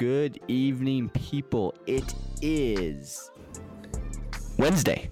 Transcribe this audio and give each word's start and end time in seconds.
Good 0.00 0.40
evening, 0.48 1.10
people. 1.10 1.74
It 1.86 2.14
is 2.40 3.30
Wednesday, 4.56 5.10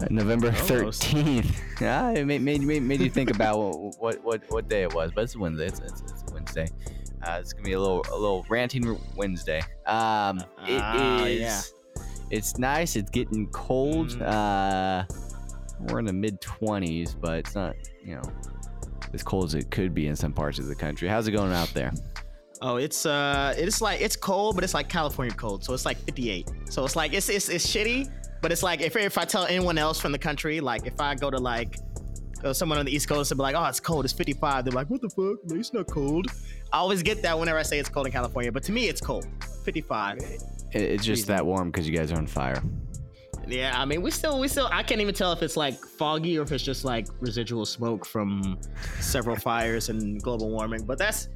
uh, 0.00 0.06
November 0.08 0.52
thirteenth. 0.52 1.60
Ah, 1.80 2.12
it 2.12 2.24
made, 2.24 2.40
made, 2.40 2.60
made, 2.60 2.84
made 2.84 3.00
you 3.00 3.10
think 3.10 3.30
about 3.30 3.58
what, 3.58 3.98
what 3.98 4.22
what 4.22 4.42
what 4.50 4.68
day 4.68 4.82
it 4.82 4.94
was, 4.94 5.10
but 5.10 5.24
it's 5.24 5.34
Wednesday. 5.34 5.66
It's, 5.66 5.80
it's, 5.80 6.00
it's 6.02 6.32
Wednesday. 6.32 6.68
Uh, 7.26 7.38
it's 7.40 7.52
gonna 7.52 7.64
be 7.64 7.72
a 7.72 7.80
little 7.80 8.06
a 8.08 8.16
little 8.16 8.46
ranting 8.48 8.96
Wednesday. 9.16 9.62
Um, 9.86 10.38
it 10.64 10.74
is. 10.74 10.80
Ah, 10.80 11.24
yeah. 11.24 11.60
It's 12.30 12.56
nice. 12.56 12.94
It's 12.94 13.10
getting 13.10 13.48
cold. 13.48 14.10
Mm. 14.10 14.22
Uh, 14.22 15.04
we're 15.88 15.98
in 15.98 16.04
the 16.04 16.12
mid 16.12 16.40
twenties, 16.40 17.16
but 17.16 17.38
it's 17.38 17.56
not 17.56 17.74
you 18.04 18.14
know 18.14 18.22
as 19.12 19.24
cold 19.24 19.46
as 19.46 19.54
it 19.54 19.72
could 19.72 19.92
be 19.92 20.06
in 20.06 20.14
some 20.14 20.32
parts 20.32 20.60
of 20.60 20.68
the 20.68 20.76
country. 20.76 21.08
How's 21.08 21.26
it 21.26 21.32
going 21.32 21.52
out 21.52 21.74
there? 21.74 21.92
Oh, 22.62 22.76
it's 22.76 23.06
uh, 23.06 23.54
it's 23.56 23.80
like 23.80 24.00
it's 24.00 24.16
cold, 24.16 24.54
but 24.54 24.64
it's 24.64 24.74
like 24.74 24.88
California 24.88 25.34
cold, 25.34 25.64
so 25.64 25.72
it's 25.72 25.86
like 25.86 25.96
58. 25.96 26.50
So 26.68 26.84
it's 26.84 26.94
like 26.94 27.14
it's 27.14 27.28
it's, 27.28 27.48
it's 27.48 27.66
shitty, 27.66 28.10
but 28.42 28.52
it's 28.52 28.62
like 28.62 28.82
if 28.82 28.96
if 28.96 29.16
I 29.16 29.24
tell 29.24 29.46
anyone 29.46 29.78
else 29.78 29.98
from 29.98 30.12
the 30.12 30.18
country, 30.18 30.60
like 30.60 30.86
if 30.86 31.00
I 31.00 31.14
go 31.14 31.30
to 31.30 31.38
like 31.38 31.78
uh, 32.44 32.52
someone 32.52 32.78
on 32.78 32.84
the 32.84 32.94
East 32.94 33.08
Coast 33.08 33.30
and 33.30 33.38
be 33.38 33.42
like, 33.42 33.54
oh, 33.56 33.64
it's 33.64 33.80
cold, 33.80 34.04
it's 34.04 34.12
55, 34.12 34.64
they're 34.64 34.72
like, 34.72 34.90
what 34.90 35.00
the 35.00 35.08
fuck? 35.08 35.44
No, 35.44 35.56
it's 35.56 35.72
not 35.72 35.86
cold. 35.86 36.26
I 36.72 36.78
always 36.78 37.02
get 37.02 37.22
that 37.22 37.38
whenever 37.38 37.58
I 37.58 37.62
say 37.62 37.78
it's 37.78 37.88
cold 37.88 38.06
in 38.06 38.12
California, 38.12 38.52
but 38.52 38.62
to 38.64 38.72
me, 38.72 38.88
it's 38.88 39.00
cold, 39.00 39.26
55. 39.64 40.18
It, 40.18 40.42
it's 40.72 41.04
just 41.04 41.26
that 41.26 41.44
warm 41.44 41.70
because 41.70 41.88
you 41.88 41.96
guys 41.96 42.12
are 42.12 42.18
on 42.18 42.26
fire. 42.26 42.62
Yeah, 43.46 43.72
I 43.74 43.84
mean, 43.84 44.02
we 44.02 44.10
still, 44.10 44.38
we 44.38 44.48
still, 44.48 44.68
I 44.70 44.82
can't 44.82 45.00
even 45.00 45.14
tell 45.14 45.32
if 45.32 45.42
it's 45.42 45.56
like 45.56 45.82
foggy 45.84 46.38
or 46.38 46.42
if 46.42 46.52
it's 46.52 46.62
just 46.62 46.84
like 46.84 47.06
residual 47.20 47.66
smoke 47.66 48.06
from 48.06 48.58
several 49.00 49.36
fires 49.36 49.88
and 49.88 50.22
global 50.22 50.50
warming. 50.50 50.84
But 50.84 50.98
that's, 50.98 51.28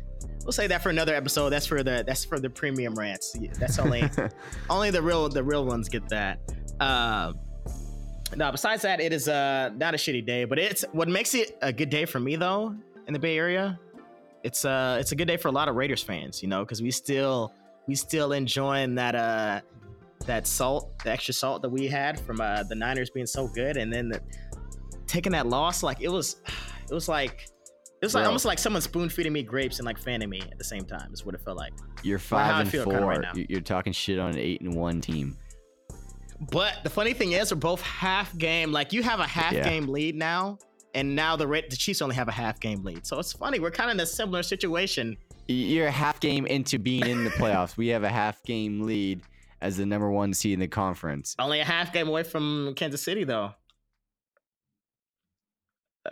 we'll 0.43 0.53
say 0.53 0.67
that 0.67 0.83
for 0.83 0.91
another 0.91 1.15
episode. 1.15 1.51
That's 1.51 1.67
for 1.67 1.83
the, 1.83 2.05
that's 2.07 2.25
for 2.25 2.39
the 2.39 2.51
premium 2.51 2.95
rants. 2.95 3.37
That's 3.59 3.79
only, 3.79 4.09
only 4.71 4.91
the 4.91 5.03
real, 5.03 5.29
the 5.29 5.43
real 5.43 5.65
ones 5.65 5.89
get 5.89 6.09
that. 6.09 6.39
Um, 6.81 7.39
no, 8.37 8.51
besides 8.51 8.83
that, 8.83 9.01
it 9.01 9.13
is 9.13 9.29
uh 9.29 9.71
not 9.77 9.95
a 9.95 9.97
shitty 9.97 10.27
day, 10.27 10.45
but 10.45 10.59
it's 10.59 10.85
what 10.93 11.09
makes 11.09 11.35
it 11.35 11.57
a 11.63 11.73
good 11.73 11.91
day 11.91 12.05
for 12.05 12.19
me 12.19 12.37
though 12.37 12.75
in 13.07 13.13
the 13.13 13.19
Bay 13.19 13.39
Area. 13.39 13.79
It's 14.43 14.65
uh, 14.65 14.99
it's 15.01 15.13
a 15.13 15.17
good 15.17 15.29
day 15.29 15.37
for 15.37 15.49
a 15.49 15.53
lot 15.53 15.69
of 15.69 15.77
Raiders 15.77 16.03
fans, 16.03 16.43
you 16.43 16.49
know, 16.49 16.65
because 16.65 16.83
we 16.83 16.91
still, 16.91 17.53
we 17.87 17.95
still 17.95 18.33
enjoying 18.33 18.95
that 18.97 19.15
uh 19.15 19.61
that 20.27 20.47
salt, 20.47 20.99
the 21.05 21.11
extra 21.11 21.35
salt 21.35 21.63
that 21.63 21.69
we 21.69 21.87
had 21.87 22.19
from 22.21 22.41
uh, 22.41 22.63
the 22.63 22.75
Niners 22.75 23.11
being 23.11 23.27
so 23.27 23.47
good, 23.49 23.77
and 23.77 23.93
then 23.93 24.09
the, 24.09 24.21
taking 25.07 25.33
that 25.33 25.47
loss, 25.47 25.83
like 25.83 26.01
it 26.01 26.09
was, 26.09 26.37
it 26.91 26.95
was 26.95 27.09
like, 27.09 27.49
it 28.05 28.07
was 28.07 28.15
like 28.15 28.27
almost 28.27 28.45
like 28.45 28.59
someone 28.59 28.83
spoon 28.83 29.09
feeding 29.09 29.33
me 29.33 29.43
grapes 29.43 29.79
and 29.79 29.87
like 29.87 29.99
fanning 29.99 30.29
me 30.31 30.41
at 30.41 30.59
the 30.59 30.65
same 30.65 30.85
time. 30.85 31.13
Is 31.13 31.25
what 31.25 31.35
it 31.35 31.41
felt 31.41 31.57
like. 31.57 31.73
You're 32.03 32.19
five 32.19 32.73
and 32.75 32.85
four. 32.85 33.01
right 33.01 33.25
You're 33.49 33.61
talking 33.61 33.93
shit 33.93 34.19
on 34.19 34.31
an 34.31 34.39
eight 34.39 34.61
and 34.61 34.75
one 34.75 35.01
team. 35.01 35.37
But 36.51 36.83
the 36.85 36.91
funny 36.91 37.13
thing 37.15 37.33
is, 37.33 37.53
we're 37.53 37.59
both 37.61 37.81
half 37.81 38.37
game. 38.37 38.73
Like 38.73 38.93
you 38.93 39.03
have 39.03 39.21
a 39.21 39.27
half 39.27 39.53
Yeah. 39.53 39.65
game 39.65 39.87
lead 39.87 40.15
now, 40.17 40.59
and 40.95 41.15
now 41.17 41.37
the 41.37 41.47
Ra- 41.47 41.61
the 41.69 41.77
Chiefs 41.77 42.03
only 42.03 42.17
have 42.17 42.29
a 42.29 42.33
half 42.33 42.61
game 42.61 42.83
lead. 42.83 43.07
So 43.07 43.19
it's 43.19 43.33
funny. 43.33 43.61
We're 43.61 43.71
kind 43.71 43.91
of 43.91 43.95
in 43.95 44.01
a 44.01 44.07
similar 44.07 44.43
situation. 44.43 45.17
You're 45.47 45.87
a 45.87 45.91
half 45.93 46.21
game 46.21 46.47
into 46.47 46.79
being 46.79 47.07
in 47.07 47.25
the 47.25 47.31
playoffs. 47.31 47.77
we 47.77 47.89
have 47.89 48.03
a 48.03 48.09
half 48.09 48.43
game 48.45 48.83
lead 48.83 49.23
as 49.61 49.77
the 49.77 49.87
number 49.87 50.11
one 50.11 50.35
seed 50.35 50.55
in 50.55 50.61
the 50.61 50.69
conference. 50.69 51.35
Only 51.39 51.61
a 51.61 51.65
half 51.65 51.93
game 51.93 52.09
away 52.09 52.23
from 52.23 52.73
Kansas 52.77 53.03
City, 53.03 53.25
though. 53.25 53.53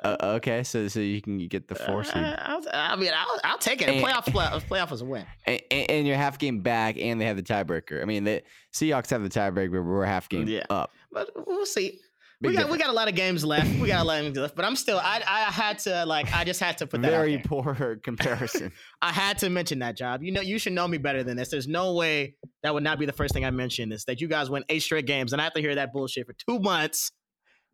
Uh, 0.05 0.17
okay, 0.37 0.63
so 0.63 0.89
so 0.89 1.01
you 1.01 1.21
can 1.21 1.39
get 1.49 1.69
the 1.69 1.75
four 1.75 2.03
seed, 2.03 2.17
Uh, 2.17 2.61
I 2.73 2.97
mean, 2.97 3.11
I'll, 3.15 3.41
I'll 3.45 3.59
take 3.59 3.83
it. 3.83 3.89
And- 3.89 4.05
playoff, 4.05 4.25
playoff, 4.25 4.67
playoff 4.67 4.91
is 4.93 5.03
a 5.03 5.05
win. 5.05 5.27
and, 5.47 5.61
and 5.71 6.07
you're 6.07 6.17
half 6.17 6.39
game 6.39 6.61
back, 6.61 6.97
and 6.99 7.21
they 7.21 7.27
have 7.27 7.37
the 7.37 7.43
tiebreaker. 7.43 8.01
I 8.01 8.07
mean, 8.07 8.25
the 8.25 8.43
Seahawks 8.73 9.11
have 9.11 9.23
the 9.23 9.29
tiebreaker, 9.29 9.73
but 9.73 9.83
we're 9.83 10.05
half 10.07 10.29
game 10.29 10.49
Yeah. 10.49 10.65
up. 10.71 10.93
But 11.13 11.31
we'll 11.47 11.67
see. 11.67 12.01
Big 12.41 12.51
we 12.51 12.57
got 12.57 12.71
we 12.71 12.77
got 12.79 12.89
a 12.89 12.93
lot 12.93 13.07
of 13.07 13.15
games 13.15 13.45
left. 13.45 13.73
We 13.79 13.87
got 13.87 14.01
a 14.01 14.05
lot 14.05 14.19
of 14.19 14.25
games 14.25 14.37
left. 14.37 14.57
But 14.57 14.65
I'm 14.65 14.75
still. 14.75 14.99
I 14.99 15.23
I 15.25 15.43
had 15.53 15.79
to 15.81 16.05
like. 16.07 16.35
I 16.35 16.43
just 16.43 16.59
had 16.59 16.77
to 16.79 16.89
put 16.89 17.01
that. 17.03 17.09
Very 17.11 17.39
poor 17.39 17.97
comparison. 18.03 18.73
I 19.01 19.13
had 19.13 19.39
to 19.39 19.49
mention 19.51 19.79
that 19.79 19.97
job. 19.97 20.25
You 20.25 20.33
know, 20.33 20.41
you 20.41 20.59
should 20.59 20.73
know 20.73 20.89
me 20.89 20.99
better 20.99 21.23
than 21.23 21.37
this. 21.37 21.51
There's 21.51 21.69
no 21.69 21.93
way 21.95 22.35
that 22.65 22.75
would 22.75 22.83
not 22.83 22.99
be 22.99 23.07
the 23.07 23.13
first 23.13 23.33
thing 23.33 23.45
I 23.45 23.53
mentioned 23.53 23.93
is 23.93 24.05
that 24.07 24.21
you 24.21 24.27
guys 24.27 24.51
win 24.51 24.65
eight 24.71 24.81
straight 24.83 25.07
games, 25.07 25.33
and 25.33 25.41
I 25.41 25.45
have 25.45 25.53
to 25.53 25.61
hear 25.61 25.77
that 25.77 25.93
bullshit 25.93 26.27
for 26.27 26.33
two 26.33 26.59
months, 26.59 27.13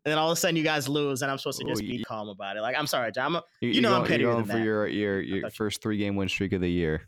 then 0.09 0.17
all 0.17 0.29
of 0.31 0.33
a 0.33 0.39
sudden 0.39 0.55
you 0.55 0.63
guys 0.63 0.87
lose, 0.89 1.21
and 1.21 1.31
I'm 1.31 1.37
supposed 1.37 1.59
to 1.59 1.65
just 1.67 1.81
Oh, 1.83 1.85
be 1.87 1.97
you- 1.97 2.05
calm 2.05 2.29
about 2.29 2.57
it. 2.57 2.61
Like, 2.61 2.75
I'm 2.77 2.87
sorry, 2.87 3.11
John. 3.11 3.35
I'm 3.35 3.41
You, 3.61 3.69
You 3.69 3.81
know 3.81 3.95
I'm 3.95 4.07
going, 4.07 4.19
you're 4.19 4.31
going 4.33 4.43
than 4.45 4.51
for 4.51 4.57
that. 4.59 4.63
your 4.63 4.87
your 4.87 5.21
your 5.21 5.49
first 5.51 5.81
three 5.81 5.97
game 5.97 6.15
win 6.15 6.27
streak 6.29 6.53
of 6.53 6.61
the 6.61 6.69
year. 6.71 7.07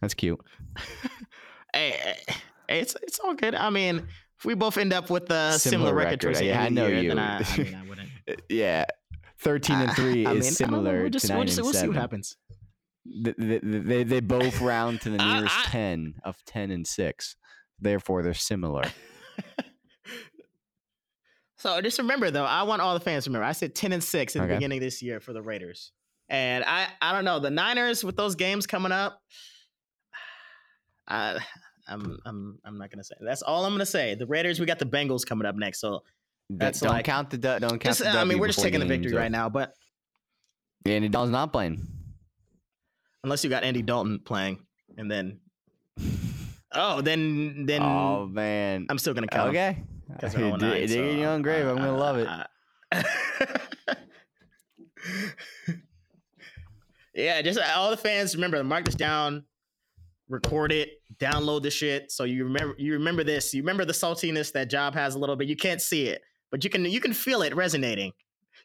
That's 0.00 0.14
cute. 0.14 0.40
hey, 1.74 1.90
hey, 1.90 2.16
hey, 2.68 2.80
it's 2.80 2.96
it's 3.02 3.18
all 3.20 3.34
good. 3.34 3.54
I 3.54 3.70
mean, 3.70 4.06
if 4.38 4.44
we 4.44 4.54
both 4.54 4.78
end 4.78 4.92
up 4.92 5.10
with 5.10 5.30
a 5.30 5.58
similar, 5.58 5.88
Similar 5.90 5.94
record, 5.94 6.24
record. 6.24 6.44
Yeah, 6.44 6.62
I 6.62 6.68
know 6.70 6.86
year, 6.86 7.02
you. 7.02 7.08
then 7.10 7.18
I, 7.18 7.36
I 7.38 7.56
mean, 7.58 7.74
I 7.74 7.82
wouldn't. 7.88 8.08
Uh, 8.28 8.34
Yeah, 8.48 8.84
thirteen 9.40 9.76
and 9.76 9.92
three 9.92 10.24
I 10.26 10.32
is 10.32 10.44
mean, 10.46 10.52
similar 10.52 11.00
We'll 11.02 11.10
just, 11.10 11.26
to 11.26 11.34
we'll, 11.34 11.44
just, 11.44 11.58
and 11.58 11.64
we'll 11.66 11.74
see 11.74 11.86
what 11.88 11.96
happens. 11.96 12.36
Th- 13.24 13.36
th- 13.36 13.62
th- 13.62 13.82
They 13.84 14.04
they 14.04 14.20
both 14.20 14.60
round 14.60 15.00
to 15.02 15.10
the 15.10 15.18
nearest 15.24 15.54
ten 15.66 16.14
of 16.24 16.36
ten 16.46 16.70
and 16.70 16.86
six. 16.86 17.36
Therefore, 17.78 18.22
they're 18.22 18.34
similar. 18.34 18.84
So 21.60 21.80
just 21.82 21.98
remember 21.98 22.30
though, 22.30 22.44
I 22.44 22.62
want 22.64 22.80
all 22.82 22.94
the 22.94 23.00
fans 23.00 23.24
to 23.24 23.30
remember. 23.30 23.44
I 23.44 23.52
said 23.52 23.74
ten 23.74 23.92
and 23.92 24.02
six 24.02 24.34
in 24.34 24.42
Okay. 24.42 24.48
the 24.48 24.54
beginning 24.56 24.78
of 24.78 24.82
this 24.82 25.02
year 25.02 25.20
for 25.20 25.32
the 25.34 25.42
Raiders, 25.42 25.92
and 26.28 26.64
I 26.66 26.88
I 27.02 27.12
don't 27.12 27.24
know 27.24 27.38
the 27.38 27.50
Niners 27.50 28.02
with 28.02 28.16
those 28.16 28.34
games 28.34 28.66
coming 28.66 28.92
up. 28.92 29.20
I 31.08 31.38
I'm 31.88 32.18
I'm 32.24 32.58
I'm 32.64 32.78
not 32.78 32.90
gonna 32.90 33.04
say. 33.04 33.14
That's 33.20 33.42
all 33.42 33.64
I'm 33.66 33.72
gonna 33.74 33.84
say. 33.86 34.14
The 34.14 34.26
Raiders, 34.26 34.58
we 34.58 34.64
got 34.66 34.78
the 34.78 34.86
Bengals 34.86 35.26
coming 35.26 35.46
up 35.46 35.54
next, 35.56 35.80
so 35.80 36.00
That's 36.48 36.80
don't 36.80 36.92
like- 36.92 37.04
count 37.04 37.30
the 37.30 37.36
don't 37.38 37.60
count. 37.60 37.82
just, 37.82 38.00
the 38.00 38.08
I 38.08 38.24
mean 38.24 38.38
we're 38.38 38.46
just 38.46 38.60
taking 38.60 38.80
the 38.80 38.86
victory 38.86 39.12
right 39.12 39.30
now. 39.30 39.48
But 39.50 39.74
Andy 40.86 41.08
Dalton's 41.08 41.32
not 41.32 41.52
playing. 41.52 41.86
unless 43.22 43.44
you 43.44 43.50
got 43.50 43.64
Andy 43.64 43.82
Dalton 43.82 44.18
playing, 44.24 44.60
and 44.96 45.10
then 45.10 45.40
oh 46.72 47.02
then 47.02 47.66
then 47.66 47.82
oh 47.82 48.26
man. 48.26 48.86
I'm 48.88 48.96
still 48.98 49.12
gonna 49.12 49.26
count. 49.26 49.50
okay. 49.50 49.82
'Cause 50.18 50.32
they're 50.34 50.42
0-9, 50.50 50.58
Dig 50.58 50.88
dig 50.88 51.04
in 51.12 51.18
your 51.18 51.30
own 51.30 51.42
grave. 51.42 51.66
I'm 51.66 51.76
gonna 51.76 51.96
love 51.96 52.16
it. 52.18 52.28
yeah, 57.14 57.42
just 57.42 57.58
uh, 57.58 57.64
all 57.76 57.90
the 57.90 57.96
fans 57.96 58.34
remember 58.34 58.62
mark 58.64 58.84
this 58.84 58.94
down, 58.94 59.44
record 60.28 60.72
it, 60.72 60.90
download 61.18 61.62
the 61.62 61.70
shit. 61.70 62.10
So 62.10 62.24
you 62.24 62.44
remember 62.44 62.74
you 62.78 62.92
remember 62.94 63.24
this. 63.24 63.54
You 63.54 63.62
remember 63.62 63.84
the 63.84 63.92
saltiness 63.92 64.52
that 64.52 64.70
Job 64.70 64.94
has 64.94 65.14
a 65.14 65.18
little 65.18 65.36
bit. 65.36 65.48
You 65.48 65.56
can't 65.56 65.80
see 65.80 66.06
it, 66.06 66.22
but 66.50 66.64
you 66.64 66.70
can 66.70 66.84
you 66.84 67.00
can 67.00 67.12
feel 67.12 67.42
it 67.42 67.54
resonating. 67.54 68.12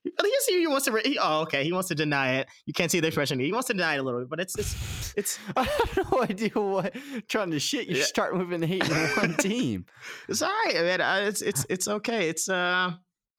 He 0.06 0.12
he- 0.48 0.60
he 0.60 0.68
wants 0.68 0.86
to. 0.86 0.92
Re- 0.92 1.02
he, 1.04 1.18
oh, 1.20 1.42
okay. 1.42 1.64
He 1.64 1.74
wants 1.74 1.88
to 1.90 1.96
deny 1.96 2.36
it. 2.36 2.48
You 2.66 2.74
can't 2.74 2.92
see 2.92 3.00
the 3.00 3.08
expression. 3.08 3.40
He 3.40 3.52
wants 3.52 3.68
to 3.68 3.74
deny 3.74 3.96
it 3.96 4.00
a 4.00 4.04
little 4.04 4.20
bit, 4.22 4.30
but 4.30 4.40
it's 4.40 4.58
it's 4.58 5.14
it's 5.18 5.40
I 5.58 5.64
have 5.64 6.12
no 6.12 6.22
idea 6.24 6.50
what 6.54 6.96
trying 7.28 7.52
to 7.52 7.60
shit. 7.60 7.88
You 7.88 7.98
Yeah. 7.98 8.04
start 8.04 8.36
moving 8.36 8.60
the 8.62 8.68
hate 8.68 8.88
in 8.88 8.96
one 8.96 9.34
team. 9.40 9.86
it's 10.30 10.42
all 10.42 10.50
right, 10.66 10.76
man. 10.76 11.02
Uh, 11.02 11.26
It's 11.28 11.42
it's 11.42 11.66
it's 11.70 11.88
okay. 11.88 12.30
It's 12.30 12.48
uh. 12.50 12.92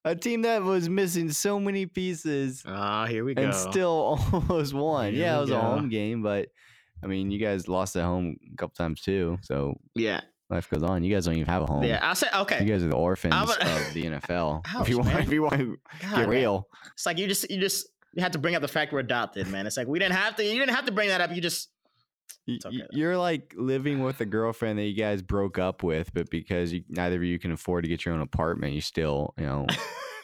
A 0.05 0.15
team 0.15 0.43
that 0.43 0.63
was 0.63 0.89
missing 0.89 1.33
so 1.33 1.59
many 1.59 1.85
pieces 1.87 2.63
Oh, 2.65 3.07
here 3.07 3.25
we 3.25 3.35
go. 3.35 3.43
and 3.43 3.53
still 3.53 4.21
almost 4.33 4.73
won. 4.73 5.13
Here 5.13 5.23
yeah, 5.23 5.39
it 5.39 5.41
was 5.41 5.51
a 5.51 5.59
home 5.61 5.89
game, 5.89 6.23
but 6.23 6.49
I 7.03 7.09
mean, 7.09 7.33
you 7.33 7.41
guys 7.41 7.67
lost 7.67 7.97
at 7.97 8.05
home 8.05 8.37
a 8.53 8.57
couple 8.57 8.75
times 8.77 9.01
too. 9.01 9.37
So 9.43 9.81
yeah, 9.97 10.21
life 10.51 10.69
goes 10.71 10.83
on. 10.83 11.03
You 11.05 11.15
guys 11.15 11.25
don't 11.27 11.35
even 11.35 11.47
have 11.47 11.63
a 11.63 11.67
home. 11.67 11.83
yeah. 11.85 11.99
I'll 12.03 12.15
say 12.15 12.29
okay. 12.35 12.63
You 12.65 12.71
guys 12.71 12.83
are 12.83 12.89
the 12.89 12.97
orphans 12.97 13.35
a- 13.35 13.39
of 13.39 13.95
the 13.95 14.03
NFL. 14.07 14.63
if 14.83 14.89
you 14.89 14.99
want, 14.99 15.09
man. 15.09 15.23
if 15.23 15.33
you 15.33 15.43
want 15.43 15.55
to 15.59 15.79
God, 16.01 16.11
get 16.11 16.19
man. 16.21 16.29
real, 16.29 16.69
It's 16.95 17.07
like 17.07 17.19
you 17.19 17.27
just 17.27 17.51
you 17.51 17.61
just 17.61 17.89
you 18.15 18.23
had 18.23 18.33
to 18.33 18.39
bring 18.39 18.55
up 18.55 18.63
the 18.63 18.69
fact 18.69 18.93
we're 18.93 19.01
adopted, 19.01 19.49
man. 19.49 19.67
It's 19.67 19.77
like 19.77 19.87
we 19.89 19.99
didn't 19.99 20.15
have 20.15 20.37
to. 20.37 20.45
You 20.45 20.59
didn't 20.59 20.75
have 20.75 20.87
to 20.87 20.93
bring 20.93 21.09
that 21.09 21.21
up. 21.21 21.33
You 21.35 21.41
just 21.41 21.69
Y- 22.49 22.55
It's 22.55 22.65
y- 22.65 22.71
okay, 22.75 22.87
you're 22.93 23.19
like 23.19 23.55
living 23.57 24.03
with 24.05 24.21
a 24.21 24.25
girlfriend 24.27 24.79
that 24.79 24.85
you 24.85 24.95
guys 24.97 25.21
broke 25.21 25.59
up 25.59 25.83
with, 25.83 26.15
but 26.15 26.31
because 26.31 26.73
you, 26.73 26.85
neither 26.89 27.17
of 27.17 27.25
you 27.25 27.39
can 27.41 27.51
afford 27.53 27.83
to 27.85 27.89
get 27.89 28.05
your 28.05 28.15
own 28.15 28.21
apartment, 28.21 28.73
you 28.73 28.81
still, 28.81 29.35
you 29.37 29.45
know, 29.47 29.67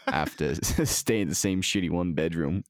have 0.07 0.37
to 0.37 0.55
stay 0.87 1.21
in 1.21 1.29
the 1.29 1.35
same 1.35 1.63
shitty 1.63 1.91
one 1.91 2.13
bedroom. 2.15 2.63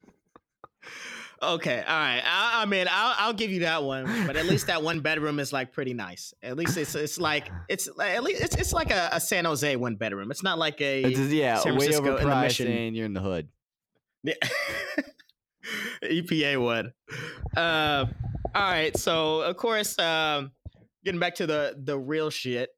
Okay. 1.43 1.79
All 1.87 1.99
right. 1.99 2.23
I, 2.25 2.63
I 2.63 2.67
mean, 2.67 2.87
I'll 2.91 3.15
I'll 3.19 3.33
give 3.33 3.51
you 3.51 3.61
that 3.61 3.83
one. 3.83 4.27
But 4.27 4.37
at 4.37 4.47
least 4.47 4.67
that 4.69 4.83
one 4.83 5.01
bedroom 5.01 5.39
is 5.39 5.53
like 5.53 5.73
pretty 5.73 5.95
nice. 5.95 6.33
At 6.43 6.57
least 6.57 6.77
it's 6.77 6.95
it's 6.95 7.19
like 7.19 7.51
it's 7.69 7.89
like 7.97 8.13
at 8.13 8.23
least 8.23 8.43
it's 8.43 8.57
it's 8.57 8.73
like 8.73 8.91
a, 8.91 9.11
a 9.13 9.21
San 9.21 9.45
Jose 9.45 9.77
one 9.77 9.97
bedroom. 9.97 10.31
It's 10.31 10.43
not 10.43 10.59
like 10.59 10.81
a 10.81 11.03
It's 11.03 11.19
yeah, 11.19 11.57
San 11.57 11.75
way 11.75 11.87
Francisco 11.87 12.17
in 12.17 12.25
the 12.25 12.31
overpriced, 12.31 12.87
and 12.87 12.97
you're 12.97 13.07
in 13.07 13.13
the 13.15 13.21
hood. 13.21 13.49
Yeah. 14.23 14.35
EPA 16.03 16.63
one. 16.63 16.93
Uh, 17.57 18.07
all 18.55 18.71
right. 18.71 18.97
So 18.97 19.43
of 19.43 19.57
course, 19.57 19.99
um, 19.99 20.53
getting 21.05 21.21
back 21.21 21.35
to 21.37 21.47
the 21.47 21.77
the 21.83 21.99
real 21.99 22.31
shit. 22.31 22.71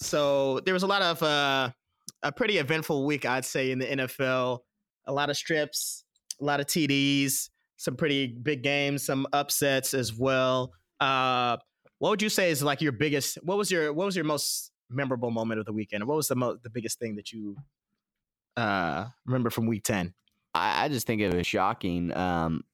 So 0.00 0.60
there 0.60 0.74
was 0.74 0.82
a 0.82 0.86
lot 0.86 1.02
of 1.02 1.22
uh, 1.22 1.70
a 2.22 2.32
pretty 2.32 2.58
eventful 2.58 3.06
week, 3.06 3.24
I'd 3.24 3.44
say, 3.44 3.70
in 3.70 3.78
the 3.78 3.86
NFL. 3.86 4.60
A 5.06 5.12
lot 5.12 5.30
of 5.30 5.36
strips, 5.36 6.04
a 6.40 6.44
lot 6.44 6.60
of 6.60 6.66
TDs, 6.66 7.48
some 7.76 7.96
pretty 7.96 8.26
big 8.26 8.62
games, 8.62 9.04
some 9.04 9.26
upsets 9.32 9.94
as 9.94 10.14
well. 10.14 10.72
Uh, 11.00 11.56
what 11.98 12.10
would 12.10 12.22
you 12.22 12.28
say 12.28 12.50
is 12.50 12.62
like 12.62 12.80
your 12.80 12.92
biggest? 12.92 13.38
What 13.42 13.58
was 13.58 13.70
your 13.70 13.92
what 13.92 14.06
was 14.06 14.16
your 14.16 14.24
most 14.24 14.70
memorable 14.90 15.30
moment 15.30 15.60
of 15.60 15.66
the 15.66 15.72
weekend? 15.72 16.04
What 16.04 16.16
was 16.16 16.28
the 16.28 16.36
most 16.36 16.62
the 16.62 16.70
biggest 16.70 16.98
thing 16.98 17.16
that 17.16 17.32
you 17.32 17.56
uh 18.56 19.06
remember 19.26 19.50
from 19.50 19.66
week 19.66 19.84
ten? 19.84 20.14
I, 20.54 20.84
I 20.84 20.88
just 20.88 21.06
think 21.06 21.20
it 21.20 21.34
was 21.34 21.46
shocking 21.46 22.16
um, 22.16 22.64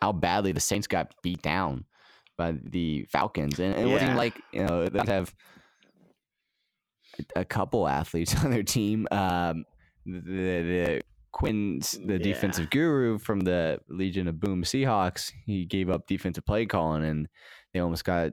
how 0.00 0.12
badly 0.12 0.52
the 0.52 0.60
Saints 0.60 0.86
got 0.86 1.14
beat 1.22 1.42
down 1.42 1.84
by 2.36 2.52
the 2.52 3.06
Falcons, 3.10 3.58
and 3.58 3.74
it 3.74 3.86
wasn't 3.86 4.16
like 4.16 4.40
you 4.52 4.64
know 4.64 4.88
they 4.88 5.00
have 5.06 5.34
a 7.34 7.44
couple 7.44 7.86
athletes 7.86 8.34
on 8.44 8.50
their 8.50 8.62
team. 8.62 9.06
Um, 9.10 9.64
the, 10.04 10.20
the 10.20 11.02
Quinn's 11.32 11.92
the 11.92 12.14
Yeah. 12.14 12.18
defensive 12.18 12.70
guru 12.70 13.18
from 13.18 13.40
the 13.40 13.80
Legion 13.88 14.26
of 14.28 14.40
Boom 14.40 14.62
Seahawks. 14.62 15.32
He 15.44 15.64
gave 15.66 15.90
up 15.90 16.06
defensive 16.06 16.46
play 16.46 16.66
calling, 16.66 17.04
and 17.04 17.28
they 17.72 17.80
almost 17.80 18.04
got 18.04 18.32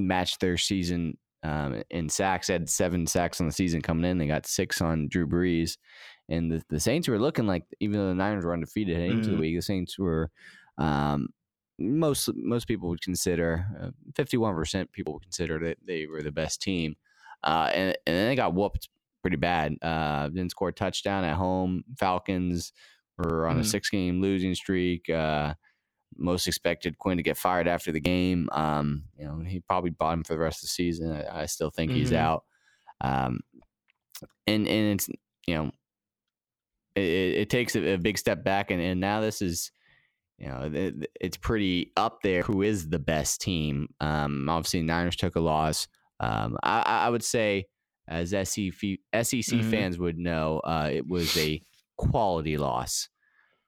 matched 0.00 0.40
their 0.40 0.56
season 0.56 1.18
um, 1.44 1.82
in 1.90 2.08
sacks. 2.08 2.46
They 2.46 2.52
had 2.52 2.70
seven 2.70 3.06
sacks 3.06 3.40
on 3.40 3.46
the 3.48 3.52
season 3.52 3.82
coming 3.82 4.08
in. 4.10 4.18
They 4.18 4.26
got 4.28 4.46
six 4.46 4.80
on 4.80 5.08
Drew 5.08 5.26
Brees, 5.26 5.76
and 6.28 6.50
the, 6.50 6.62
the 6.68 6.78
Saints 6.80 7.08
were 7.08 7.18
looking 7.18 7.46
like 7.46 7.64
even 7.80 7.98
though 7.98 8.08
the 8.08 8.14
Niners 8.14 8.44
were 8.44 8.52
undefeated 8.52 8.96
heading 8.96 9.18
into 9.18 9.30
the 9.30 9.36
Mhm. 9.36 9.40
week, 9.40 9.56
the 9.56 9.62
Saints 9.62 9.98
were. 9.98 10.30
Um, 10.78 11.28
most 11.78 12.28
most 12.36 12.68
people 12.68 12.88
would 12.90 13.00
consider 13.02 13.92
fifty 14.14 14.36
one 14.36 14.54
percent 14.54 14.92
people 14.92 15.14
would 15.14 15.22
consider 15.22 15.58
that 15.60 15.78
they 15.84 16.06
were 16.06 16.22
the 16.22 16.30
best 16.30 16.62
team, 16.62 16.94
uh, 17.42 17.70
and 17.74 17.96
and 18.06 18.16
then 18.16 18.28
they 18.28 18.36
got 18.36 18.54
whooped 18.54 18.88
pretty 19.22 19.36
bad. 19.38 19.76
Uh, 19.82 20.28
didn't 20.28 20.50
score 20.50 20.68
a 20.68 20.72
touchdown 20.72 21.24
at 21.24 21.36
home. 21.36 21.84
Falcons 21.98 22.72
were 23.18 23.46
on 23.46 23.58
a 23.58 23.60
Mhm. 23.60 23.66
six 23.66 23.88
game 23.90 24.20
losing 24.20 24.54
streak. 24.54 25.08
Uh, 25.08 25.54
most 26.16 26.46
expected 26.46 26.98
Quinn 26.98 27.16
to 27.16 27.22
get 27.22 27.38
fired 27.38 27.66
after 27.68 27.90
the 27.92 28.00
game. 28.00 28.48
Um, 28.52 29.04
you 29.16 29.24
know, 29.24 29.40
he 29.40 29.60
probably 29.60 29.90
bought 29.90 30.14
him 30.14 30.24
for 30.24 30.34
the 30.34 30.40
rest 30.40 30.58
of 30.58 30.62
the 30.62 30.68
season. 30.68 31.10
I, 31.12 31.42
I 31.42 31.46
still 31.46 31.70
think 31.70 31.92
he's 31.92 32.10
Mhm. 32.10 32.16
out. 32.16 32.44
Um, 33.00 33.40
and 34.46 34.66
and 34.68 34.94
it's 35.00 35.08
you 35.46 35.54
know, 35.54 35.70
it, 36.94 37.02
it 37.02 37.50
takes 37.50 37.74
a, 37.74 37.94
a 37.94 37.98
big 37.98 38.18
step 38.18 38.44
back, 38.44 38.70
and, 38.70 38.80
and 38.80 39.00
now 39.00 39.20
this 39.20 39.40
is, 39.42 39.72
you 40.38 40.46
know, 40.48 40.70
it, 40.72 41.10
it's 41.20 41.36
pretty 41.36 41.92
up 41.96 42.18
there. 42.22 42.42
Who 42.42 42.62
is 42.62 42.88
the 42.90 42.98
best 42.98 43.40
team? 43.40 43.88
Um, 44.00 44.48
obviously, 44.48 44.82
Niners 44.82 45.16
took 45.16 45.36
a 45.36 45.40
loss. 45.40 45.88
Um, 46.20 46.56
I 46.62 46.82
I 46.82 47.08
would 47.10 47.24
say, 47.24 47.66
as 48.08 48.30
SEC 48.30 48.98
SEC 49.12 49.58
Mhm. 49.58 49.70
fans 49.70 49.98
would 49.98 50.18
know, 50.18 50.60
uh, 50.60 50.88
it 50.92 51.06
was 51.06 51.36
a 51.36 51.62
quality 51.96 52.56
loss. 52.58 53.08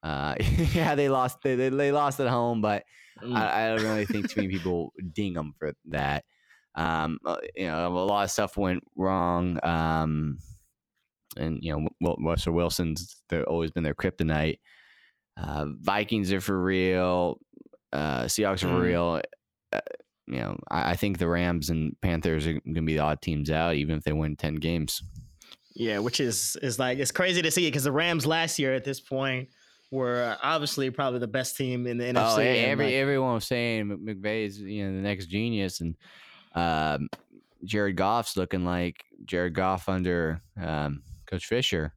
Uh, 0.03 0.35
yeah, 0.75 0.95
they 0.95 1.09
lost. 1.09 1.39
They, 1.43 1.55
they, 1.55 1.69
they 1.71 1.93
lost 1.93 2.21
at 2.21 2.29
home, 2.29 2.61
but 2.61 2.85
Mm. 3.23 3.37
I, 3.37 3.67
I 3.67 3.69
don't 3.69 3.83
really 3.83 4.07
think 4.07 4.29
too 4.29 4.41
many 4.41 4.53
people 4.53 4.93
ding 5.13 5.35
them 5.35 5.55
for 5.57 5.73
that. 5.91 6.25
Um, 6.75 7.19
uh, 7.25 7.37
you 7.55 7.69
know, 7.69 7.87
a 7.87 7.89
lot 8.05 8.25
of 8.25 8.31
stuff 8.33 8.57
went 8.57 8.83
wrong. 8.97 9.61
Um, 9.63 10.39
and 11.37 11.59
you 11.63 11.73
know, 12.01 12.17
Russell 12.21 12.55
Wilson's 12.55 13.23
they've 13.29 13.45
always 13.45 13.71
been 13.71 13.85
their 13.85 13.95
kryptonite. 13.95 14.59
Uh, 15.37 15.67
Vikings 15.81 16.33
are 16.33 16.41
for 16.41 16.61
real. 16.61 17.39
Uh, 17.93 18.25
Seahawks 18.25 18.65
are 18.65 18.69
for 18.69 18.81
Mm. 18.81 18.83
real. 18.83 19.21
You 20.27 20.39
know, 20.39 20.59
I, 20.71 20.91
I 20.93 20.97
think 20.97 21.19
the 21.19 21.29
Rams 21.29 21.71
and 21.71 21.97
Panthers 22.01 22.47
are 22.47 22.53
going 22.53 22.75
to 22.75 22.83
be 22.83 22.95
the 22.95 23.01
odd 23.01 23.21
teams 23.21 23.51
out, 23.51 23.75
even 23.75 23.97
if 23.97 24.05
they 24.05 24.13
win 24.13 24.37
ten 24.37 24.55
games. 24.55 25.03
Yeah, 25.75 25.99
which 25.99 26.21
is 26.21 26.57
is 26.63 26.79
like 26.79 26.99
it's 26.99 27.11
crazy 27.11 27.43
to 27.43 27.51
see 27.51 27.67
because 27.67 27.85
the 27.85 27.93
Rams 27.93 28.27
last 28.27 28.59
year 28.59 28.75
at 28.75 28.85
this 28.85 29.01
point 29.01 29.49
were 29.91 30.37
obviously 30.43 30.91
probably 30.91 31.21
the 31.21 31.27
best 31.27 31.57
team 31.57 31.87
in 31.87 31.99
the 31.99 32.05
NFC. 32.05 32.39
Oh, 32.39 32.41
every 32.41 32.87
like, 32.87 32.95
everyone 32.95 33.35
was 33.35 33.47
saying 33.47 33.89
Mc- 34.05 34.25
is 34.25 34.61
you 34.61 34.87
know 34.87 34.97
the 34.97 35.03
next 35.03 35.27
genius, 35.27 35.81
and 35.81 35.97
um, 36.55 37.09
Jared 37.65 37.97
Goff's 37.97 38.37
looking 38.37 38.65
like 38.65 39.05
Jared 39.25 39.55
Goff 39.55 39.89
under 39.89 40.43
um, 40.61 41.03
Coach 41.27 41.47
Fisher. 41.47 41.93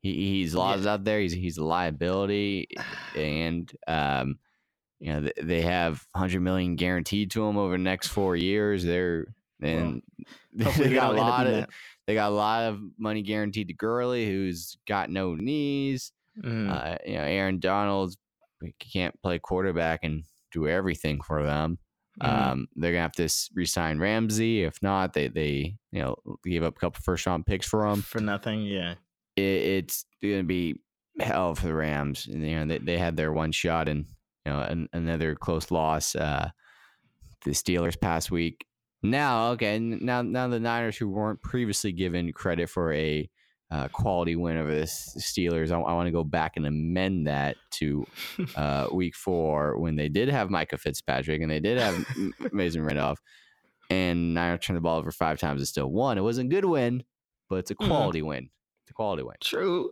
He, 0.00 0.14
he's 0.14 0.54
laws 0.54 0.86
out 0.86 1.04
there. 1.04 1.20
He's 1.20 1.32
he's 1.32 1.58
a 1.58 1.64
liability, 1.64 2.68
and 3.16 3.70
um, 3.86 4.38
you 5.02 5.12
know 5.12 5.28
they 5.42 5.62
have 5.62 6.06
hundred 6.14 6.40
million 6.42 6.76
guaranteed 6.76 7.32
to 7.32 7.44
them 7.44 7.58
over 7.58 7.72
the 7.72 7.82
next 7.82 8.08
four 8.08 8.36
years. 8.36 8.84
They're 8.84 9.26
and 9.60 10.00
hopefully 10.62 10.88
they 10.90 10.94
got 10.94 11.14
a 11.14 11.16
don't 11.16 11.18
end 11.18 11.20
up 11.20 11.26
lot 11.26 11.46
of 11.48 11.66
they 12.06 12.14
got 12.14 12.30
a 12.30 12.34
lot 12.34 12.62
of 12.64 12.80
money 12.98 13.22
guaranteed 13.22 13.68
to 13.68 13.74
Gurley, 13.74 14.26
who's 14.26 14.76
got 14.86 15.10
no 15.10 15.34
knees. 15.34 16.12
that. 16.36 16.48
Mhm. 16.48 16.70
Uh, 16.70 16.98
you 17.04 17.14
know, 17.14 17.24
Aaron 17.24 17.58
Donald's 17.58 18.16
can't 18.78 19.20
play 19.22 19.38
quarterback 19.40 20.00
and 20.04 20.22
do 20.52 20.68
everything 20.68 21.20
for 21.20 21.42
them. 21.42 21.78
Mhm. 22.22 22.28
Um, 22.28 22.68
they're 22.76 22.92
gonna 22.92 23.02
have 23.02 23.12
to 23.12 23.28
resign 23.54 23.98
Ramsey. 23.98 24.62
If 24.62 24.80
not, 24.82 25.14
they 25.14 25.26
they 25.28 25.76
you 25.90 26.00
know 26.00 26.16
gave 26.44 26.62
up 26.62 26.76
a 26.76 26.80
couple 26.80 27.00
first 27.02 27.26
round 27.26 27.44
picks 27.44 27.66
for 27.66 27.84
him. 27.86 28.02
for 28.02 28.20
nothing. 28.20 28.62
Yeah. 28.62 28.94
It, 29.34 29.42
it's 29.42 30.04
gonna 30.22 30.44
be 30.44 30.76
hell 31.18 31.54
for 31.54 31.66
the 31.66 31.74
Rams. 31.74 32.28
And, 32.28 32.46
you 32.46 32.56
know, 32.58 32.66
they 32.66 32.78
they 32.78 32.98
had 32.98 33.16
their 33.16 33.32
one 33.32 33.50
shot 33.52 33.88
and 33.88 34.06
you 34.46 34.52
know 34.52 34.60
an, 34.60 34.88
another 34.92 35.34
close 35.34 35.70
loss. 35.70 36.14
Uh, 36.14 36.50
the 37.44 37.50
Steelers 37.50 38.00
past 38.00 38.30
week. 38.30 38.64
Now, 39.02 39.50
okay, 39.52 39.78
now 39.78 40.22
now 40.22 40.46
the 40.46 40.60
Niners 40.60 40.96
who 40.96 41.08
weren't 41.08 41.42
previously 41.42 41.90
given 41.90 42.32
credit 42.32 42.68
for 42.70 42.92
a 42.92 43.28
uh, 43.70 43.88
quality 43.88 44.36
win 44.36 44.58
over 44.58 44.72
the 44.72 44.82
Steelers, 44.84 45.72
I, 45.72 45.78
want 45.78 46.06
to 46.06 46.12
go 46.12 46.22
back 46.22 46.52
and 46.56 46.66
amend 46.66 47.26
that 47.26 47.56
to 47.72 48.06
uh, 48.56 48.86
week 48.92 49.16
four 49.16 49.78
when 49.78 49.96
they 49.96 50.08
did 50.08 50.28
have 50.28 50.50
Minkah 50.50 50.78
Fitzpatrick 50.78 51.40
and 51.40 51.50
they 51.50 51.58
did 51.58 51.78
have 51.78 52.04
Mason 52.52 52.82
Rudolph, 52.82 53.18
and 53.90 54.34
Niners 54.34 54.60
turned 54.60 54.76
the 54.76 54.82
ball 54.82 54.98
over 54.98 55.10
five 55.10 55.40
times 55.40 55.60
and 55.60 55.66
still 55.66 55.90
won. 55.90 56.16
It 56.18 56.22
wasn't 56.22 56.52
a 56.52 56.54
good 56.54 56.66
win, 56.66 57.02
but 57.48 57.56
it's 57.56 57.70
a 57.70 57.74
Mhm. 57.74 57.88
quality 57.88 58.22
win. 58.22 58.50
It's 58.84 58.90
a 58.90 58.94
quality 58.94 59.22
win. 59.24 59.36
True. 59.42 59.90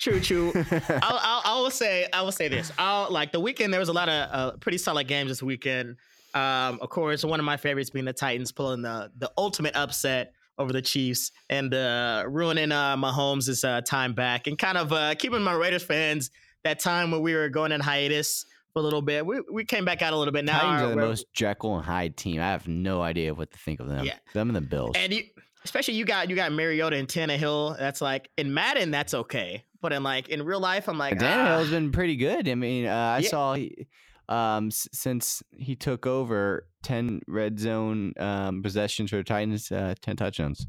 True. 0.00 0.18
True. 0.18 0.52
I'll, 0.88 1.20
I'll, 1.22 1.42
I 1.44 1.60
will 1.60 1.70
say 1.70 2.08
I 2.12 2.22
will 2.22 2.32
say 2.32 2.48
this. 2.48 2.72
I'll 2.78 3.10
like 3.12 3.32
the 3.32 3.40
weekend. 3.40 3.72
There 3.72 3.80
was 3.80 3.90
a 3.90 3.92
lot 3.92 4.08
of 4.08 4.28
uh, 4.32 4.56
pretty 4.56 4.78
solid 4.78 5.06
games 5.06 5.30
this 5.30 5.42
weekend. 5.42 5.96
Um, 6.32 6.78
of 6.80 6.88
course, 6.88 7.24
one 7.24 7.38
of 7.38 7.44
my 7.44 7.56
favorites 7.56 7.90
being 7.90 8.06
the 8.06 8.12
Titans 8.14 8.50
pulling 8.50 8.82
the 8.82 9.10
the 9.18 9.30
ultimate 9.36 9.76
upset 9.76 10.32
over 10.58 10.72
the 10.72 10.82
Chiefs 10.82 11.32
and 11.50 11.72
uh, 11.74 12.24
ruining 12.26 12.72
uh, 12.72 12.96
Mahomes' 12.96 13.62
uh, 13.62 13.82
time 13.82 14.14
back 14.14 14.46
and 14.46 14.58
kind 14.58 14.78
of 14.78 14.92
uh, 14.92 15.14
keeping 15.16 15.42
my 15.42 15.54
Raiders 15.54 15.82
fans 15.82 16.30
that 16.64 16.80
time 16.80 17.10
when 17.10 17.20
we 17.20 17.34
were 17.34 17.48
going 17.48 17.72
in 17.72 17.80
hiatus 17.80 18.46
for 18.72 18.78
a 18.78 18.82
little 18.82 19.02
bit. 19.02 19.26
We 19.26 19.42
we 19.52 19.64
came 19.64 19.84
back 19.84 20.00
out 20.00 20.12
a 20.12 20.16
little 20.16 20.32
bit 20.32 20.44
now. 20.44 20.60
Titans 20.60 20.82
are 20.82 20.90
the 20.90 20.96
most 20.96 21.26
Jekyll 21.34 21.76
and 21.76 21.84
Hyde 21.84 22.16
team. 22.16 22.40
I 22.40 22.46
have 22.46 22.66
no 22.68 23.02
idea 23.02 23.34
what 23.34 23.50
to 23.52 23.58
think 23.58 23.80
of 23.80 23.88
them. 23.88 24.04
Yeah. 24.06 24.14
Them 24.32 24.48
and 24.48 24.56
the 24.56 24.62
Bills. 24.62 24.96
And 24.96 25.12
you, 25.12 25.24
especially 25.64 25.94
you 25.94 26.04
got 26.04 26.28
you 26.30 26.36
got 26.36 26.52
Mariota 26.52 26.96
and 26.96 27.08
Tannehill. 27.08 27.78
That's 27.78 28.00
like 28.00 28.28
in 28.38 28.52
Madden, 28.54 28.90
that's 28.90 29.14
okay. 29.14 29.64
But 29.80 29.92
in 29.92 30.02
like 30.02 30.28
in 30.28 30.42
real 30.44 30.60
life, 30.60 30.88
I'm 30.88 30.98
like, 30.98 31.18
Tannehill's 31.18 31.68
ah. 31.68 31.70
been 31.70 31.90
pretty 31.92 32.16
good. 32.16 32.48
I 32.48 32.54
mean, 32.54 32.86
uh, 32.86 32.90
I 32.94 33.18
Yeah. 33.20 33.28
saw 33.28 33.54
he, 33.54 33.86
um, 34.28 34.66
s- 34.68 34.88
since 34.92 35.42
he 35.56 35.74
took 35.76 36.06
over, 36.06 36.66
ten 36.82 37.20
red 37.26 37.58
zone 37.58 38.12
um, 38.18 38.62
possessions 38.62 39.10
for 39.10 39.16
the 39.16 39.24
Titans, 39.24 39.70
uh, 39.72 39.94
ten 40.00 40.16
touchdowns. 40.16 40.66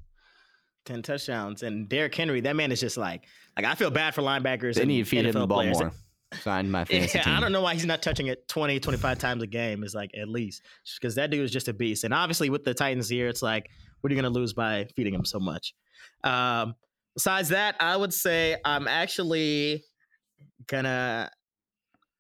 10 0.86 1.04
touchdowns. 1.04 1.62
And 1.62 1.88
Derrick 1.88 2.16
Henry, 2.16 2.42
that 2.42 2.56
man 2.56 2.72
is 2.72 2.80
just 2.80 2.98
like, 2.98 3.26
like 3.56 3.66
I 3.68 3.76
feel 3.76 3.92
bad 3.92 4.16
for 4.16 4.24
linebackers. 4.24 4.76
They 4.76 4.82
and 4.82 4.88
need 4.90 5.04
to 5.04 5.10
feed 5.10 5.26
him 5.28 5.34
the 5.34 5.46
ball 5.46 5.60
players. 5.60 5.80
more. 5.80 5.92
Signed 6.42 6.72
my 6.72 6.86
fantasy 6.86 7.20
Yeah, 7.20 7.24
team. 7.26 7.36
I 7.36 7.40
don't 7.40 7.52
know 7.52 7.62
why 7.62 7.76
he's 7.76 7.86
not 7.86 8.02
touching 8.02 8.28
it 8.28 8.48
20, 8.48 8.80
25 8.80 9.20
times 9.20 9.44
a 9.44 9.48
game, 9.48 9.84
is 9.84 9.94
like 9.94 10.10
at 10.18 10.28
least 10.28 10.64
because 11.00 11.14
that 11.16 11.30
dude 11.30 11.44
is 11.46 11.52
just 11.52 11.68
a 11.68 11.74
beast. 11.74 12.04
And 12.04 12.16
obviously, 12.16 12.50
with 12.50 12.64
the 12.64 12.74
Titans 12.74 13.08
here, 13.10 13.28
it's 13.28 13.44
like, 13.44 13.70
what 14.02 14.12
are 14.12 14.16
you 14.16 14.22
going 14.22 14.32
to 14.32 14.40
lose 14.40 14.54
by 14.54 14.86
feeding 14.96 15.14
him 15.14 15.26
so 15.26 15.40
much? 15.40 15.74
Um, 16.24 16.76
besides 17.16 17.50
that, 17.50 17.76
I 17.80 17.96
would 17.96 18.14
say 18.14 18.58
I'm 18.66 18.88
actually 18.88 19.84
gonna. 20.68 21.30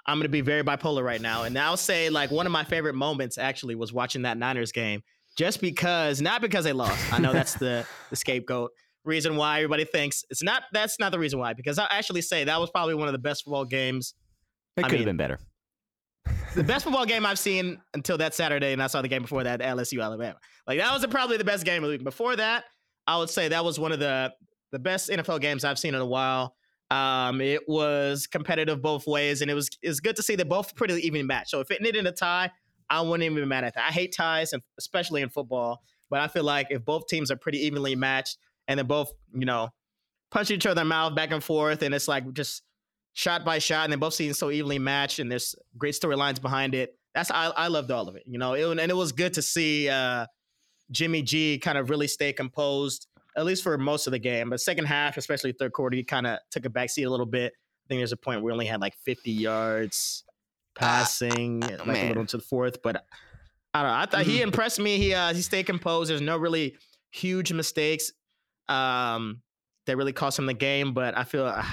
I'm 0.07 0.17
gonna 0.17 0.29
be 0.29 0.41
very 0.41 0.63
bipolar 0.63 1.03
right 1.03 1.21
now, 1.21 1.43
and 1.43 1.57
I'll 1.57 1.77
say 1.77 2.09
like 2.09 2.31
one 2.31 2.47
of 2.47 2.51
my 2.51 2.63
favorite 2.63 2.95
moments 2.95 3.37
actually 3.37 3.75
was 3.75 3.93
watching 3.93 4.23
that 4.23 4.35
Niners 4.35 4.71
game, 4.71 5.03
just 5.37 5.61
because 5.61 6.21
not 6.21 6.41
because 6.41 6.65
they 6.65 6.73
lost. 6.73 7.13
I 7.13 7.19
know 7.19 7.31
that's 7.33 7.53
the 7.53 7.85
the 8.09 8.15
scapegoat 8.15 8.71
reason 9.05 9.35
why 9.35 9.57
everybody 9.57 9.85
thinks 9.85 10.23
it's 10.29 10.41
not. 10.41 10.63
That's 10.73 10.99
not 10.99 11.11
the 11.11 11.19
reason 11.19 11.39
why, 11.39 11.53
because 11.53 11.77
I 11.77 11.85
actually 11.91 12.23
say 12.23 12.43
that 12.45 12.59
was 12.59 12.71
probably 12.71 12.95
one 12.95 13.07
of 13.07 13.11
the 13.13 13.19
best 13.19 13.43
football 13.43 13.65
games 13.65 14.15
It 14.75 14.83
could 14.83 14.93
have 14.93 15.05
been 15.05 15.17
better. 15.17 15.39
The 16.55 16.63
best 16.63 16.83
football 16.83 17.05
game 17.05 17.25
I've 17.25 17.39
seen 17.39 17.79
until 17.93 18.17
that 18.17 18.33
Saturday, 18.33 18.73
and 18.73 18.83
I 18.83 18.87
saw 18.87 19.01
the 19.01 19.07
game 19.07 19.21
before 19.21 19.43
that, 19.43 19.61
LSU 19.61 20.03
Alabama. 20.03 20.37
Like 20.67 20.79
that 20.79 20.93
was 20.93 21.05
probably 21.07 21.37
the 21.37 21.43
best 21.43 21.65
game 21.65 21.83
of 21.83 21.89
the 21.89 21.95
week. 21.95 22.03
Before 22.03 22.35
that, 22.35 22.65
I 23.07 23.17
would 23.17 23.29
say 23.29 23.47
that 23.49 23.63
was 23.63 23.79
one 23.79 23.91
of 23.91 23.99
the 23.99 24.33
the 24.71 24.79
best 24.79 25.09
NFL 25.09 25.41
games 25.41 25.63
I've 25.63 25.79
seen 25.79 25.95
in 25.95 26.01
a 26.01 26.05
while. 26.05 26.55
Um, 26.89 27.39
it 27.39 27.61
was 27.67 28.27
competitive 28.27 28.81
both 28.81 29.07
ways, 29.07 29.41
and 29.41 29.49
it 29.49 29.53
was 29.53 29.69
it's 29.81 29.99
good 29.99 30.15
to 30.17 30.23
see 30.23 30.35
that 30.35 30.49
both 30.49 30.75
pretty 30.75 30.95
even 31.05 31.25
matched. 31.25 31.49
So 31.49 31.61
if 31.61 31.71
it 31.71 31.77
ended 31.79 31.95
in 31.95 32.05
a 32.07 32.11
tie, 32.11 32.51
I 32.89 33.01
wouldn't 33.01 33.23
even 33.23 33.37
be 33.37 33.45
mad 33.45 33.63
at 33.63 33.75
that. 33.75 33.87
I 33.89 33.91
hate 33.91 34.13
ties, 34.15 34.53
and 34.53 34.61
especially 34.77 35.21
in 35.21 35.29
football. 35.29 35.81
But 36.09 36.19
I 36.19 36.27
feel 36.27 36.43
like 36.43 36.67
if 36.69 36.83
both 36.83 37.07
teams 37.07 37.31
are 37.31 37.37
pretty 37.37 37.59
evenly 37.59 37.95
matched, 37.95 38.37
and 38.67 38.77
they're 38.77 38.83
both 38.83 39.11
you 39.33 39.45
know 39.45 39.69
punch 40.31 40.51
each 40.51 40.65
other 40.65 40.81
in 40.81 40.87
the 40.87 40.89
mouth 40.89 41.15
back 41.15 41.31
and 41.31 41.43
forth, 41.43 41.81
and 41.81 41.95
it's 41.95 42.07
like 42.07 42.31
just 42.33 42.63
shot 43.13 43.43
by 43.43 43.59
shot, 43.59 43.83
and 43.83 43.93
they 43.93 43.97
both 43.97 44.13
seem 44.13 44.33
so 44.33 44.51
evenly 44.51 44.79
matched, 44.79 45.19
and 45.19 45.31
there's 45.31 45.55
great 45.77 45.95
storylines 45.95 46.41
behind 46.41 46.75
it. 46.75 46.97
that's 47.13 47.31
I, 47.31 47.47
I 47.47 47.67
loved 47.67 47.91
all 47.91 48.07
of 48.07 48.15
it. 48.15 48.23
You 48.25 48.37
know, 48.37 48.53
it, 48.53 48.79
and 48.79 48.91
it 48.91 48.95
was 48.95 49.11
good 49.11 49.33
to 49.33 49.41
see 49.41 49.89
uh, 49.89 50.25
Jimmy 50.91 51.21
G 51.21 51.57
kind 51.59 51.77
of 51.77 51.89
really 51.89 52.07
stay 52.07 52.33
composed 52.33 53.07
at 53.37 53.45
least 53.45 53.63
for 53.63 53.77
most 53.77 54.07
of 54.07 54.11
the 54.11 54.19
game. 54.19 54.49
But 54.49 54.59
second 54.59 54.85
half, 54.85 55.17
especially 55.17 55.53
third 55.53 55.73
quarter, 55.73 55.95
he 55.95 56.03
kind 56.03 56.27
of 56.27 56.39
took 56.49 56.65
a 56.65 56.69
backseat 56.69 57.05
a 57.05 57.09
little 57.09 57.25
bit. 57.25 57.53
I 57.53 57.87
think 57.87 57.99
there's 57.99 58.11
a 58.11 58.17
point 58.17 58.41
where 58.41 58.47
we 58.47 58.51
only 58.51 58.65
had 58.65 58.81
like 58.81 58.95
50 59.05 59.31
yards 59.31 60.23
passing, 60.75 61.63
uh, 61.63 61.77
like 61.79 61.87
man. 61.87 62.05
a 62.05 62.07
little 62.09 62.25
to 62.27 62.37
the 62.37 62.43
fourth. 62.43 62.81
But 62.81 63.05
I 63.73 63.81
don't 63.81 63.91
know. 63.91 63.97
I 63.97 64.05
thought 64.05 64.25
he 64.25 64.35
mm-hmm. 64.35 64.43
impressed 64.43 64.79
me. 64.79 64.97
He 64.97 65.13
uh, 65.13 65.33
he 65.33 65.41
stayed 65.41 65.65
composed. 65.65 66.09
There's 66.09 66.21
no 66.21 66.37
really 66.37 66.75
huge 67.11 67.53
mistakes 67.53 68.11
um, 68.67 69.41
that 69.85 69.97
really 69.97 70.13
cost 70.13 70.39
him 70.39 70.45
the 70.45 70.53
game. 70.53 70.93
But 70.93 71.17
I 71.17 71.23
feel. 71.23 71.45
Uh, 71.45 71.63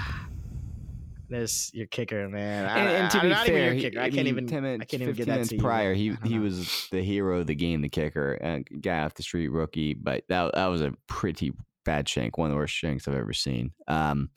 this 1.28 1.70
your 1.75 1.87
kicker, 1.87 2.28
man. 2.28 2.66
And, 2.66 2.88
and 2.88 3.11
to 3.11 3.18
I, 3.18 3.23
be 3.23 3.28
not 3.28 3.47
fair, 3.47 3.75
kicker. 3.75 4.00
I, 4.00 4.11
can't 4.11 4.28
even. 4.28 4.47
Minutes, 4.47 4.82
I 4.82 4.85
can't 4.85 5.02
even 5.02 5.14
get 5.14 5.26
that 5.26 5.32
minutes 5.32 5.52
prior, 5.58 5.94
he 5.94 6.16
he 6.25 6.38
was 6.38 6.88
the 6.90 7.02
hero 7.02 7.40
of 7.40 7.47
the 7.47 7.54
game, 7.54 7.82
the 7.82 7.88
kicker, 7.88 8.38
uh, 8.42 8.58
guy 8.80 9.00
off 9.00 9.14
the 9.14 9.23
street, 9.23 9.49
rookie. 9.49 9.94
But 9.94 10.25
that 10.28 10.54
that 10.54 10.66
was 10.66 10.82
a 10.82 10.92
pretty 11.06 11.52
bad 11.85 12.08
shank, 12.08 12.37
one 12.37 12.50
of 12.50 12.54
the 12.54 12.58
worst 12.58 12.75
shanks 12.75 13.08
I've 13.08 13.14
ever 13.14 13.32
seen. 13.32 13.73
Um, 13.87 14.30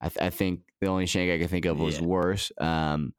I, 0.00 0.08
th- 0.08 0.26
I 0.26 0.30
think 0.30 0.60
the 0.80 0.88
only 0.88 1.06
shank 1.06 1.30
I 1.30 1.38
could 1.38 1.50
think 1.50 1.64
of 1.64 1.78
was 1.78 1.98
yeah. 1.98 2.06
worse. 2.06 2.52
Um, 2.58 3.14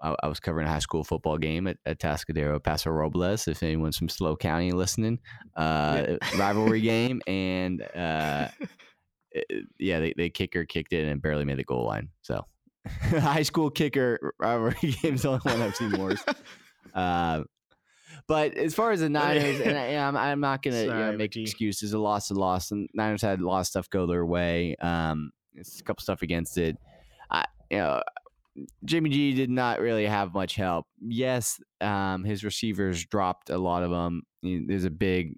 I, 0.00 0.14
I, 0.22 0.28
was 0.28 0.38
covering 0.38 0.68
a 0.68 0.70
high 0.70 0.78
school 0.78 1.02
football 1.02 1.38
game 1.38 1.66
at, 1.66 1.78
at 1.86 1.98
Tascadero 1.98 2.62
Paso 2.62 2.90
Robles. 2.90 3.48
If 3.48 3.62
anyone's 3.62 3.96
from 3.96 4.08
SLO 4.08 4.36
County 4.36 4.70
listening, 4.70 5.18
uh, 5.56 6.04
yeah. 6.08 6.16
rivalry 6.38 6.80
game, 6.82 7.20
and 7.26 7.82
uh, 7.96 8.48
yeah, 9.78 10.00
they, 10.00 10.14
they 10.16 10.30
kicker 10.30 10.64
kicked 10.64 10.92
it 10.92 11.06
and 11.06 11.20
barely 11.20 11.44
made 11.44 11.58
the 11.58 11.64
goal 11.64 11.84
line. 11.84 12.08
So 12.22 12.44
high 12.86 13.42
school 13.42 13.70
kicker 13.70 14.34
rivalry 14.38 14.74
game 15.02 15.14
is 15.14 15.22
the 15.22 15.30
only 15.30 15.40
one 15.42 15.62
I've 15.62 15.76
seen 15.76 15.98
worse. 15.98 16.24
Uh, 16.94 17.42
but 18.28 18.56
as 18.56 18.72
far 18.72 18.92
as 18.92 19.00
the 19.00 19.08
Niners, 19.08 19.58
and 19.58 19.76
I, 19.76 19.86
am 19.86 20.16
I'm 20.16 20.38
not 20.38 20.62
gonna 20.62 20.82
you 20.82 20.88
know, 20.88 21.12
make 21.16 21.34
excuses. 21.34 21.92
A 21.92 21.98
loss, 21.98 22.30
a 22.30 22.34
loss, 22.34 22.70
and 22.70 22.88
Niners 22.94 23.20
had 23.20 23.40
a 23.40 23.44
lot 23.44 23.60
of 23.60 23.66
stuff 23.66 23.90
go 23.90 24.06
their 24.06 24.24
way. 24.24 24.76
Um, 24.76 25.32
it's 25.54 25.80
a 25.80 25.82
couple 25.82 26.02
stuff 26.02 26.22
against 26.22 26.56
it. 26.56 26.76
I, 27.32 27.46
you 27.68 27.78
know, 27.78 28.00
Jimmy 28.84 29.10
G 29.10 29.34
did 29.34 29.50
not 29.50 29.80
really 29.80 30.06
have 30.06 30.34
much 30.34 30.54
help. 30.54 30.86
Yes, 31.00 31.60
um, 31.80 32.22
his 32.22 32.44
receivers 32.44 33.04
dropped 33.06 33.50
a 33.50 33.58
lot 33.58 33.82
of 33.82 33.90
them. 33.90 34.22
There's 34.42 34.84
a 34.84 34.90
big 34.90 35.34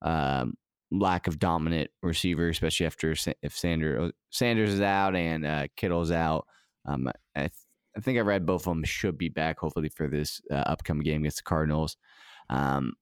um, 0.00 0.54
lack 0.90 1.26
of 1.26 1.38
dominant 1.38 1.90
receiver, 2.02 2.48
especially 2.48 2.86
after 2.86 3.14
if 3.42 3.56
Sanders 3.56 4.12
Sanders 4.30 4.74
is 4.74 4.80
out 4.80 5.14
and 5.14 5.46
uh, 5.46 5.66
Kittle's 5.76 6.10
out. 6.10 6.46
Um, 6.86 7.10
I, 7.34 7.40
th- 7.40 7.52
I 7.96 8.00
think 8.00 8.18
I 8.18 8.22
read 8.22 8.46
both 8.46 8.62
of 8.62 8.74
them 8.74 8.84
should 8.84 9.18
be 9.18 9.28
back 9.28 9.58
hopefully 9.58 9.88
for 9.88 10.08
this 10.08 10.40
uh, 10.50 10.54
upcoming 10.54 11.02
game 11.02 11.22
against 11.22 11.38
the 11.38 11.42
Cardinals. 11.42 11.96
Um, 12.48 12.94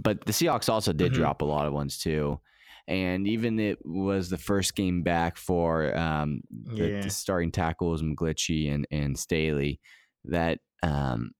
but 0.00 0.24
the 0.24 0.32
Seahawks 0.32 0.68
also 0.68 0.92
did 0.92 1.12
mm-hmm. 1.12 1.22
drop 1.22 1.42
a 1.42 1.44
lot 1.44 1.66
of 1.66 1.72
ones 1.72 1.98
too. 1.98 2.40
And 2.88 3.26
even 3.26 3.58
it 3.58 3.78
was 3.84 4.30
the 4.30 4.38
first 4.38 4.76
game 4.76 5.02
back 5.02 5.36
for 5.36 5.96
um, 5.96 6.40
the, 6.50 6.88
yeah. 6.88 7.00
the, 7.00 7.10
starting 7.10 7.50
tackles 7.50 8.00
McGlinchey 8.02 8.72
and 8.72 8.86
and 8.92 9.18
Staley. 9.18 9.80
That 10.24 10.60
um, 10.84 11.32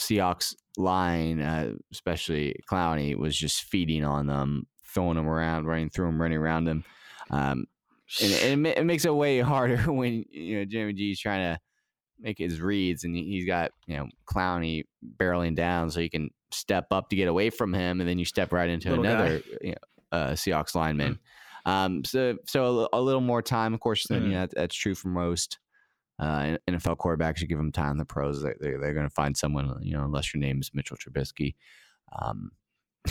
Seahawks 0.00 0.54
line, 0.76 1.40
uh, 1.40 1.72
especially 1.92 2.56
Clowney, 2.70 3.16
was 3.16 3.36
just 3.36 3.64
feeding 3.64 4.04
on 4.04 4.26
them, 4.26 4.66
throwing 4.86 5.16
them 5.16 5.28
around, 5.28 5.66
running 5.66 5.90
through 5.90 6.06
them, 6.06 6.20
running 6.20 6.38
around 6.38 6.64
them. 6.64 6.84
Um, 7.30 7.66
and, 8.20 8.66
it, 8.66 8.78
it, 8.78 8.84
makes 8.84 9.04
it 9.04 9.14
way 9.14 9.40
harder 9.40 9.78
when 9.92 10.24
you 10.30 10.58
know 10.58 10.64
Jimmy 10.64 10.92
G 10.92 11.12
is 11.12 11.20
trying 11.20 11.54
to 11.54 11.60
make 12.18 12.38
his 12.38 12.60
reads, 12.60 13.04
and 13.04 13.14
he's 13.14 13.46
got 13.46 13.70
you 13.86 13.96
know 13.96 14.08
Clowney 14.26 14.84
barreling 15.16 15.54
down, 15.54 15.90
so 15.90 16.00
you 16.00 16.10
can 16.10 16.30
step 16.50 16.86
up 16.90 17.08
to 17.10 17.16
get 17.16 17.28
away 17.28 17.50
from 17.50 17.72
him, 17.72 18.00
and 18.00 18.08
then 18.08 18.18
you 18.18 18.24
step 18.24 18.52
right 18.52 18.68
into 18.68 18.90
Little 18.90 19.04
another 19.04 19.42
you 19.60 19.70
know, 19.70 20.18
uh, 20.18 20.32
Seahawks 20.32 20.74
lineman. 20.74 21.14
Mm. 21.14 21.18
Um, 21.66 22.04
so 22.04 22.36
so 22.46 22.88
a, 22.92 22.98
a, 22.98 23.00
little 23.00 23.20
more 23.20 23.42
time, 23.42 23.74
of 23.74 23.80
course. 23.80 24.06
Mm. 24.06 24.22
You 24.22 24.28
know, 24.30 24.40
that, 24.40 24.54
that's 24.54 24.74
true 24.74 24.94
for 24.94 25.08
most 25.08 25.59
uh, 26.20 26.56
NFL 26.68 26.98
quarterbacks. 26.98 27.40
You 27.40 27.48
give 27.48 27.58
them 27.58 27.72
time. 27.72 27.98
The 27.98 28.04
pros, 28.04 28.42
they're, 28.42 28.56
they're, 28.60 28.78
they're 28.78 28.94
going 28.94 29.08
to 29.08 29.14
find 29.14 29.36
someone. 29.36 29.74
You 29.80 29.96
know, 29.96 30.04
unless 30.04 30.32
your 30.32 30.40
name 30.40 30.60
is 30.60 30.70
Mitchell 30.74 30.96
Trubisky. 30.96 31.54
Um, 32.20 32.50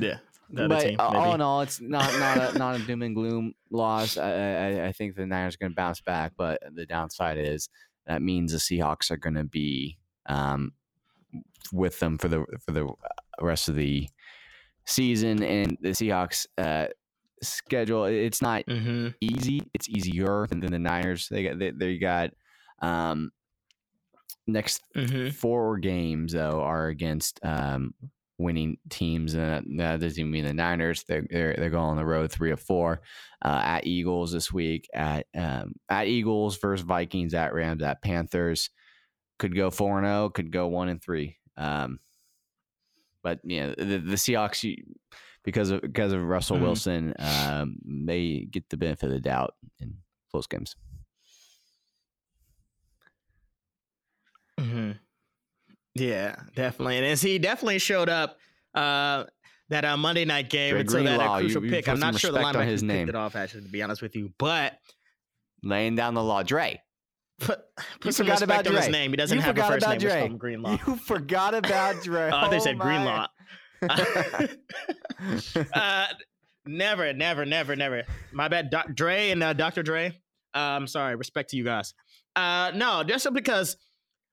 yeah. 0.00 0.18
But 0.50 0.80
team, 0.80 0.96
all 0.98 1.34
in 1.34 1.42
all, 1.42 1.60
it's 1.60 1.78
not 1.78 2.10
not 2.18 2.54
a, 2.54 2.58
not 2.58 2.76
a 2.76 2.78
doom 2.86 3.02
and 3.02 3.14
gloom 3.14 3.52
loss. 3.70 4.16
I, 4.16 4.30
I, 4.30 4.86
I 4.86 4.92
think 4.92 5.14
the 5.14 5.26
Niners 5.26 5.56
are 5.56 5.58
going 5.58 5.72
to 5.72 5.76
bounce 5.76 6.00
back, 6.00 6.32
but 6.38 6.62
the 6.72 6.86
downside 6.86 7.36
is 7.36 7.68
that 8.06 8.22
means 8.22 8.52
the 8.52 8.58
Seahawks 8.58 9.10
are 9.10 9.18
going 9.18 9.34
to 9.34 9.44
be 9.44 9.98
um, 10.26 10.72
with 11.70 12.00
them 12.00 12.16
for 12.16 12.28
the 12.28 12.46
for 12.64 12.72
the 12.72 12.88
rest 13.42 13.68
of 13.68 13.74
the 13.74 14.08
season, 14.86 15.42
and 15.42 15.76
the 15.82 15.90
Seahawks 15.90 16.46
uh, 16.56 16.86
schedule 17.42 18.04
it's 18.04 18.42
not 18.42 18.66
mm-hmm. 18.66 19.08
easy. 19.20 19.62
It's 19.74 19.88
easier 19.88 20.46
than, 20.48 20.60
the 20.60 20.78
Niners. 20.78 21.28
They 21.28 21.44
got 21.44 21.58
they, 21.58 21.70
they 21.70 21.98
got 21.98 22.30
um, 22.80 23.30
next 24.46 24.82
mm-hmm. 24.96 25.30
four 25.30 25.78
games 25.78 26.32
though 26.32 26.60
are 26.60 26.88
against 26.88 27.40
um, 27.44 27.94
winning 28.38 28.78
teams. 28.88 29.34
And 29.34 29.78
that 29.80 30.00
doesn't 30.00 30.18
even 30.18 30.30
mean 30.30 30.44
the 30.44 30.54
Niners. 30.54 31.04
They're 31.04 31.26
they're, 31.28 31.54
they're 31.56 31.70
going 31.70 31.90
on 31.90 31.96
the 31.96 32.04
road 32.04 32.30
three 32.30 32.50
or 32.50 32.56
four 32.56 33.02
uh, 33.44 33.60
at 33.64 33.86
Eagles 33.86 34.32
this 34.32 34.52
week. 34.52 34.88
At 34.94 35.26
um, 35.36 35.74
at 35.88 36.06
Eagles 36.06 36.56
versus 36.58 36.84
Vikings. 36.84 37.34
At 37.34 37.52
Rams. 37.52 37.82
At 37.82 38.02
Panthers. 38.02 38.70
Could 39.38 39.54
go 39.54 39.70
four 39.70 39.98
and 39.98 40.06
zero. 40.06 40.24
Oh, 40.24 40.30
could 40.30 40.50
go 40.50 40.66
one 40.66 40.88
and 40.88 41.02
three. 41.02 41.36
Um, 41.56 42.00
but 43.22 43.40
yeah, 43.44 43.74
the, 43.76 43.98
the 43.98 44.14
Seahawks 44.14 44.76
because 45.48 45.70
of 45.70 45.80
because 45.80 46.12
of 46.12 46.22
Russell 46.22 46.56
mm-hmm. 46.56 46.66
Wilson, 46.66 47.14
um, 47.18 47.78
they 47.82 48.46
get 48.50 48.68
the 48.68 48.76
benefit 48.76 49.06
of 49.06 49.12
the 49.12 49.20
doubt 49.20 49.54
in 49.80 49.94
close 50.30 50.46
games. 50.46 50.76
Mm-hmm. 54.60 54.90
Yeah, 55.94 56.36
definitely. 56.54 56.98
And 56.98 57.06
as 57.06 57.22
he 57.22 57.38
definitely 57.38 57.78
showed 57.78 58.10
up 58.10 58.36
uh, 58.74 59.24
that 59.70 59.86
uh, 59.86 59.96
Monday 59.96 60.26
night 60.26 60.50
game 60.50 60.72
Dre 60.72 60.80
until 60.80 61.04
that 61.04 61.20
uh, 61.20 61.38
crucial 61.38 61.64
you, 61.64 61.70
pick. 61.70 61.88
I'm 61.88 61.98
not 61.98 62.18
sure 62.18 62.30
the 62.30 62.40
linebacker 62.40 62.66
his 62.66 62.82
name. 62.82 63.06
picked 63.06 63.08
it 63.08 63.14
off, 63.14 63.34
actually, 63.34 63.62
to 63.62 63.68
be 63.68 63.82
honest 63.82 64.02
with 64.02 64.14
you. 64.16 64.30
But 64.36 64.78
laying 65.62 65.94
down 65.94 66.12
the 66.12 66.22
law, 66.22 66.42
Dre. 66.42 66.82
Put, 67.40 67.60
put 68.00 68.14
some 68.14 68.26
respect 68.26 68.42
about 68.42 68.66
on 68.66 68.72
Dre. 68.74 68.82
his 68.82 68.90
name. 68.90 69.12
He 69.12 69.16
doesn't 69.16 69.38
you 69.38 69.42
have 69.42 69.56
a 69.56 69.62
first 69.62 69.88
name. 69.88 70.36
Greenlaw. 70.36 70.78
You 70.86 70.96
forgot 70.96 71.54
about 71.54 72.02
Dre. 72.02 72.30
oh, 72.30 72.50
they 72.50 72.60
said 72.60 72.74
oh 72.74 72.80
Greenlaw. 72.80 73.28
uh, 75.74 76.06
never, 76.66 77.12
never, 77.12 77.44
never, 77.44 77.76
never. 77.76 78.04
My 78.32 78.48
bad, 78.48 78.70
Doc, 78.70 78.94
Dre 78.94 79.30
and 79.30 79.42
uh, 79.42 79.52
Dr. 79.52 79.82
Dre. 79.82 80.08
Uh, 80.54 80.58
I'm 80.58 80.86
sorry. 80.86 81.16
Respect 81.16 81.50
to 81.50 81.56
you 81.56 81.64
guys. 81.64 81.94
Uh, 82.34 82.72
no, 82.74 83.02
just 83.04 83.26
because 83.32 83.76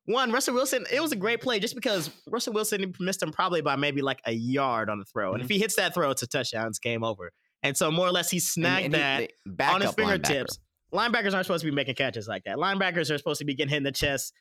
one, 0.05 0.31
Russell 0.31 0.53
Wilson, 0.53 0.85
it 0.91 1.01
was 1.01 1.11
a 1.11 1.15
great 1.15 1.41
play 1.41 1.59
just 1.59 1.75
because 1.75 2.09
Russell 2.27 2.53
Wilson 2.53 2.93
missed 2.99 3.21
him 3.21 3.31
probably 3.31 3.61
by 3.61 3.75
maybe 3.75 4.01
like 4.01 4.21
a 4.25 4.31
yard 4.31 4.89
on 4.89 4.99
the 4.99 5.05
throw. 5.05 5.33
And 5.33 5.41
mm-hmm. 5.41 5.45
if 5.45 5.49
he 5.49 5.59
hits 5.59 5.75
that 5.75 5.93
throw, 5.93 6.11
it's 6.11 6.21
a 6.21 6.27
touchdown, 6.27 6.67
it's 6.67 6.79
game 6.79 7.03
over. 7.03 7.31
And 7.63 7.75
so 7.75 7.89
more 7.89 8.07
or 8.07 8.11
less 8.11 8.29
he 8.29 8.39
snagged 8.39 8.93
and, 8.93 8.95
and 8.95 9.57
that 9.57 9.73
on 9.73 9.81
his 9.81 9.91
fingertips. 9.91 10.59
Linebacker. 10.93 11.11
Linebackers 11.11 11.33
aren't 11.33 11.45
supposed 11.45 11.63
to 11.63 11.69
be 11.69 11.75
making 11.75 11.95
catches 11.95 12.27
like 12.27 12.43
that. 12.43 12.57
Linebackers 12.57 13.13
are 13.13 13.17
supposed 13.17 13.39
to 13.39 13.45
be 13.45 13.55
getting 13.55 13.71
hit 13.71 13.77
in 13.77 13.83
the 13.83 13.91
chest. 13.91 14.33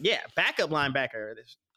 Yeah, 0.00 0.20
backup 0.34 0.70
linebacker. 0.70 1.34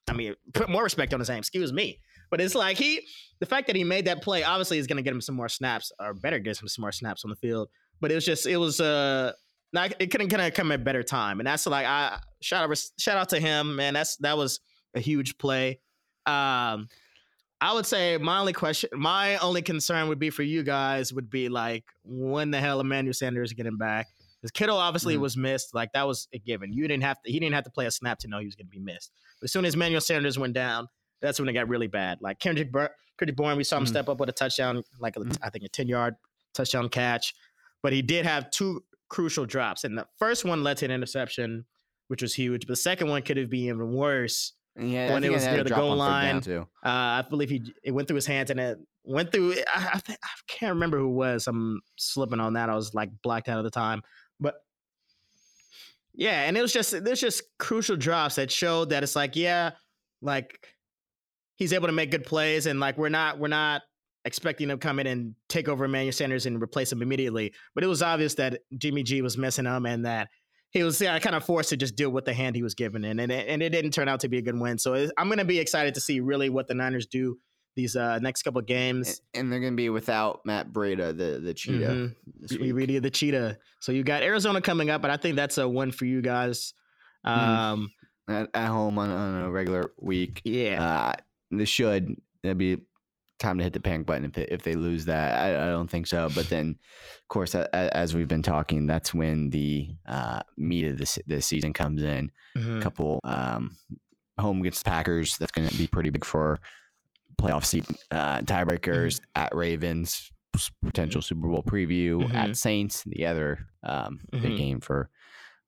I 0.08 0.14
mean, 0.14 0.36
put 0.54 0.70
more 0.70 0.84
respect 0.84 1.14
on 1.14 1.20
his 1.20 1.30
name. 1.30 1.40
Excuse 1.40 1.74
me. 1.74 2.00
But 2.30 2.42
it's 2.42 2.56
like 2.56 2.78
he, 2.78 3.02
the 3.40 3.46
fact 3.46 3.68
that 3.68 3.76
he 3.76 3.84
made 3.84 4.06
that 4.06 4.22
play 4.22 4.44
obviously 4.44 4.78
is 4.78 4.88
going 4.88 4.98
to 4.98 5.04
get 5.04 5.14
him 5.14 5.22
some 5.22 5.36
more 5.36 5.50
snaps, 5.50 5.92
or 6.00 6.14
better 6.14 6.40
get 6.40 6.62
him 6.62 6.68
some 6.68 6.82
more 6.82 6.92
snaps 6.92 7.24
on 7.24 7.30
the 7.30 7.36
field. 7.36 7.70
But 8.02 8.12
it 8.12 8.16
was 8.16 8.26
just, 8.26 8.46
it 8.46 8.58
was, 8.58 8.80
uh, 8.80 9.34
not, 9.72 9.94
it 10.00 10.08
couldn't 10.08 10.30
kind 10.30 10.42
of 10.42 10.54
come 10.54 10.72
at 10.72 10.80
a 10.80 10.84
better 10.84 11.04
time, 11.04 11.40
and 11.40 11.48
that's 11.48 11.68
like 11.68 11.86
I 11.86 12.20
shout 12.42 12.70
out 12.70 12.78
shout 12.98 13.18
out 13.18 13.30
to 13.30 13.40
him, 13.40 13.76
man. 13.76 13.94
That's 13.94 14.18
that 14.18 14.36
was 14.36 14.60
a 14.96 15.00
huge 15.00 15.38
play. 15.38 15.80
Um, 16.26 16.88
I 17.62 17.74
would 17.74 17.86
say 17.86 18.18
my 18.18 18.40
only 18.40 18.54
question, 18.54 18.90
my 18.94 19.38
only 19.38 19.62
concern 19.62 20.08
would 20.08 20.20
be 20.20 20.30
for 20.30 20.44
you 20.44 20.64
guys 20.64 21.14
would 21.14 21.30
be 21.30 21.50
like 21.50 21.84
when 22.04 22.52
the 22.52 22.60
hell 22.60 22.80
Emmanuel 22.80 23.14
Sanders 23.14 23.54
getting 23.54 23.78
back? 23.78 24.08
Because 24.42 24.52
Kittle 24.52 24.78
obviously 24.78 25.16
mm-hmm. 25.16 25.24
was 25.24 25.36
missed, 25.36 25.76
like 25.76 25.92
that 25.94 26.08
was 26.08 26.30
a 26.34 26.40
given. 26.40 26.72
You 26.72 26.88
didn't 26.88 27.04
have 27.04 27.22
to, 27.22 27.32
he 27.32 27.40
didn't 27.40 27.56
have 27.56 27.66
to 27.66 27.70
play 27.70 27.86
a 27.86 27.92
snap 27.92 28.20
to 28.20 28.30
know 28.30 28.40
he 28.40 28.46
was 28.46 28.56
going 28.56 28.68
to 28.68 28.72
be 28.72 28.80
missed. 28.80 29.12
But 29.40 29.46
as 29.46 29.52
soon 29.52 29.66
as 29.66 29.74
Emmanuel 29.74 30.00
Sanders 30.00 30.40
went 30.40 30.54
down, 30.54 30.88
that's 31.22 31.40
when 31.40 31.50
it 31.50 31.54
got 31.54 31.68
really 31.68 31.88
bad. 31.88 32.20
Like 32.22 32.40
Kendrick, 32.40 32.72
Bur- 32.72 32.94
Kendrick 33.18 33.38
Bourne, 33.38 33.58
we 33.58 33.64
saw 33.64 33.78
him 33.78 33.84
mm-hmm. 33.84 33.90
step 33.90 34.10
up 34.10 34.20
with 34.20 34.30
a 34.30 34.34
touchdown, 34.34 34.84
like 35.00 35.16
a, 35.16 35.20
mm-hmm. 35.20 35.44
I 35.44 35.50
think 35.50 35.64
a 35.66 35.70
ten 35.70 35.88
yard 35.88 36.16
touchdown 36.54 36.90
catch, 36.90 37.34
but 37.84 37.94
he 37.94 38.02
did 38.02 38.26
have 38.26 38.52
two 38.52 38.84
crucial 39.10 39.46
drops, 39.46 39.84
and 39.84 39.98
the 39.98 40.08
first 40.18 40.46
one 40.46 40.64
led 40.64 40.78
to 40.78 40.86
an 40.86 40.92
interception, 40.92 41.66
which 42.08 42.22
was 42.22 42.34
huge. 42.34 42.62
But 42.62 42.74
the 42.74 42.78
second 42.78 43.10
one 43.10 43.22
could 43.22 43.38
have 43.38 43.50
been 43.50 43.62
even 43.62 43.94
worse. 43.94 44.54
Yeah, 44.80 45.14
when 45.14 45.24
it 45.24 45.32
was 45.32 45.46
near 45.46 45.64
the 45.64 45.72
goal 45.72 45.96
line, 45.96 46.38
uh, 46.38 46.62
I 46.84 47.26
believe 47.30 47.50
he 47.50 47.74
it 47.84 47.92
went 47.92 48.08
through 48.08 48.16
his 48.16 48.28
hands 48.28 48.50
and 48.50 48.60
it 48.60 48.78
went 49.04 49.32
through. 49.32 49.56
I, 49.68 50.00
I, 50.08 50.14
I 50.14 50.30
can't 50.48 50.74
remember 50.74 50.98
who 51.00 51.10
was. 51.10 51.48
I'm 51.48 51.82
slipping 51.98 52.40
on 52.40 52.54
that. 52.54 52.70
I 52.70 52.76
was 52.76 52.94
like 52.94 53.10
blacked 53.22 53.50
out 53.50 53.58
at 53.58 53.64
the 53.64 53.72
time, 53.72 54.02
but 54.40 54.56
Yeah, 56.14 56.44
and 56.44 56.58
it 56.58 56.62
was 56.62 56.72
just 56.74 57.04
there's 57.04 57.22
just 57.22 57.44
crucial 57.58 57.96
drops 57.96 58.36
that 58.36 58.52
showed 58.52 58.90
that 58.90 59.04
it's 59.04 59.16
like, 59.16 59.36
yeah, 59.36 59.72
like 60.22 60.60
he's 61.60 61.74
able 61.74 61.88
to 61.88 61.94
make 61.94 62.10
good 62.10 62.26
plays, 62.26 62.66
and 62.66 62.80
like 62.80 62.98
we're 62.98 63.10
not 63.10 63.38
we're 63.38 63.48
not 63.48 63.84
expecting 64.26 64.70
him 64.70 64.80
to 64.80 64.86
come 64.86 65.00
in 65.00 65.08
and 65.08 65.36
take 65.48 65.70
over 65.70 65.86
Emmanuel 65.86 66.12
Sanders 66.12 66.46
and 66.46 66.62
replace 66.62 66.92
him 66.92 67.02
immediately. 67.02 67.54
But 67.76 67.84
it 67.84 67.88
was 67.88 68.02
obvious 68.02 68.34
that 68.36 68.62
Jimmy 68.78 69.04
G 69.04 69.22
was 69.22 69.38
missing 69.38 69.66
him 69.66 69.86
and 69.86 70.06
that 70.06 70.30
he 70.72 70.84
was 70.84 71.00
yeah, 71.00 71.18
kind 71.20 71.36
of 71.36 71.44
forced 71.44 71.70
to 71.70 71.78
just 71.78 71.96
deal 71.96 72.10
with 72.10 72.26
the 72.26 72.34
hand 72.34 72.56
he 72.56 72.64
was 72.64 72.74
given, 72.74 73.04
and 73.04 73.22
and 73.22 73.32
it, 73.32 73.48
and 73.48 73.62
it 73.62 73.70
didn't 73.70 73.92
turn 73.92 74.08
out 74.08 74.22
to 74.22 74.30
be 74.30 74.38
a 74.38 74.42
good 74.42 74.60
win. 74.60 74.80
So 74.80 75.10
I'm 75.18 75.28
going 75.28 75.40
to 75.40 75.46
be 75.46 75.60
excited 75.60 75.94
to 75.96 76.02
see 76.02 76.20
really 76.20 76.50
what 76.50 76.68
the 76.68 76.74
Niners 76.74 77.06
do 77.06 77.38
these 77.76 77.96
uh, 77.96 78.20
next 78.20 78.44
couple 78.44 78.62
games. 78.62 79.22
And 79.34 79.52
they're 79.52 79.60
going 79.60 79.74
to 79.74 79.78
be 79.78 79.90
without 79.90 80.46
Matt 80.46 80.72
Breida, 80.72 81.16
the 81.16 81.40
the 81.42 81.54
cheetah. 81.54 82.12
Mm-hmm. 82.50 82.74
Really, 82.74 83.00
the 83.00 83.10
cheetah. 83.10 83.58
So 83.80 83.92
you 83.92 84.04
got 84.04 84.22
Arizona 84.22 84.62
coming 84.62 84.90
up, 84.90 85.02
but 85.02 85.12
I 85.12 85.18
think 85.18 85.36
that's 85.36 85.58
a 85.58 85.68
win 85.68 85.92
for 85.92 86.06
you 86.06 86.22
guys. 86.22 86.74
Mm-hmm. 87.26 87.50
Um, 87.50 87.92
mm. 88.30 88.42
at, 88.42 88.50
at, 88.54 88.68
home 88.68 88.98
on, 88.98 89.10
on, 89.10 89.44
a 89.44 89.52
regular 89.52 89.92
week. 90.00 90.42
Yeah, 90.44 90.84
uh, 90.84 91.14
they 91.52 91.66
should. 91.66 92.16
It'd 92.44 92.58
be 92.58 92.78
time 93.40 93.58
to 93.58 93.64
hit 93.64 93.74
the 93.74 93.80
panic 93.80 94.06
button 94.06 94.26
if 94.26 94.34
they, 94.34 94.44
if 94.44 94.64
they 94.64 94.76
lose 94.76 95.06
that. 95.06 95.40
I, 95.40 95.64
I 95.64 95.68
don't 95.68 95.90
think 95.90 96.08
so. 96.08 96.30
But 96.36 96.50
then, 96.50 96.78
of 97.22 97.28
course, 97.30 97.56
as 97.56 98.14
we've 98.14 98.28
been 98.28 98.44
talking, 98.44 98.86
that's 98.86 99.14
when 99.14 99.50
the 99.50 99.90
uh, 100.06 100.42
meat 100.58 100.86
of 100.86 100.98
this 100.98 101.18
this 101.26 101.46
season 101.46 101.74
comes 101.74 102.04
in. 102.04 102.32
Mm-hmm. 102.58 102.78
A 102.78 102.82
couple 102.82 103.20
um, 103.24 103.76
home 104.40 104.60
against 104.60 104.84
the 104.84 104.90
Packers. 104.90 105.38
That's 105.38 105.52
going 105.52 105.68
to 105.68 105.78
be 105.78 105.88
pretty 105.88 106.10
big 106.10 106.26
for 106.26 106.60
playoff 107.40 107.66
seat 107.66 107.86
uh, 108.12 108.42
tiebreakers 108.42 109.20
mm-hmm. 109.20 109.42
at 109.42 109.56
Ravens, 109.56 110.32
potential 110.84 111.22
Super 111.22 111.48
Bowl 111.48 111.64
preview 111.64 112.24
mm-hmm. 112.24 112.36
at 112.36 112.58
Saints, 112.58 113.04
the 113.06 113.26
other 113.26 113.60
um, 113.84 114.20
big 114.32 114.42
mm-hmm. 114.42 114.56
game 114.56 114.80
for 114.82 115.10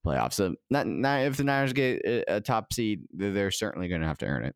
playoffs. 0.05 0.33
So, 0.33 0.55
not, 0.69 0.87
not 0.87 1.21
if 1.21 1.37
the 1.37 1.43
Niners 1.43 1.73
get 1.73 2.01
a, 2.03 2.35
a 2.35 2.41
top 2.41 2.73
seed, 2.73 3.03
they're 3.13 3.51
certainly 3.51 3.87
going 3.87 4.01
to 4.01 4.07
have 4.07 4.17
to 4.19 4.25
earn 4.25 4.43
it. 4.43 4.55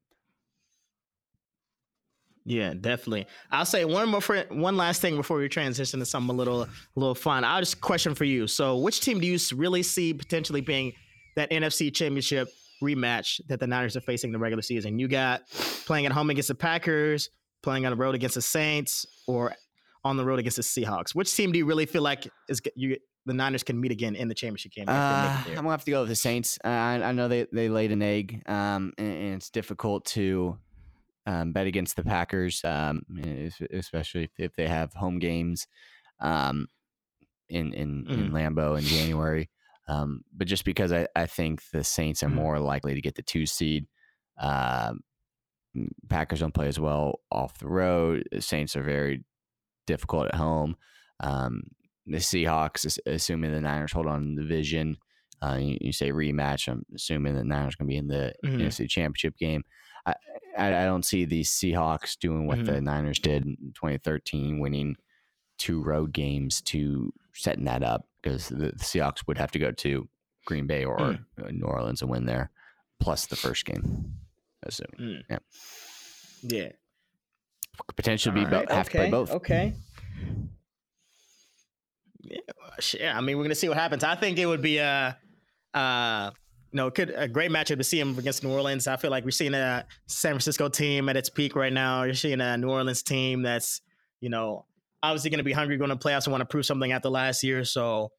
Yeah, 2.45 2.75
definitely. 2.79 3.25
I'll 3.51 3.65
say 3.65 3.85
one 3.85 4.09
more 4.09 4.21
for 4.21 4.43
one 4.49 4.77
last 4.77 5.01
thing 5.01 5.15
before 5.17 5.37
we 5.37 5.49
transition 5.49 5.99
to 5.99 6.05
something 6.05 6.29
a 6.29 6.37
little 6.37 6.63
a 6.63 6.69
little 6.95 7.15
fun. 7.15 7.43
I'll 7.43 7.59
just 7.59 7.81
question 7.81 8.13
for 8.13 8.23
you. 8.23 8.45
So, 8.45 8.77
which 8.77 9.01
team 9.01 9.19
do 9.19 9.25
you 9.25 9.39
really 9.55 9.81
see 9.81 10.13
potentially 10.13 10.61
being 10.61 10.93
that 11.35 11.49
NFC 11.49 11.93
Championship 11.93 12.47
rematch 12.83 13.41
that 13.47 13.59
the 13.59 13.65
Niners 13.65 13.97
are 13.97 14.01
facing 14.01 14.29
in 14.29 14.33
the 14.33 14.39
regular 14.39 14.61
season? 14.61 14.99
You 14.99 15.07
got 15.07 15.49
playing 15.85 16.05
at 16.05 16.11
home 16.11 16.29
against 16.29 16.49
the 16.49 16.55
Packers, 16.55 17.29
playing 17.63 17.85
on 17.87 17.91
the 17.91 17.97
road 17.97 18.13
against 18.13 18.35
the 18.35 18.43
Saints, 18.43 19.07
or 19.27 19.55
on 20.03 20.15
the 20.15 20.23
road 20.23 20.37
against 20.37 20.57
the 20.57 20.63
Seahawks. 20.63 21.15
Which 21.15 21.35
team 21.35 21.51
do 21.51 21.57
you 21.57 21.65
really 21.65 21.87
feel 21.87 22.03
like 22.03 22.29
is 22.47 22.61
you 22.75 22.97
the 23.25 23.33
Niners 23.33 23.63
can 23.63 23.81
meet 23.81 23.91
again 23.91 24.13
in 24.13 24.27
the 24.27 24.35
championship 24.35 24.71
game? 24.73 24.85
Uh, 24.87 25.43
I'm 25.47 25.55
gonna 25.55 25.71
have 25.71 25.83
to 25.83 25.91
go 25.91 26.01
with 26.01 26.09
the 26.09 26.15
Saints. 26.15 26.59
Uh, 26.63 26.67
I, 26.67 27.01
I, 27.05 27.11
know 27.11 27.27
they 27.27 27.47
they 27.51 27.69
laid 27.69 27.91
an 27.91 28.03
egg, 28.03 28.43
um, 28.45 28.93
and, 28.99 29.07
and 29.07 29.35
it's 29.35 29.49
difficult 29.49 30.05
to 30.05 30.59
um, 31.25 31.51
bet 31.51 31.67
against 31.67 31.96
the 31.96 32.03
Packers, 32.03 32.62
um, 32.63 33.01
especially 33.72 34.29
if 34.38 34.55
they 34.55 34.67
have 34.67 34.94
home 34.94 35.20
games 35.20 35.67
um, 36.20 36.67
in 37.50 37.74
in, 37.74 38.05
mm. 38.05 38.13
in 38.13 38.32
Lambeau 38.32 38.77
in 38.77 38.84
January. 38.84 39.50
Um, 39.88 40.22
but 40.36 40.48
just 40.48 40.65
because 40.65 40.91
I, 40.91 41.08
I 41.15 41.25
think 41.27 41.62
the 41.72 41.84
Saints 41.84 42.24
are 42.24 42.29
mm. 42.29 42.36
more 42.36 42.60
likely 42.60 42.96
to 42.96 43.01
get 43.01 43.15
the 43.15 43.22
two 43.22 43.46
seed, 43.46 43.86
uh, 44.39 44.94
Packers 46.10 46.39
don't 46.39 46.53
play 46.53 46.67
as 46.67 46.79
well 46.79 47.20
off 47.32 47.60
the 47.60 47.67
road. 47.67 48.27
The 48.32 48.41
Saints 48.41 48.75
are 48.75 48.84
very 48.84 49.24
difficult 49.86 50.27
at 50.27 50.36
home. 50.36 50.75
Um, 51.20 51.63
the 52.05 52.17
Seahawks, 52.17 53.00
assuming 53.05 53.51
the 53.51 53.62
Niners 53.62 53.91
hold 53.91 54.07
on 54.07 54.35
the 54.35 54.42
division, 54.42 54.98
uh, 55.42 55.57
you, 55.59 55.77
you, 55.81 55.92
say 55.92 56.11
rematch. 56.11 56.68
I'm 56.68 56.85
assuming 56.96 57.35
the 57.35 57.44
Niners 57.44 57.75
going 57.75 57.88
to 57.88 57.92
be 57.92 57.98
in 57.98 58.07
the 58.07 58.33
mm. 58.46 58.61
NFC 58.61 58.90
Championship 58.90 59.38
game. 59.38 59.64
I, 60.05 60.14
I, 60.57 60.68
I 60.68 60.85
don't 60.85 61.05
see 61.05 61.25
the 61.25 61.41
Seahawks 61.41 62.18
doing 62.18 62.48
what 62.48 62.57
mm-hmm. 62.57 62.74
the 62.74 62.81
Niners 62.81 63.20
did 63.20 63.46
in 63.46 63.74
2013, 63.75 64.59
winning 64.59 64.96
two 65.57 65.81
road 65.81 66.11
games 66.11 66.61
to 66.61 67.13
setting 67.33 67.65
that 67.65 67.83
up 67.83 68.07
because 68.22 68.50
the, 68.50 68.55
the 68.55 68.83
Seahawks 68.83 69.27
would 69.27 69.37
have 69.37 69.51
to 69.51 69.59
go 69.59 69.72
to 69.72 70.07
Green 70.46 70.68
Bay 70.68 70.85
or 70.85 70.98
mm. 70.98 71.20
New 71.51 71.65
Orleans 71.65 72.01
and 72.01 72.09
win 72.09 72.25
there, 72.25 72.51
plus 73.00 73.25
the 73.25 73.35
first 73.35 73.65
game. 73.65 74.13
Assuming, 74.63 75.00
mm. 75.00 75.24
yeah, 75.29 75.37
yeah, 76.41 76.70
potentially 77.96 78.44
be 78.44 78.46
right. 78.46 78.70
have 78.72 78.87
okay. 78.87 78.91
to 78.91 78.98
play 78.98 79.11
both. 79.11 79.31
Okay. 79.31 79.74
Yeah. 82.20 83.15
I 83.15 83.22
mean, 83.22 83.37
we're 83.37 83.44
gonna 83.44 83.55
see 83.55 83.70
what 83.70 83.77
happens. 83.77 84.03
I 84.03 84.15
think 84.15 84.39
it 84.39 84.48
would 84.48 84.61
be 84.61 84.77
a, 84.77 85.18
uh, 85.74 86.31
know, 86.75 86.92
could 86.92 87.14
a 87.16 87.27
great 87.27 87.51
matchup 87.51 87.77
to 87.77 87.83
see 87.83 88.00
him 88.00 88.18
against 88.18 88.44
New 88.44 88.51
Orleans. 88.51 88.88
I 88.88 88.98
feel 88.98 89.11
like 89.11 89.24
we're 89.24 89.31
seeing 89.31 89.53
a 89.53 89.85
San 90.07 90.31
Francisco 90.31 90.70
team 90.70 91.09
at 91.09 91.18
its 91.18 91.29
peak 91.29 91.55
right 91.55 91.74
now. 91.74 92.03
You're 92.03 92.14
seeing 92.14 92.42
a 92.42 92.57
New 92.57 92.70
Orleans 92.70 93.01
team 93.03 93.42
that's, 93.42 93.81
you 94.22 94.29
know, 94.29 94.66
obviously 95.01 95.29
going 95.29 95.40
to 95.40 95.44
be 95.44 95.53
hungry 95.53 95.77
going 95.77 95.90
to 95.90 95.96
playoffs 95.96 96.25
and 96.25 96.31
want 96.31 96.42
to 96.42 96.46
prove 96.46 96.66
something 96.66 96.92
after 96.92 97.09
last 97.09 97.44
year. 97.44 97.64
So 97.64 98.11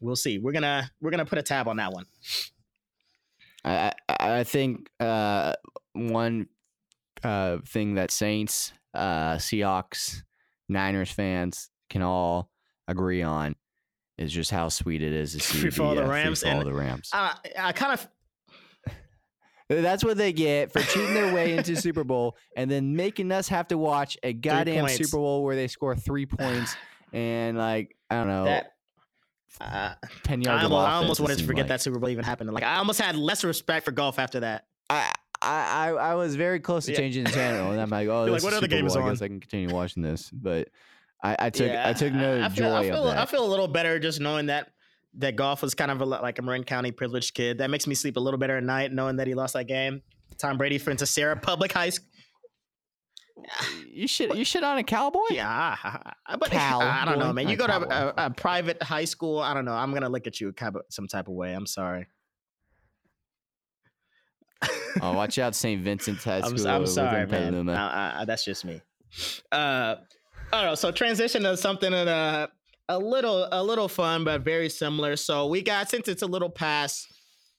we'll 0.00 0.16
see. 0.16 0.38
We're 0.38 0.52
gonna 0.52 0.90
we're 1.00 1.10
gonna 1.10 1.24
put 1.24 1.38
a 1.38 1.42
tab 1.42 1.68
on 1.68 1.76
that 1.78 1.92
one. 1.92 2.04
I 3.64 3.92
I 4.08 4.44
think 4.44 4.88
uh, 5.00 5.54
one 5.94 6.48
uh, 7.22 7.58
thing 7.66 7.94
that 7.94 8.10
Saints, 8.10 8.72
uh, 8.92 9.36
Seahawks, 9.36 10.22
Niners 10.68 11.10
fans 11.10 11.70
can 11.88 12.02
all 12.02 12.50
agree 12.86 13.22
on 13.22 13.54
is 14.18 14.32
just 14.32 14.50
how 14.50 14.68
sweet 14.68 15.02
it 15.02 15.12
is 15.12 15.32
to 15.32 15.40
see 15.40 15.58
free 15.58 15.70
fall 15.70 15.94
the, 15.94 16.04
uh, 16.04 16.08
Rams 16.08 16.40
free 16.40 16.50
fall 16.50 16.60
and 16.60 16.68
the 16.68 16.74
Rams. 16.74 17.10
I, 17.12 17.36
I 17.58 17.72
kind 17.72 17.92
of 17.92 18.08
that's 19.68 20.04
what 20.04 20.16
they 20.16 20.32
get 20.32 20.72
for 20.72 20.80
cheating 20.80 21.14
their 21.14 21.34
way 21.34 21.56
into 21.56 21.76
Super 21.80 22.04
Bowl 22.04 22.36
and 22.56 22.70
then 22.70 22.96
making 22.96 23.32
us 23.32 23.48
have 23.48 23.68
to 23.68 23.78
watch 23.78 24.16
a 24.22 24.32
goddamn 24.32 24.88
Super 24.88 25.16
Bowl 25.16 25.44
where 25.44 25.56
they 25.56 25.68
score 25.68 25.96
three 25.96 26.26
points 26.26 26.76
and 27.12 27.56
like 27.58 27.96
I 28.10 28.16
don't 28.16 28.28
know. 28.28 28.44
That, 28.44 28.70
uh, 29.60 29.94
Ten 30.24 30.42
yards. 30.42 30.62
I, 30.62 30.64
almost, 30.64 30.88
I 30.88 30.92
almost 30.94 31.20
wanted 31.20 31.38
to 31.38 31.44
forget 31.44 31.64
like. 31.64 31.68
that 31.68 31.80
Super 31.80 31.98
Bowl 31.98 32.10
even 32.10 32.24
happened. 32.24 32.52
Like 32.52 32.64
I 32.64 32.76
almost 32.76 33.00
had 33.00 33.16
less 33.16 33.44
respect 33.44 33.84
for 33.84 33.92
Goff 33.92 34.18
after 34.18 34.40
that. 34.40 34.66
I 34.90 35.12
I 35.40 35.90
I 35.90 36.14
was 36.14 36.36
very 36.36 36.60
close 36.60 36.86
to 36.86 36.92
yeah. 36.92 36.98
changing 36.98 37.24
the 37.24 37.30
channel, 37.30 37.70
and 37.70 37.80
I'm 37.80 37.90
like, 37.90 38.08
oh, 38.08 38.24
like, 38.24 38.42
what 38.42 38.54
other 38.54 38.66
game 38.66 38.86
is 38.86 38.96
on? 38.96 39.04
I 39.04 39.10
guess 39.10 39.22
I 39.22 39.28
can 39.28 39.40
continue 39.40 39.72
watching 39.72 40.02
this, 40.02 40.30
but 40.30 40.68
I, 41.24 41.36
I 41.38 41.50
took 41.50 41.68
yeah, 41.68 41.88
I 41.88 41.94
took 41.94 42.12
no 42.12 42.44
I 42.44 42.48
feel, 42.50 42.68
joy 42.68 42.76
I 42.76 42.82
feel, 42.82 43.04
of 43.08 43.14
that. 43.14 43.18
I 43.18 43.24
feel 43.24 43.44
a 43.44 43.48
little 43.48 43.66
better 43.66 43.98
just 43.98 44.20
knowing 44.20 44.46
that 44.46 44.68
that 45.14 45.36
Goff 45.36 45.62
was 45.62 45.74
kind 45.74 45.90
of 45.90 46.00
a, 46.02 46.04
like 46.04 46.38
a 46.38 46.42
Marin 46.42 46.64
County 46.64 46.90
privileged 46.90 47.34
kid. 47.34 47.58
That 47.58 47.70
makes 47.70 47.86
me 47.86 47.94
sleep 47.94 48.18
a 48.18 48.20
little 48.20 48.38
better 48.38 48.58
at 48.58 48.62
night 48.62 48.92
knowing 48.92 49.16
that 49.16 49.26
he 49.26 49.34
lost 49.34 49.54
that 49.54 49.64
game. 49.64 50.02
Tom 50.36 50.58
Brady 50.58 50.76
for 50.76 50.90
into 50.90 51.06
Serra 51.06 51.36
Public 51.36 51.72
High 51.72 51.90
School. 51.90 52.08
You 53.90 54.06
should 54.06 54.36
you 54.36 54.44
should 54.44 54.62
on 54.62 54.78
a 54.78 54.84
cowboy. 54.84 55.20
Yeah, 55.30 55.76
but 56.28 56.50
Cal, 56.50 56.80
I 56.82 57.04
don't 57.04 57.18
know, 57.18 57.32
man. 57.32 57.48
You 57.48 57.56
go 57.56 57.66
to 57.66 57.74
a, 57.74 58.26
a, 58.26 58.30
private 58.30 58.82
high 58.82 59.04
school. 59.04 59.38
I 59.38 59.54
don't 59.54 59.64
know. 59.64 59.72
I'm 59.72 59.92
gonna 59.92 60.08
look 60.08 60.26
at 60.26 60.40
you 60.40 60.52
some 60.90 61.08
type 61.08 61.28
of 61.28 61.34
way. 61.34 61.52
I'm 61.52 61.66
sorry. 61.66 62.06
oh, 65.00 65.12
watch 65.14 65.38
out, 65.38 65.54
St. 65.54 65.82
Vincent's 65.82 66.24
High 66.24 66.42
School. 66.42 66.68
I'm, 66.68 66.82
I'm 66.82 66.86
sorry, 66.86 67.26
man. 67.26 67.68
I, 67.68 68.22
I, 68.22 68.24
that's 68.24 68.44
just 68.44 68.64
me. 68.64 68.80
Uh, 69.50 69.96
I. 70.52 70.74
So 70.74 70.90
transition 70.90 71.42
to 71.42 71.56
something 71.56 71.90
that 71.90 72.08
uh, 72.08 72.46
a 72.88 72.98
little 72.98 73.48
a 73.50 73.62
little 73.62 73.88
fun, 73.88 74.24
but 74.24 74.42
very 74.42 74.68
similar. 74.68 75.16
So 75.16 75.46
we 75.46 75.62
got 75.62 75.90
since 75.90 76.08
it's 76.08 76.22
a 76.22 76.26
little 76.26 76.50
past 76.50 77.08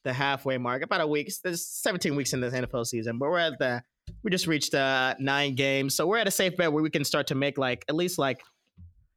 the 0.04 0.12
halfway 0.12 0.56
mark, 0.56 0.82
about 0.82 1.00
a 1.00 1.06
week. 1.06 1.30
There's 1.42 1.66
17 1.66 2.14
weeks 2.14 2.32
in 2.32 2.40
this 2.40 2.54
NFL 2.54 2.86
season, 2.86 3.18
but 3.18 3.28
we're 3.28 3.38
at 3.38 3.58
the 3.58 3.82
we 4.22 4.30
just 4.30 4.46
reached 4.46 4.74
uh, 4.74 5.14
nine 5.18 5.54
games, 5.54 5.94
so 5.94 6.06
we're 6.06 6.18
at 6.18 6.28
a 6.28 6.30
safe 6.30 6.56
bet 6.56 6.72
where 6.72 6.82
we 6.82 6.90
can 6.90 7.04
start 7.04 7.26
to 7.28 7.34
make 7.34 7.58
like 7.58 7.84
at 7.88 7.96
least 7.96 8.18
like 8.18 8.42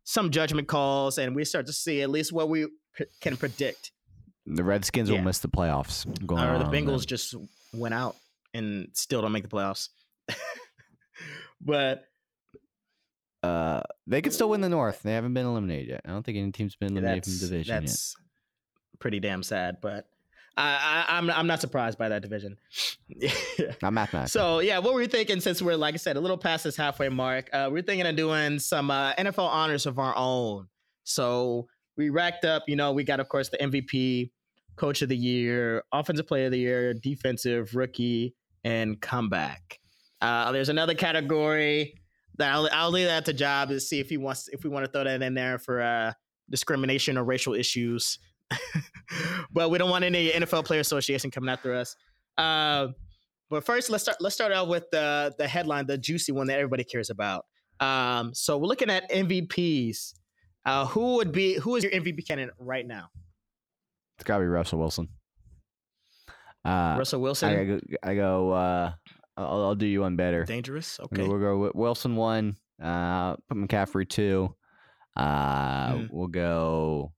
some 0.03 0.31
judgment 0.31 0.67
calls, 0.67 1.19
and 1.19 1.35
we 1.35 1.45
start 1.45 1.67
to 1.67 1.73
see 1.73 2.01
at 2.01 2.09
least 2.09 2.33
what 2.33 2.49
we 2.49 2.67
p- 2.95 3.05
can 3.21 3.37
predict. 3.37 3.91
The 4.47 4.63
Redskins 4.63 5.09
yeah. 5.09 5.17
will 5.17 5.23
miss 5.23 5.39
the 5.39 5.47
playoffs. 5.47 6.05
Going 6.25 6.43
or 6.43 6.57
the 6.57 6.65
Bengals 6.65 7.05
just 7.05 7.35
went 7.71 7.93
out 7.93 8.15
and 8.55 8.87
still 8.93 9.21
don't 9.21 9.31
make 9.31 9.43
the 9.43 9.49
playoffs. 9.49 9.89
but 11.61 12.05
uh, 13.43 13.81
they 14.07 14.21
could 14.21 14.33
still 14.33 14.49
win 14.49 14.61
the 14.61 14.69
North. 14.69 15.01
They 15.03 15.13
haven't 15.13 15.33
been 15.33 15.45
eliminated 15.45 15.89
yet. 15.89 16.01
I 16.05 16.09
don't 16.09 16.23
think 16.23 16.37
any 16.37 16.51
team's 16.51 16.75
been 16.75 16.91
eliminated 16.91 17.23
from 17.23 17.33
the 17.33 17.39
division 17.39 17.75
that's 17.75 18.15
yet. 18.17 18.99
Pretty 18.99 19.19
damn 19.19 19.43
sad, 19.43 19.77
but 19.81 20.07
I, 20.57 21.05
I, 21.07 21.17
am 21.17 21.29
I'm, 21.29 21.37
I'm 21.37 21.47
not 21.47 21.61
surprised 21.61 21.97
by 21.97 22.09
that 22.09 22.21
division. 22.21 22.57
Not 23.81 23.93
mathematical. 23.93 24.27
So 24.27 24.59
yeah, 24.59 24.79
what 24.79 24.93
we're 24.93 25.07
thinking 25.07 25.39
since 25.39 25.61
we're 25.61 25.77
like 25.77 25.93
I 25.93 25.97
said 25.97 26.17
a 26.17 26.19
little 26.19 26.37
past 26.37 26.65
this 26.65 26.75
halfway 26.75 27.07
mark, 27.07 27.49
uh, 27.53 27.69
we're 27.71 27.81
thinking 27.81 28.05
of 28.05 28.17
doing 28.17 28.59
some 28.59 28.91
uh, 28.91 29.13
NFL 29.13 29.47
honors 29.47 29.85
of 29.85 29.99
our 29.99 30.13
own. 30.17 30.67
So 31.05 31.67
we 31.95 32.09
racked 32.09 32.43
up. 32.43 32.63
You 32.67 32.75
know, 32.75 32.91
we 32.91 33.05
got 33.05 33.21
of 33.21 33.29
course 33.29 33.47
the 33.47 33.57
MVP, 33.57 34.31
Coach 34.75 35.01
of 35.01 35.07
the 35.07 35.15
Year, 35.15 35.83
Offensive 35.93 36.27
Player 36.27 36.47
of 36.47 36.51
the 36.51 36.59
Year, 36.59 36.93
Defensive 36.93 37.73
Rookie, 37.73 38.35
and 38.65 38.99
Comeback. 38.99 39.79
Uh, 40.21 40.51
there's 40.51 40.69
another 40.69 40.93
category 40.93 41.98
I'll, 42.47 42.69
I'll 42.71 42.91
leave 42.91 43.07
that 43.07 43.25
to 43.25 43.33
Job 43.33 43.69
to 43.69 43.79
see 43.79 43.99
if 43.99 44.09
he 44.09 44.17
wants 44.17 44.47
if 44.49 44.63
we 44.63 44.69
want 44.69 44.85
to 44.85 44.91
throw 44.91 45.03
that 45.03 45.21
in 45.21 45.33
there 45.33 45.59
for 45.59 45.81
uh, 45.81 46.13
discrimination 46.49 47.17
or 47.17 47.23
racial 47.23 47.53
issues. 47.53 48.19
but 49.51 49.69
we 49.69 49.77
don't 49.77 49.89
want 49.89 50.03
any 50.03 50.29
NFL 50.29 50.65
Player 50.65 50.79
Association 50.79 51.31
coming 51.31 51.49
after 51.49 51.73
us. 51.73 51.95
Uh, 52.37 52.87
but 53.49 53.65
first, 53.65 53.89
let's 53.89 54.03
start. 54.03 54.17
Let's 54.19 54.35
start 54.35 54.51
out 54.51 54.67
with 54.67 54.89
the 54.91 55.33
the 55.37 55.47
headline, 55.47 55.87
the 55.87 55.97
juicy 55.97 56.31
one 56.31 56.47
that 56.47 56.57
everybody 56.57 56.83
cares 56.83 57.09
about. 57.09 57.45
Um, 57.79 58.33
so 58.33 58.57
we're 58.57 58.67
looking 58.67 58.89
at 58.89 59.09
MVPs. 59.11 60.13
Uh, 60.65 60.85
who 60.85 61.15
would 61.15 61.31
be 61.31 61.55
who 61.55 61.75
is 61.75 61.83
your 61.83 61.91
MVP 61.91 62.27
candidate 62.27 62.53
right 62.59 62.85
now? 62.85 63.07
It's 64.17 64.25
got 64.25 64.37
to 64.37 64.41
be 64.41 64.47
Russell 64.47 64.79
Wilson. 64.79 65.07
Uh, 66.65 66.95
Russell 66.97 67.21
Wilson, 67.21 67.49
I 67.49 67.63
go. 67.63 67.79
I 68.03 68.15
go 68.15 68.51
uh, 68.51 68.91
I'll, 69.45 69.63
I'll 69.65 69.75
do 69.75 69.85
you 69.85 70.01
one 70.01 70.15
better. 70.15 70.43
dangerous. 70.45 70.99
Okay. 70.99 71.21
We'll 71.27 71.39
go 71.39 71.57
with 71.59 71.75
Wilson 71.75 72.15
one. 72.15 72.57
Uh, 72.81 73.35
put 73.47 73.57
McCaffrey 73.57 74.07
two. 74.07 74.55
Uh, 75.15 75.93
Mm. 75.93 76.09
we'll 76.11 76.27
go. 76.27 77.11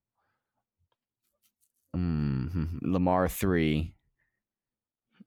Mm, 1.96 2.80
Lamar 2.84 3.28
three. 3.28 3.94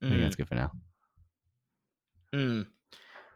I 0.02 0.07
think 0.09 0.20
Mm, 0.20 0.22
that's 0.24 0.37
good 0.37 0.48
for 0.48 0.54
now. 0.54 0.72
mm. 2.35 2.66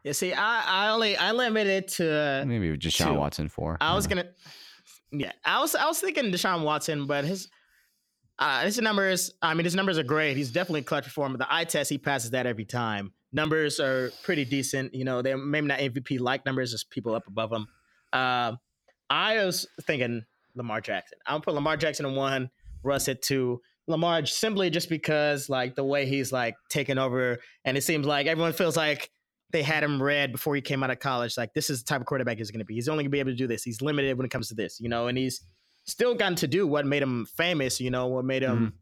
Yeah, 0.05 0.13
see, 0.13 0.33
I, 0.33 0.63
I 0.87 0.89
only 0.91 1.17
I 1.17 1.33
limited 1.33 1.71
it 1.85 1.89
to 1.97 2.45
Maybe 2.47 2.77
just 2.77 2.97
Sean 2.97 3.15
two. 3.15 3.19
Watson 3.19 3.49
four. 3.49 3.77
I 3.81 3.95
was 3.95 4.09
know. 4.09 4.17
gonna, 4.17 4.29
yeah, 5.13 5.33
I 5.45 5.61
was 5.61 5.75
I 5.75 5.87
was 5.87 6.01
thinking 6.01 6.27
Deshaun 6.33 6.63
Watson, 6.63 7.07
but 7.07 7.25
his 7.25 7.49
uh, 8.39 8.63
his 8.63 8.79
numbers. 8.81 9.33
I 9.43 9.55
mean, 9.55 9.65
his 9.65 9.75
numbers 9.75 9.99
are 9.99 10.03
great. 10.05 10.37
He's 10.37 10.51
definitely 10.53 10.81
a 10.81 10.85
clutch 10.85 11.05
performer. 11.05 11.37
The 11.39 11.53
eye 11.53 11.65
test, 11.65 11.91
he 11.91 11.99
passes 11.99 12.31
that 12.31 12.47
every 12.47 12.65
time. 12.65 13.13
Numbers 13.33 13.79
are 13.81 14.11
pretty 14.23 14.45
decent. 14.45 14.95
You 14.95 15.05
know, 15.05 15.23
they're 15.23 15.37
maybe 15.37 15.67
not 15.67 15.79
MVP 15.79 16.21
like 16.21 16.47
numbers, 16.47 16.73
just 16.73 16.91
people 16.91 17.15
up 17.15 17.27
above 17.27 17.51
them. 17.51 17.67
Um, 18.13 18.59
I 19.11 19.45
was 19.45 19.67
thinking 19.83 20.23
Lamar 20.55 20.81
Jackson. 20.81 21.19
I'm 21.27 21.35
gonna 21.35 21.43
put 21.43 21.55
Lamar 21.55 21.77
Jackson 21.77 22.07
in 22.07 22.15
one, 22.15 22.51
Russ 22.83 23.09
at 23.09 23.23
two. 23.23 23.61
Lamar 23.87 24.25
simply 24.27 24.69
just 24.71 24.91
because 24.91 25.49
like 25.49 25.75
the 25.75 25.85
way 25.85 26.07
he's 26.07 26.33
like 26.33 26.55
taking 26.69 26.99
over, 26.99 27.39
and 27.65 27.77
it 27.77 27.83
seems 27.83 28.07
like 28.07 28.27
everyone 28.27 28.53
feels 28.53 28.77
like 28.77 29.11
they 29.51 29.63
had 29.63 29.83
him 29.83 30.03
read 30.03 30.33
before 30.33 30.55
he 30.55 30.61
came 30.61 30.83
out 30.83 30.91
of 30.91 30.99
college. 30.99 31.37
Like 31.37 31.55
this 31.55 31.71
is 31.71 31.83
the 31.83 31.87
type 31.89 32.01
of 32.01 32.07
quarterback 32.07 32.37
he's 32.39 32.51
going 32.51 32.59
to 32.59 32.67
be. 32.67 32.75
He's 32.75 32.89
only 32.89 33.05
going 33.05 33.11
to 33.11 33.15
be 33.15 33.21
able 33.21 33.31
to 33.31 33.37
do 33.37 33.47
this. 33.47 33.63
He's 33.63 33.81
limited 33.81 34.17
when 34.19 34.27
it 34.27 34.31
comes 34.31 34.49
to 34.49 34.55
this, 34.55 34.79
you 34.79 34.91
know, 34.91 35.07
and 35.07 35.17
he's 35.17 35.41
still 35.85 36.15
gotten 36.15 36.37
to 36.37 36.47
do 36.47 36.67
what 36.67 36.85
made 36.85 37.03
him 37.03 37.27
famous, 37.35 37.81
you 37.81 37.91
know, 37.91 38.09
what 38.09 38.27
made 38.27 38.43
him 38.43 38.75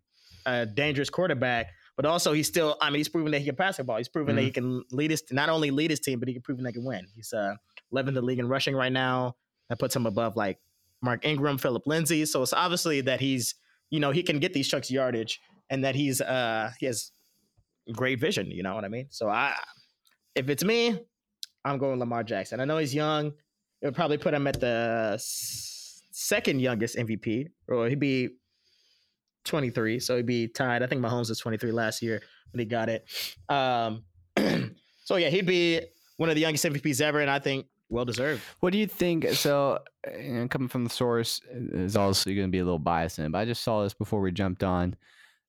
a 0.47 0.67
dangerous 0.67 1.11
quarterback. 1.11 1.69
But 1.97 2.05
also, 2.05 2.33
he's 2.33 2.47
still. 2.47 2.77
I 2.81 2.91
mean, 2.91 2.99
he's 2.99 3.09
proven 3.09 3.33
that 3.33 3.39
he 3.39 3.47
can 3.47 3.57
pass 3.57 3.79
the 3.79 3.85
ball. 3.85 3.97
He's 3.97 4.09
proven 4.09 4.37
that 4.37 4.43
he 4.43 4.51
can 4.51 4.85
lead 4.93 5.11
his 5.11 5.23
not 5.31 5.49
only 5.49 5.71
lead 5.71 5.91
his 5.91 6.01
team, 6.01 6.19
but 6.19 6.29
he 6.29 6.35
can 6.35 6.43
prove 6.43 6.59
that 6.59 6.67
he 6.69 6.73
can 6.75 6.85
win. 6.85 7.07
He's 7.15 7.33
uh, 7.33 7.55
11th 7.95 8.15
the 8.15 8.23
league 8.23 8.39
in 8.39 8.49
rushing 8.49 8.75
right 8.75 8.93
now. 8.93 9.37
That 9.71 9.79
puts 9.79 9.97
him 9.97 10.07
above 10.07 10.37
like 10.37 10.59
Mark 11.03 11.25
Ingram, 11.25 11.59
Philip 11.59 11.85
Lindsay. 11.87 12.25
So 12.27 12.43
it's 12.43 12.53
obviously 12.53 13.01
that 13.03 13.21
he's, 13.21 13.55
you 13.91 13.99
know, 13.99 14.11
he 14.11 14.23
can 14.23 14.39
get 14.39 14.53
these 14.53 14.69
chunks 14.69 14.91
yardage, 14.91 15.41
and 15.71 15.85
that 15.85 15.95
he's 15.95 16.21
uh, 16.21 16.71
he 16.79 16.87
has 16.87 17.13
great 17.93 18.21
vision. 18.21 18.51
You 18.51 18.63
know 18.63 18.75
what 18.75 18.85
I 18.85 18.89
mean? 18.89 19.07
So 19.11 19.29
I, 19.29 19.55
if 20.35 20.51
it's 20.51 20.65
me, 20.65 21.01
I'm 21.65 21.79
going 21.79 21.99
Lamar 21.99 22.23
Jackson. 22.23 22.61
I 22.61 22.65
know 22.65 22.79
he's 22.79 22.95
young. 22.95 23.33
It 23.81 23.87
would 23.87 23.95
probably 23.95 24.19
put 24.19 24.35
him 24.35 24.47
at 24.47 24.61
the 24.61 25.17
second 25.19 26.61
youngest 26.61 26.97
MVP, 26.97 27.49
or 27.69 27.89
he'd 27.89 28.01
be 28.01 28.31
23, 29.47 30.01
so 30.01 30.17
he'd 30.17 30.27
be 30.27 30.49
tied. 30.49 30.83
I 30.83 30.87
think 30.87 31.01
Mahomes 31.01 31.29
was 31.29 31.39
23 31.39 31.73
last 31.73 32.03
year 32.03 32.23
when 32.53 32.61
he 32.61 32.65
got 32.65 32.89
it. 32.89 33.07
Um, 33.49 34.05
so 35.05 35.17
yeah, 35.17 35.29
he'd 35.29 35.47
be 35.47 35.81
one 36.17 36.29
of 36.29 36.35
the 36.35 36.41
youngest 36.43 36.65
MVPs 36.65 37.01
ever, 37.01 37.21
and 37.21 37.31
I 37.31 37.39
think 37.39 37.67
well 37.89 38.05
deserved. 38.05 38.43
What 38.61 38.73
do 38.73 38.79
you 38.79 38.87
think? 38.87 39.29
So, 39.31 39.81
you 40.19 40.35
know, 40.35 40.49
coming 40.49 40.69
from 40.69 40.85
the 40.85 40.91
source 40.91 41.41
is 41.53 41.97
also 41.97 42.31
going 42.31 42.49
to 42.49 42.53
be 42.53 42.59
a 42.59 42.65
little 42.65 42.79
biased 42.79 43.19
in 43.19 43.27
it, 43.27 43.33
but 43.33 43.39
I 43.39 43.45
just 43.45 43.63
saw 43.63 43.83
this 43.83 43.95
before 43.95 44.21
we 44.21 44.33
jumped 44.33 44.63
on. 44.63 44.97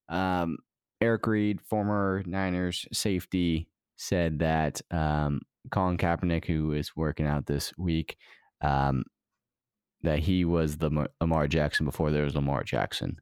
Um, 0.08 0.58
Eric 1.00 1.26
Reid, 1.26 1.60
former 1.60 2.22
Niners 2.26 2.86
safety, 2.92 3.68
said 3.96 4.38
that 4.40 4.80
um, 4.90 5.42
Colin 5.70 5.98
Kaepernick, 5.98 6.44
who 6.44 6.72
is 6.72 6.96
working 6.96 7.26
out 7.26 7.46
this 7.46 7.72
week, 7.76 8.16
um, 8.62 9.04
that 10.02 10.20
he 10.20 10.44
was 10.44 10.76
the 10.76 11.08
Lamar 11.20 11.48
Jackson 11.48 11.84
before 11.84 12.10
there 12.10 12.24
was 12.24 12.34
Lamar 12.34 12.62
Jackson. 12.62 13.20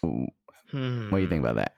What 0.00 1.18
do 1.18 1.22
you 1.22 1.28
think 1.28 1.40
about 1.40 1.56
that? 1.56 1.74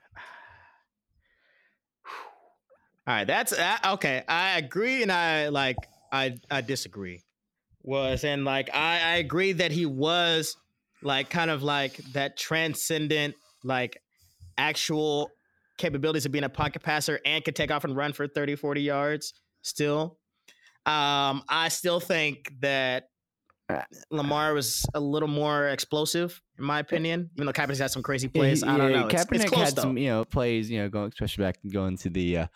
All 3.07 3.13
right, 3.13 3.27
that's 3.27 3.53
uh, 3.53 3.77
okay. 3.93 4.23
I 4.27 4.57
agree, 4.57 5.03
and 5.03 5.11
I 5.11 5.49
like 5.49 5.77
I 6.11 6.37
I 6.49 6.61
disagree. 6.61 7.21
Was 7.83 8.23
and 8.23 8.45
like 8.45 8.69
I 8.73 8.99
I 8.99 9.15
agree 9.17 9.51
that 9.53 9.71
he 9.71 9.85
was 9.85 10.57
like 11.03 11.29
kind 11.29 11.51
of 11.51 11.61
like 11.61 11.97
that 12.13 12.35
transcendent 12.35 13.35
like 13.63 14.01
actual 14.57 15.29
capabilities 15.77 16.25
of 16.25 16.31
being 16.31 16.45
a 16.45 16.49
pocket 16.49 16.81
passer 16.81 17.19
and 17.25 17.43
could 17.45 17.55
take 17.55 17.69
off 17.69 17.83
and 17.83 17.95
run 17.95 18.13
for 18.13 18.27
30 18.27 18.55
40 18.55 18.81
yards 18.81 19.33
still 19.61 20.17
um 20.85 21.43
i 21.49 21.67
still 21.69 21.99
think 21.99 22.51
that 22.61 23.09
Uh, 23.69 23.81
lamar 24.11 24.53
was 24.53 24.85
a 24.93 24.99
little 24.99 25.27
more 25.27 25.67
explosive 25.67 26.41
in 26.57 26.63
my 26.63 26.79
opinion 26.79 27.29
even 27.35 27.45
though 27.45 27.53
Kaepernick's 27.53 27.79
had 27.79 27.91
some 27.91 28.03
crazy 28.03 28.27
plays 28.27 28.63
Yeah, 28.63 28.73
i 28.73 28.77
don't 28.77 28.91
know 28.91 29.07
it's, 29.07 29.13
it's 29.13 29.25
Kaepernick 29.25 29.47
close 29.47 29.65
had 29.65 29.75
though 29.75 29.81
some, 29.81 29.97
you 29.97 30.09
know, 30.09 30.25
plays, 30.25 30.69
you 30.69 30.79
know, 30.79 30.89
going 30.89 31.09
especially 31.09 31.43
back 31.43 31.57
going 31.71 31.97
to 31.97 32.09
the 32.09 32.37
uh, 32.37 32.47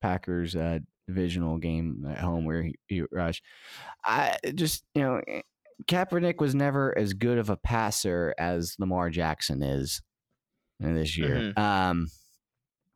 Packers 0.00 0.54
uh, 0.54 0.78
divisional 1.06 1.58
game 1.58 2.06
at 2.08 2.18
home 2.18 2.44
where 2.44 2.62
he, 2.62 2.74
he 2.86 3.02
rushed. 3.10 3.42
I 4.04 4.36
just, 4.54 4.84
you 4.94 5.02
know, 5.02 5.20
eh, 5.26 5.42
Kaepernick 5.86 6.40
was 6.40 6.54
never 6.54 6.96
as 6.96 7.12
good 7.14 7.38
of 7.38 7.50
a 7.50 7.56
passer 7.56 8.34
as 8.38 8.76
Lamar 8.78 9.10
Jackson 9.10 9.62
is 9.62 10.02
this 10.80 11.16
year. 11.16 11.36
Mm-hmm. 11.36 11.60
Um, 11.60 12.08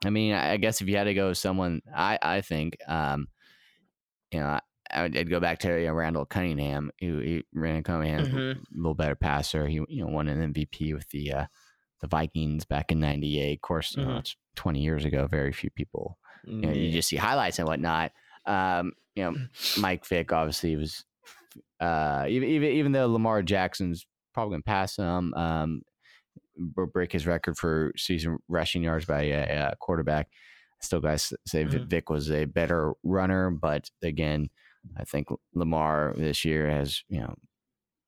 I 0.04 0.10
mean, 0.10 0.34
I 0.34 0.52
I 0.52 0.56
guess 0.56 0.80
if 0.80 0.88
you 0.88 0.96
had 0.96 1.04
to 1.04 1.14
go 1.14 1.28
with 1.28 1.38
someone, 1.38 1.80
I 1.94 2.18
I 2.20 2.40
think, 2.40 2.76
um, 2.88 3.28
you 4.32 4.40
know, 4.40 4.58
I 4.92 5.02
would, 5.02 5.16
I'd 5.16 5.30
go 5.30 5.40
back 5.40 5.58
to 5.60 5.80
you 5.80 5.86
know, 5.86 5.94
Randall 5.94 6.26
Cunningham. 6.26 6.90
He, 6.98 7.06
he 7.06 7.44
Randall 7.54 7.82
Cunningham's 7.82 8.28
a 8.28 8.30
Mhm. 8.30 8.64
little 8.74 8.94
better 8.94 9.14
passer. 9.14 9.66
He 9.66 9.76
you 9.88 10.04
know 10.04 10.08
won 10.08 10.28
an 10.28 10.52
MVP 10.52 10.94
with 10.94 11.08
the 11.10 11.32
uh, 11.32 11.46
the 12.00 12.06
Vikings 12.08 12.64
back 12.64 12.92
in 12.92 13.00
'98. 13.00 13.54
Of 13.54 13.60
course, 13.62 13.96
you 13.96 14.04
know, 14.04 14.18
it's 14.18 14.36
20 14.56 14.80
years 14.80 15.04
ago. 15.04 15.26
Very 15.26 15.52
few 15.52 15.70
people. 15.70 16.18
You, 16.44 16.56
know, 16.62 16.72
you 16.72 16.90
just 16.90 17.08
see 17.08 17.16
highlights 17.16 17.58
and 17.58 17.68
whatnot. 17.68 18.12
Um, 18.46 18.92
you 19.14 19.22
know, 19.24 19.36
Mike 19.78 20.04
Vick 20.06 20.32
obviously 20.32 20.76
was. 20.76 21.04
Uh, 21.80 22.26
even 22.28 22.48
even 22.48 22.70
even 22.70 22.92
though 22.92 23.06
Lamar 23.08 23.42
Jackson's 23.42 24.06
probably 24.34 24.54
gonna 24.54 24.62
pass 24.62 24.96
him, 24.96 25.34
um, 25.34 25.82
br- 26.56 26.84
break 26.84 27.12
his 27.12 27.26
record 27.26 27.56
for 27.58 27.92
season 27.96 28.38
rushing 28.48 28.82
yards 28.82 29.04
by 29.04 29.22
a, 29.22 29.70
a 29.72 29.76
quarterback. 29.80 30.28
Still, 30.80 31.00
guys 31.00 31.32
say 31.46 31.64
Mhm. 31.64 31.86
Vick 31.88 32.08
was 32.10 32.30
a 32.30 32.44
better 32.46 32.92
runner, 33.04 33.50
but 33.50 33.90
again, 34.02 34.48
I 34.96 35.04
think 35.04 35.28
Lamar 35.54 36.14
this 36.16 36.44
year 36.44 36.68
has 36.70 37.02
you 37.08 37.20
know 37.20 37.34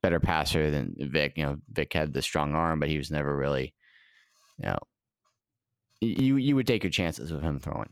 better 0.03 0.21
passer 0.21 0.71
than 0.71 0.95
Vick. 0.99 1.35
You 1.37 1.45
know, 1.45 1.57
Vick 1.73 1.93
had 1.93 2.13
the 2.13 2.23
strong 2.23 2.55
arm, 2.55 2.81
but 2.81 2.89
he 2.89 2.99
was 2.99 3.11
never 3.11 3.35
really, 3.37 3.75
you 4.59 4.67
know, 4.67 4.79
you 6.01 6.37
you 6.37 6.55
would 6.57 6.67
take 6.67 6.83
your 6.85 6.91
chances 6.91 7.33
with 7.33 7.43
him 7.43 7.59
throwing. 7.59 7.91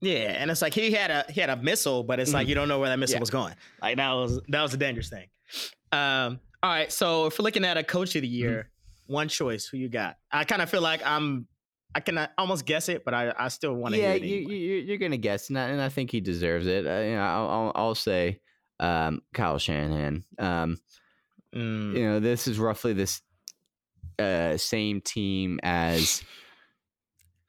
Yeah, 0.00 0.36
and 0.38 0.50
it's 0.50 0.62
like 0.62 0.74
he 0.74 0.92
had 0.92 1.10
a 1.10 1.24
he 1.32 1.40
had 1.40 1.50
a 1.50 1.56
missile, 1.56 2.04
but 2.04 2.20
it's 2.20 2.32
like 2.32 2.46
Mhm. 2.46 2.50
you 2.50 2.54
don't 2.54 2.68
know 2.68 2.78
where 2.78 2.88
that 2.88 2.98
missile 2.98 3.16
Yeah. 3.16 3.20
was 3.20 3.30
going. 3.30 3.54
Like 3.82 3.96
that 3.96 4.12
was 4.12 4.40
that 4.48 4.62
was 4.62 4.72
a 4.74 4.76
dangerous 4.76 5.08
thing. 5.08 5.28
Um, 5.90 6.38
all 6.62 6.70
right, 6.70 6.92
so 6.92 7.26
if 7.26 7.38
we're 7.38 7.42
looking 7.44 7.64
at 7.64 7.76
a 7.76 7.82
coach 7.82 8.14
of 8.14 8.22
the 8.22 8.28
year, 8.28 8.70
one 9.06 9.28
choice, 9.28 9.66
who 9.66 9.76
you 9.76 9.88
got? 9.88 10.16
I 10.30 10.44
kind 10.44 10.62
of 10.62 10.70
feel 10.70 10.82
like 10.82 11.04
I'm 11.04 11.48
I 11.98 12.00
can 12.00 12.18
uh, 12.18 12.28
almost 12.38 12.64
guess 12.64 12.88
it, 12.88 13.04
but 13.04 13.12
I, 13.12 13.34
I 13.38 13.48
still 13.48 13.74
want 13.74 13.94
to 13.94 14.00
yeah, 14.00 14.14
hear 14.14 14.22
it. 14.22 14.22
you, 14.22 14.36
anyway. 14.36 14.54
you 14.54 14.74
you're 14.76 14.98
gonna 14.98 15.16
guess, 15.16 15.48
and 15.48 15.58
I, 15.58 15.68
and 15.68 15.80
I 15.80 15.88
think 15.88 16.10
he 16.10 16.20
deserves 16.20 16.66
it. 16.66 16.86
Uh, 16.86 17.00
you 17.00 17.16
know, 17.16 17.22
I'll, 17.22 17.48
I'll, 17.48 17.72
I'll 17.74 17.94
say 17.94 18.40
um, 18.80 19.22
Kyle 19.34 19.58
Shanahan. 19.58 20.24
Um, 20.38 20.78
Mm, 21.54 21.96
you 21.96 22.04
know, 22.04 22.20
this 22.20 22.46
is 22.46 22.58
roughly 22.58 22.92
this 22.92 23.22
uh, 24.18 24.56
same 24.56 25.00
team 25.00 25.60
as 25.62 26.22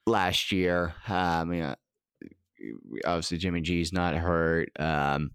last 0.06 0.52
year. 0.52 0.94
Um, 1.08 1.54
you 1.54 1.62
know, 1.62 1.76
obviously 3.06 3.38
Jimmy 3.38 3.62
G's 3.62 3.92
not 3.92 4.16
hurt, 4.16 4.72
um, 4.80 5.32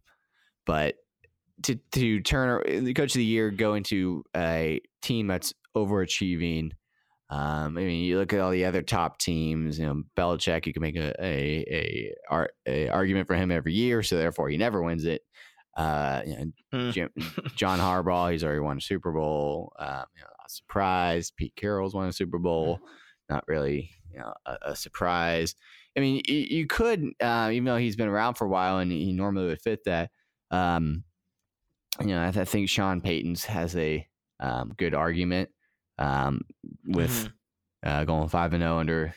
but 0.66 0.96
to 1.64 1.76
to 1.92 2.20
turn 2.20 2.84
the 2.84 2.94
coach 2.94 3.14
of 3.14 3.18
the 3.18 3.24
year 3.24 3.50
go 3.50 3.74
into 3.74 4.24
a 4.36 4.80
team 5.02 5.26
that's 5.26 5.52
overachieving. 5.76 6.72
Um, 7.30 7.78
I 7.78 7.80
mean, 7.82 8.04
you 8.04 8.18
look 8.18 8.32
at 8.32 8.40
all 8.40 8.50
the 8.50 8.66
other 8.66 8.82
top 8.82 9.18
teams. 9.18 9.78
You 9.78 9.86
know, 9.86 10.02
Belichick. 10.16 10.66
You 10.66 10.72
can 10.72 10.82
make 10.82 10.96
a 10.96 11.14
a 11.24 12.12
a, 12.30 12.46
a 12.66 12.88
argument 12.88 13.26
for 13.26 13.34
him 13.34 13.50
every 13.50 13.72
year, 13.72 14.02
so 14.02 14.16
therefore 14.16 14.48
he 14.50 14.56
never 14.56 14.82
wins 14.82 15.04
it. 15.04 15.22
Uh, 15.76 16.22
you 16.24 16.36
know, 16.36 16.44
Mm. 16.72 16.92
Jim, 16.92 17.10
John 17.56 17.78
Harbaugh, 17.78 18.30
he's 18.32 18.44
already 18.44 18.60
won 18.60 18.78
a 18.78 18.80
Super 18.80 19.12
Bowl. 19.12 19.72
Um, 19.78 20.04
you 20.16 20.22
know, 20.22 20.28
not 20.38 20.50
surprised. 20.50 21.34
Pete 21.36 21.54
Carroll's 21.56 21.94
won 21.94 22.08
a 22.08 22.12
Super 22.12 22.38
Bowl. 22.38 22.80
Not 23.28 23.44
really, 23.48 23.90
you 24.12 24.18
know, 24.18 24.34
a, 24.44 24.56
a 24.62 24.76
surprise. 24.76 25.54
I 25.96 26.00
mean, 26.00 26.20
you, 26.26 26.34
you 26.34 26.66
could, 26.66 27.04
uh, 27.20 27.50
even 27.52 27.64
though 27.64 27.76
he's 27.76 27.96
been 27.96 28.08
around 28.08 28.34
for 28.34 28.44
a 28.44 28.48
while 28.48 28.78
and 28.78 28.90
he 28.90 29.12
normally 29.12 29.46
would 29.46 29.60
fit 29.62 29.84
that. 29.84 30.10
Um, 30.50 31.04
you 32.00 32.08
know, 32.08 32.22
I, 32.22 32.30
th- 32.32 32.42
I 32.42 32.44
think 32.44 32.68
Sean 32.68 33.00
Payton's 33.00 33.44
has 33.44 33.76
a 33.76 34.06
um, 34.40 34.72
good 34.76 34.94
argument 34.94 35.50
um, 35.98 36.42
with 36.86 37.10
Mhm. 37.10 37.32
uh, 37.82 38.04
going 38.04 38.28
five 38.28 38.52
and 38.52 38.62
zero 38.62 38.78
under 38.78 39.14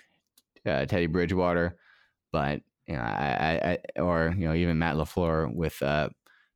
uh, 0.66 0.86
Teddy 0.86 1.08
Bridgewater, 1.08 1.78
but 2.32 2.62
you 2.88 2.96
know, 2.96 3.02
I, 3.02 3.60
I, 3.64 3.80
I 3.98 4.00
or 4.02 4.34
you 4.38 4.48
know 4.48 4.54
even 4.54 4.80
Matt 4.80 4.96
Lafleur 4.96 5.54
with 5.54 5.82
uh, 5.82 6.10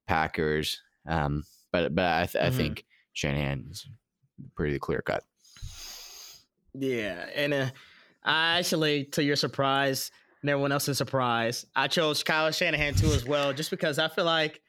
Packers. 0.07 0.81
Um, 1.07 1.43
but 1.71 1.93
but 1.95 2.05
I, 2.05 2.25
th- 2.25 2.43
I 2.43 2.49
Mhm. 2.49 2.53
think 2.57 2.85
Shanahan 3.13 3.67
is 3.71 3.87
pretty 4.55 4.77
clear 4.79 5.01
cut. 5.01 5.23
Yeah, 6.73 7.25
and 7.35 7.53
uh, 7.53 7.69
I 8.23 8.59
actually, 8.59 9.05
to 9.05 9.23
your 9.23 9.35
surprise 9.35 10.11
and 10.41 10.49
everyone 10.49 10.71
else's 10.71 10.97
surprise, 10.97 11.65
I 11.75 11.87
chose 11.87 12.23
Kyle 12.23 12.51
Shanahan 12.51 12.93
too 12.93 13.11
as 13.13 13.25
well, 13.25 13.51
just 13.53 13.69
because 13.71 13.99
I 13.99 14.07
feel 14.07 14.25
like, 14.25 14.61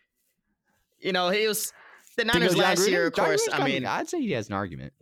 you 0.99 1.13
know, 1.13 1.31
he 1.31 1.47
was 1.47 1.73
the 2.17 2.25
Niners 2.25 2.57
last 2.57 2.89
year. 2.89 3.07
Of 3.07 3.13
course, 3.13 3.49
I 3.53 3.65
mean, 3.65 3.87
I'd 3.87 4.09
say 4.09 4.21
he 4.21 4.33
has 4.33 4.49
an 4.49 4.55
argument. 4.55 4.93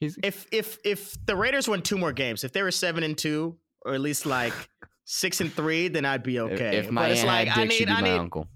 He's 0.00 0.18
if 0.22 0.46
if 0.52 0.78
if 0.84 1.16
the 1.26 1.34
Raiders 1.34 1.68
won 1.68 1.82
two 1.82 1.98
more 1.98 2.12
games, 2.12 2.44
if 2.44 2.52
they 2.52 2.62
were 2.62 2.70
seven 2.70 3.02
and 3.02 3.18
two, 3.18 3.58
or 3.84 3.94
at 3.94 4.00
least 4.00 4.26
like 4.26 4.52
six 5.04 5.40
and 5.40 5.52
three, 5.52 5.88
then 5.88 6.04
I'd 6.04 6.22
be 6.22 6.38
okay. 6.38 6.76
If 6.76 6.90
my 6.90 7.02
but 7.02 7.10
it's 7.12 7.24
like 7.24 7.56
I 7.56 7.64
need, 7.64 7.86
be 7.86 7.88
I 7.88 8.00
my 8.00 8.08
need, 8.08 8.18
uncle. 8.18 8.46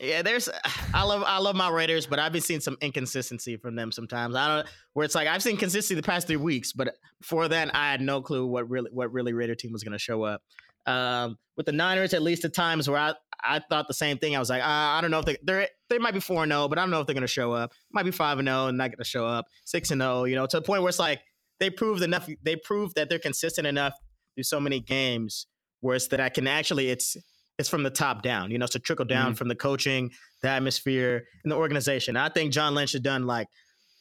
Yeah, 0.00 0.22
there's 0.22 0.48
I 0.94 1.02
love 1.04 1.24
I 1.26 1.38
love 1.38 1.56
my 1.56 1.70
Raiders, 1.70 2.06
but 2.06 2.18
I've 2.18 2.32
been 2.32 2.42
seeing 2.42 2.60
some 2.60 2.76
inconsistency 2.80 3.56
from 3.56 3.74
them 3.74 3.90
sometimes. 3.90 4.36
I 4.36 4.56
don't 4.56 4.66
where 4.92 5.04
it's 5.04 5.14
like 5.14 5.26
I've 5.26 5.42
seen 5.42 5.56
consistency 5.56 5.94
the 5.94 6.06
past 6.06 6.26
three 6.26 6.36
weeks, 6.36 6.72
but 6.72 6.94
before 7.20 7.48
then 7.48 7.70
I 7.70 7.90
had 7.90 8.00
no 8.00 8.20
clue 8.20 8.46
what 8.46 8.68
really 8.68 8.90
what 8.92 9.12
really 9.12 9.32
Raider 9.32 9.54
team 9.54 9.72
was 9.72 9.82
gonna 9.82 9.98
show 9.98 10.22
up. 10.22 10.42
Um, 10.86 11.36
with 11.56 11.66
the 11.66 11.72
Niners, 11.72 12.14
at 12.14 12.22
least 12.22 12.44
at 12.44 12.54
times 12.54 12.88
where 12.88 12.98
I 12.98 13.14
I 13.42 13.60
thought 13.70 13.86
the 13.88 13.94
same 13.94 14.18
thing. 14.18 14.34
I 14.34 14.38
was 14.38 14.50
like, 14.50 14.62
uh, 14.62 14.66
I 14.66 15.00
don't 15.00 15.10
know 15.10 15.20
if 15.20 15.24
they 15.24 15.36
they 15.42 15.68
they 15.88 15.98
might 15.98 16.14
be 16.14 16.20
four 16.20 16.42
and 16.42 16.50
zero, 16.52 16.68
but 16.68 16.78
I 16.78 16.82
don't 16.82 16.90
know 16.90 17.00
if 17.00 17.06
they're 17.06 17.14
gonna 17.14 17.26
show 17.26 17.52
up. 17.52 17.72
Might 17.92 18.04
be 18.04 18.10
five 18.10 18.38
and 18.38 18.48
zero 18.48 18.66
and 18.66 18.78
not 18.78 18.90
gonna 18.90 19.04
show 19.04 19.26
up. 19.26 19.46
Six 19.64 19.90
and 19.90 20.00
zero, 20.00 20.24
you 20.24 20.34
know, 20.36 20.46
to 20.46 20.56
the 20.58 20.62
point 20.62 20.82
where 20.82 20.88
it's 20.88 20.98
like 20.98 21.20
they 21.60 21.70
proved 21.70 22.02
enough. 22.02 22.28
They 22.42 22.56
proved 22.56 22.94
that 22.96 23.08
they're 23.08 23.18
consistent 23.18 23.66
enough 23.66 23.94
through 24.34 24.44
so 24.44 24.60
many 24.60 24.80
games 24.80 25.46
where 25.80 25.96
it's 25.96 26.08
that 26.08 26.20
I 26.20 26.28
can 26.28 26.46
actually 26.46 26.88
it's 26.90 27.16
it's 27.58 27.68
from 27.68 27.82
the 27.82 27.90
top 27.90 28.22
down. 28.22 28.50
You 28.50 28.58
know, 28.58 28.66
a 28.72 28.78
trickle 28.78 29.04
down 29.04 29.34
from 29.34 29.48
the 29.48 29.54
coaching, 29.56 30.10
the 30.42 30.48
atmosphere, 30.48 31.24
and 31.42 31.50
the 31.50 31.56
organization. 31.56 32.16
I 32.16 32.28
think 32.28 32.52
John 32.52 32.74
Lynch 32.74 32.92
has 32.92 33.00
done 33.00 33.26
like 33.26 33.48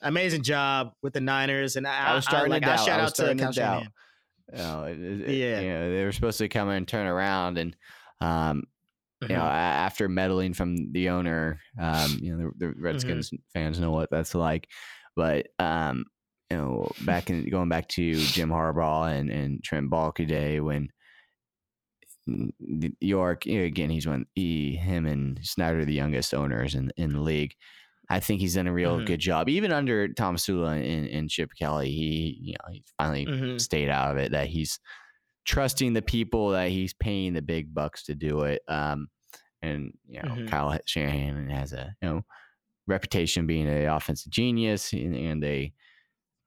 amazing 0.01 0.43
job 0.43 0.91
with 1.01 1.13
the 1.13 1.21
Niners, 1.21 1.75
and 1.75 1.87
I, 1.87 2.09
I 2.11 2.15
was 2.15 2.23
starting 2.25 2.51
like, 2.51 2.61
to 2.63 2.69
I 2.71 2.75
doubt. 2.75 2.85
shout 2.85 2.99
I 2.99 3.03
out 3.03 3.15
to 3.15 3.35
to 3.35 3.51
doubt. 3.51 3.83
Oh, 4.53 4.83
it- 4.83 4.99
it- 4.99 5.29
Yeah. 5.35 5.59
you 5.59 5.69
know, 5.69 5.91
they 5.91 6.03
were 6.05 6.11
supposed 6.11 6.37
to 6.37 6.47
come 6.47 6.69
in 6.69 6.75
and 6.75 6.87
turn 6.87 7.07
around, 7.07 7.57
and 7.57 7.75
um, 8.21 8.63
you 9.29 9.35
know, 9.35 9.41
Mhm. 9.41 9.47
after 9.47 10.07
meddling 10.09 10.53
from 10.53 10.91
the 10.93 11.09
owner, 11.09 11.61
um, 11.79 12.19
you 12.21 12.35
know, 12.35 12.51
the, 12.57 12.67
the 12.67 12.73
Redskins 12.79 13.31
fans 13.53 13.79
know 13.79 13.91
what 13.91 14.09
that's 14.11 14.35
like. 14.35 14.69
But 15.15 15.47
um, 15.59 16.05
you 16.49 16.57
know, 16.57 16.91
back 16.99 17.29
in 17.29 17.49
going 17.49 17.69
back 17.69 17.89
to 17.89 18.27
Jim 18.29 18.49
Harbaugh 18.49 19.11
and 19.11 19.29
and 19.29 19.63
Trent 19.63 19.89
Baalke 19.91 20.27
day 20.27 20.59
when 20.61 20.89
York 22.99 23.45
you 23.45 23.59
know, 23.59 23.65
again, 23.65 23.89
he's 23.89 24.07
one 24.07 24.25
he 24.35 24.75
him 24.75 25.05
and 25.05 25.39
Snyder 25.45 25.85
the 25.85 25.93
youngest 25.93 26.33
owners 26.33 26.75
in 26.75 26.91
in 26.97 27.13
the 27.13 27.21
league. 27.21 27.53
I 28.09 28.19
think 28.21 28.41
he's 28.41 28.55
done 28.55 28.67
a 28.67 28.73
real 28.73 29.01
Mhm. 29.01 29.03
good 29.03 29.19
job, 29.19 29.49
even 29.49 29.71
under 29.73 30.07
Tomsula 30.09 30.77
and, 30.81 31.07
and 31.09 31.29
Chip 31.29 31.51
Kelly. 31.59 31.91
He, 31.91 32.39
you 32.41 32.53
know, 32.53 32.73
he 32.73 32.83
finally 32.97 33.29
Mhm. 33.29 33.59
stayed 33.59 33.89
out 33.89 34.11
of 34.11 34.17
it. 34.17 34.31
That 34.31 34.47
he's 34.47 34.79
trusting 35.47 35.93
the 35.93 36.03
people 36.03 36.51
that 36.51 36.71
he's 36.71 36.93
paying 36.93 37.33
the 37.33 37.43
big 37.43 37.73
bucks 37.73 38.03
to 38.05 38.15
do 38.15 38.43
it. 38.43 38.63
Um, 38.69 39.09
and 39.61 39.97
you 40.07 40.21
know, 40.21 40.39
Mhm. 40.39 40.47
Kyle 40.47 40.77
Shanahan 40.87 41.49
has 41.49 41.73
a 41.73 41.95
you 42.01 42.09
know 42.09 42.23
reputation 42.87 43.47
being 43.47 43.67
an 43.67 43.87
offensive 43.89 44.31
genius 44.31 44.93
and, 44.93 45.15
and 45.15 45.43
a 45.43 45.73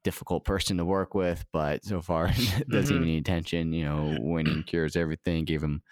difficult 0.05 0.45
person 0.45 0.77
to 0.79 0.85
work 0.85 1.15
with, 1.15 1.45
but 1.53 1.85
so 1.85 2.01
far 2.03 2.29
doesn't 2.71 2.95
even 2.95 3.07
Mhm. 3.07 3.09
need 3.09 3.21
attention. 3.21 3.73
You 3.73 3.85
know, 3.85 4.19
winning 4.23 4.65
cures 4.65 4.97
everything. 4.97 5.45
Gave 5.45 5.63
him 5.63 5.83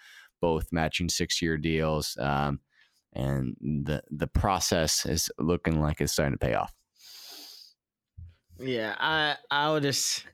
both 0.41 0.71
matching 0.71 1.09
six 1.09 1.41
year 1.41 1.57
deals. 1.57 2.17
Um, 2.17 2.61
and 3.13 3.55
the 3.61 4.03
the 4.11 4.27
process 4.27 5.05
is 5.05 5.31
looking 5.39 5.81
like 5.81 6.01
it's 6.01 6.13
starting 6.13 6.33
to 6.37 6.45
pay 6.45 6.53
off. 6.53 6.73
Yeah, 8.59 8.95
I 8.99 9.37
I 9.49 9.71
would 9.71 9.83
just 9.83 10.25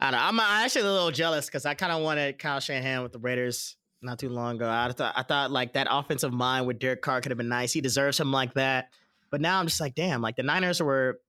I 0.00 0.10
don't 0.10 0.20
know. 0.20 0.26
I'm 0.26 0.40
actually 0.40 0.82
a 0.82 0.92
little 0.92 1.10
jealous 1.10 1.46
because 1.46 1.66
I 1.66 1.74
kind 1.74 1.92
of 1.92 2.02
wanted 2.02 2.38
Kyle 2.38 2.60
Shanahan 2.60 3.02
with 3.02 3.12
the 3.12 3.18
Raiders 3.18 3.76
not 4.02 4.18
too 4.18 4.30
long 4.30 4.56
ago. 4.56 4.68
I 4.68 4.90
thought 4.92 5.14
I 5.16 5.22
thought 5.22 5.50
like 5.50 5.74
that 5.74 5.88
offensive 5.90 6.32
mind 6.32 6.66
with 6.66 6.78
Derek 6.78 7.02
Carr 7.02 7.20
could 7.20 7.30
have 7.30 7.38
been 7.38 7.48
nice. 7.48 7.72
He 7.72 7.80
deserves 7.80 8.16
something 8.16 8.32
like 8.32 8.54
that. 8.54 8.88
But 9.30 9.40
now 9.40 9.60
I'm 9.60 9.66
just 9.66 9.80
like, 9.80 9.94
damn, 9.94 10.22
like 10.22 10.36
the 10.36 10.42
Niners 10.42 10.82
were 10.82 11.20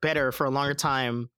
better 0.00 0.32
for 0.32 0.46
a 0.46 0.50
longer 0.50 0.74
time 0.74 1.28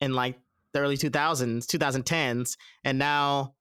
in 0.00 0.12
like 0.12 0.38
the 0.72 0.80
early 0.80 0.96
2000s, 0.96 1.66
2010s, 1.66 2.56
and 2.84 2.98
now 2.98 3.54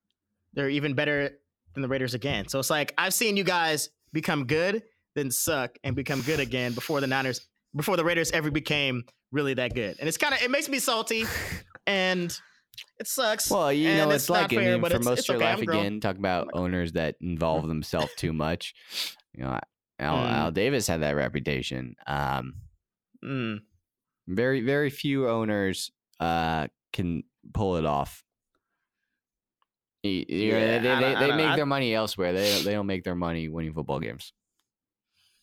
they're 0.53 0.69
even 0.69 0.93
better 0.93 1.31
than 1.73 1.81
the 1.81 1.87
Raiders 1.87 2.13
again. 2.13 2.47
So 2.47 2.59
it's 2.59 2.69
like 2.69 2.93
I've 2.97 3.13
seen 3.13 3.37
you 3.37 3.43
guys 3.43 3.89
become 4.11 4.45
good, 4.45 4.83
then 5.15 5.31
suck, 5.31 5.77
and 5.83 5.95
become 5.95 6.21
good 6.21 6.39
again 6.39 6.73
before 6.73 6.99
the 6.99 7.07
Niners, 7.07 7.47
before 7.75 7.95
the 7.95 8.03
Raiders 8.03 8.31
ever 8.31 8.51
became 8.51 9.05
really 9.31 9.53
that 9.55 9.73
good. 9.73 9.97
And 9.99 10.07
it's 10.07 10.17
kind 10.17 10.33
of 10.33 10.41
it 10.41 10.51
makes 10.51 10.69
me 10.69 10.79
salty, 10.79 11.25
and 11.87 12.39
it 12.99 13.07
sucks. 13.07 13.49
Well, 13.49 13.73
you 13.73 13.95
know, 13.95 14.11
it's, 14.11 14.29
not 14.29 14.41
like 14.51 14.53
I 14.53 14.57
mean, 14.57 14.79
for 14.81 14.87
it's- 14.87 15.03
most 15.05 15.19
it's 15.19 15.29
of 15.29 15.35
your 15.35 15.43
okay, 15.43 15.53
life 15.55 15.61
again, 15.63 15.99
talk 15.99 16.17
about 16.17 16.49
owners 16.53 16.91
that 16.93 17.15
involve 17.21 17.67
themselves 17.67 18.11
too 18.17 18.33
much. 18.33 18.75
You 19.33 19.43
know, 19.45 19.59
Al, 19.99 20.17
Mm. 20.17 20.31
Al 20.31 20.51
Davis 20.51 20.85
had 20.87 21.01
that 21.01 21.15
reputation. 21.15 21.95
Um, 22.05 22.53
Mm, 23.25 23.61
very, 24.27 24.61
very 24.61 24.91
few 24.91 25.27
owners 25.27 25.89
uh, 26.19 26.67
can 26.93 27.23
pull 27.51 27.77
it 27.77 27.85
off. 27.85 28.23
You 30.03 30.19
know, 30.51 30.57
Yeah, 30.59 30.79
they 30.79 30.91
I 30.91 30.99
they, 31.15 31.27
they 31.27 31.35
make 31.35 31.47
I- 31.47 31.55
their 31.55 31.65
money 31.65 31.93
elsewhere. 31.95 32.31
They 32.33 32.51
don't, 32.53 32.63
they 32.63 32.73
don't 32.73 32.85
make 32.85 33.03
their 33.03 33.15
money 33.15 33.49
winning 33.49 33.73
football 33.73 33.99
games. 33.99 34.33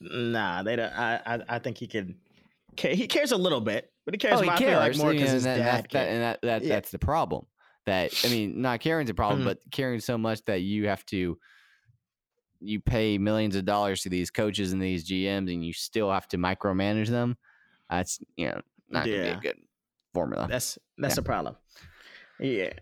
nah, 0.00 0.62
they 0.62 0.76
don't. 0.76 0.92
I, 0.92 1.20
I 1.26 1.40
I 1.48 1.59
think 1.59 1.78
he 1.78 1.87
could. 1.88 2.14
He 2.78 3.07
cares 3.07 3.33
a 3.33 3.37
little 3.37 3.61
bit, 3.61 3.90
but 4.04 4.14
he 4.14 4.18
cares. 4.18 4.34
Oh, 4.38 4.42
he 4.42 4.46
more, 4.46 4.52
I 4.52 4.56
like 4.56 4.58
cares, 4.64 4.98
more 4.98 5.12
because 5.12 5.30
his 5.30 5.44
that, 5.44 5.56
dad. 5.58 5.64
that, 5.84 5.88
cares. 5.88 6.08
and 6.12 6.22
that, 6.22 6.42
that 6.42 6.62
Yeah. 6.62 6.68
that's 6.74 6.90
the 6.90 6.98
problem. 6.98 7.46
That 7.86 8.12
I 8.24 8.28
mean, 8.28 8.62
not 8.62 8.80
caring's 8.80 9.10
a 9.10 9.14
problem, 9.14 9.42
Mhm. 9.42 9.44
but 9.44 9.58
caring 9.70 10.00
so 10.00 10.16
much 10.16 10.42
that 10.46 10.62
you 10.62 10.88
have 10.88 11.04
to 11.06 11.38
you 12.60 12.80
pay 12.80 13.18
millions 13.18 13.56
of 13.56 13.64
dollars 13.66 14.02
to 14.02 14.08
these 14.08 14.30
coaches 14.30 14.72
and 14.72 14.80
these 14.80 15.04
GMs, 15.06 15.52
and 15.52 15.62
you 15.64 15.72
still 15.74 16.10
have 16.10 16.26
to 16.28 16.38
micromanage 16.38 17.08
them. 17.08 17.36
That's 17.90 18.20
you 18.36 18.48
know 18.48 18.60
not 18.88 19.04
gonna 19.04 19.16
be 19.22 19.28
a 19.28 19.36
good 19.40 19.58
formula. 20.14 20.46
That's 20.48 20.78
that's 20.96 21.12
Yeah. 21.12 21.16
the 21.16 21.22
problem. 21.22 21.56
Yeah. 22.40 22.72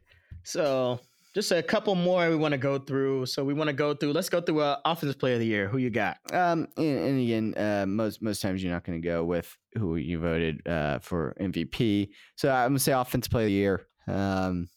So 0.44 1.00
just 1.34 1.50
a 1.52 1.62
couple 1.62 1.94
more 1.94 2.28
we 2.28 2.36
want 2.36 2.52
to 2.52 2.58
go 2.58 2.78
through. 2.78 3.26
So 3.26 3.44
we 3.44 3.54
want 3.54 3.68
to 3.68 3.72
go 3.74 3.94
through. 3.94 4.12
Let's 4.12 4.28
go 4.28 4.40
through 4.40 4.60
uh, 4.60 4.76
offensive 4.84 5.18
player 5.18 5.34
of 5.34 5.40
the 5.40 5.46
year. 5.46 5.68
Who 5.68 5.78
you 5.78 5.90
got? 5.90 6.18
Um, 6.32 6.68
and, 6.76 6.98
and 6.98 7.20
again, 7.20 7.54
uh, 7.56 7.86
most 7.86 8.22
most 8.22 8.42
times 8.42 8.62
you're 8.62 8.72
not 8.72 8.84
going 8.84 9.00
to 9.00 9.06
go 9.08 9.24
with 9.24 9.56
who 9.74 9.96
you 9.96 10.18
voted 10.18 10.66
uh, 10.66 10.98
for 10.98 11.34
MVP. 11.40 12.08
So 12.36 12.50
I'm 12.52 12.68
gonna 12.70 12.78
say 12.78 12.92
offensive 12.92 13.30
player 13.30 13.44
of 13.44 13.48
the 13.48 13.52
year. 13.54 13.86
Um, 14.06 14.68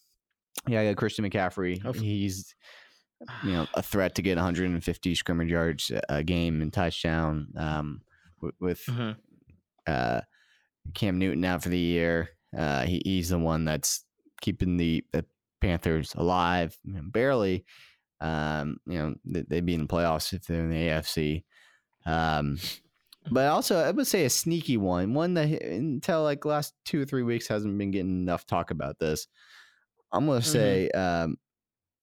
yeah, 0.66 0.80
I 0.80 0.86
got 0.86 0.96
Christian 0.96 1.28
McCaffrey. 1.28 1.84
Of- 1.84 1.96
He's 1.96 2.54
you 3.44 3.52
know 3.52 3.66
a 3.74 3.82
threat 3.82 4.14
to 4.16 4.22
get 4.22 4.36
150 4.36 5.14
scrimmage 5.14 5.50
yards 5.50 5.90
a 6.08 6.22
game 6.22 6.60
and 6.62 6.72
touchdown. 6.72 7.48
Um, 7.56 8.00
with, 8.40 8.54
with 8.60 8.82
Mhm. 8.86 9.16
uh, 9.86 10.20
Cam 10.94 11.18
Newton 11.18 11.44
out 11.44 11.62
for 11.62 11.68
the 11.70 11.78
year. 11.78 12.30
Uh, 12.56 12.82
he, 12.86 13.02
he's 13.04 13.30
the 13.30 13.38
one 13.38 13.64
that's 13.64 14.04
keeping 14.40 14.76
the, 14.76 15.02
the 15.12 15.24
Panthers 15.60 16.14
alive, 16.14 16.76
you 16.84 16.94
know, 16.94 17.02
barely. 17.04 17.64
Um, 18.20 18.78
you 18.86 18.98
know, 18.98 19.14
they, 19.24 19.42
they'd 19.42 19.66
be 19.66 19.74
in 19.74 19.82
the 19.82 19.86
playoffs 19.86 20.32
if 20.32 20.46
they're 20.46 20.60
in 20.64 20.70
the 20.70 20.76
AFC. 20.88 21.44
Um, 22.06 22.58
but 23.30 23.48
also, 23.48 23.78
I 23.78 23.90
would 23.90 24.06
say 24.06 24.24
a 24.24 24.30
sneaky 24.30 24.76
one, 24.76 25.12
one 25.12 25.34
that 25.34 25.50
until 25.62 26.22
like 26.22 26.44
last 26.44 26.74
two 26.84 27.02
or 27.02 27.04
three 27.04 27.22
weeks 27.24 27.48
hasn't 27.48 27.76
been 27.76 27.90
getting 27.90 28.22
enough 28.22 28.46
talk 28.46 28.70
about 28.70 28.98
this. 28.98 29.26
I'm 30.12 30.26
gonna 30.26 30.40
Mhm. 30.40 30.44
say 30.44 30.90
um, 30.90 31.36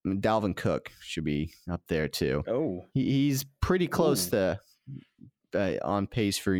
Dalvin 0.06 0.56
Cook 0.56 0.92
should 1.02 1.24
be 1.24 1.54
up 1.72 1.82
there 1.88 2.08
too. 2.10 2.44
Oh. 2.48 2.86
He, 2.94 3.04
he's 3.06 3.46
pretty 3.62 3.88
close 3.88 4.28
to 4.28 4.60
uh, 5.56 5.76
on 5.82 6.08
pace 6.08 6.38
for 6.38 6.60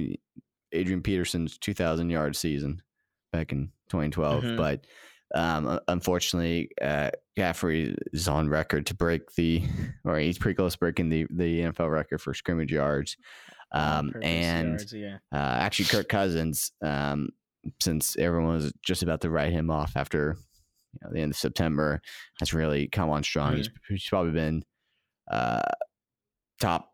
Adrian 0.72 1.02
Peterson's 1.02 1.58
2,000 1.58 2.10
yard 2.10 2.36
season 2.36 2.82
back 3.34 3.52
in 3.52 3.72
2012. 3.90 4.44
Mhm. 4.44 4.58
But 4.58 4.86
um, 5.36 5.80
unfortunately, 5.88 6.70
uh, 6.82 7.12
McCaffrey 7.38 7.96
is 8.12 8.28
on 8.28 8.50
record 8.50 8.86
to 8.88 8.96
break 8.96 9.32
the, 9.36 9.64
or 10.06 10.18
he's 10.20 10.38
pretty 10.38 10.56
close 10.56 10.74
to 10.74 10.80
breaking 10.80 11.10
the, 11.10 11.26
the 11.32 11.62
NFL 11.62 11.92
record 11.92 12.22
for 12.22 12.34
scrimmage 12.34 12.72
yards. 12.72 13.18
Um, 13.72 14.12
Purpose 14.12 14.28
and 14.30 14.68
yards, 14.70 14.94
yeah. 14.94 15.18
uh, 15.34 15.38
actually, 15.60 15.86
Kirk 15.86 16.08
Cousins, 16.10 16.72
um, 16.84 17.30
since 17.82 18.16
everyone 18.18 18.54
was 18.56 18.74
just 18.86 19.02
about 19.04 19.22
to 19.22 19.30
write 19.32 19.52
him 19.52 19.72
off 19.72 19.94
after 19.96 20.38
you 20.94 21.00
know, 21.02 21.10
the 21.12 21.22
end 21.22 21.32
of 21.32 21.38
September, 21.38 22.00
has 22.40 22.54
really 22.54 22.88
come 22.88 23.10
on 23.10 23.24
strong. 23.24 23.56
He's, 23.56 23.70
he's 23.90 24.08
probably 24.08 24.34
been 24.34 24.64
uh, 25.32 25.62
top 26.60 26.90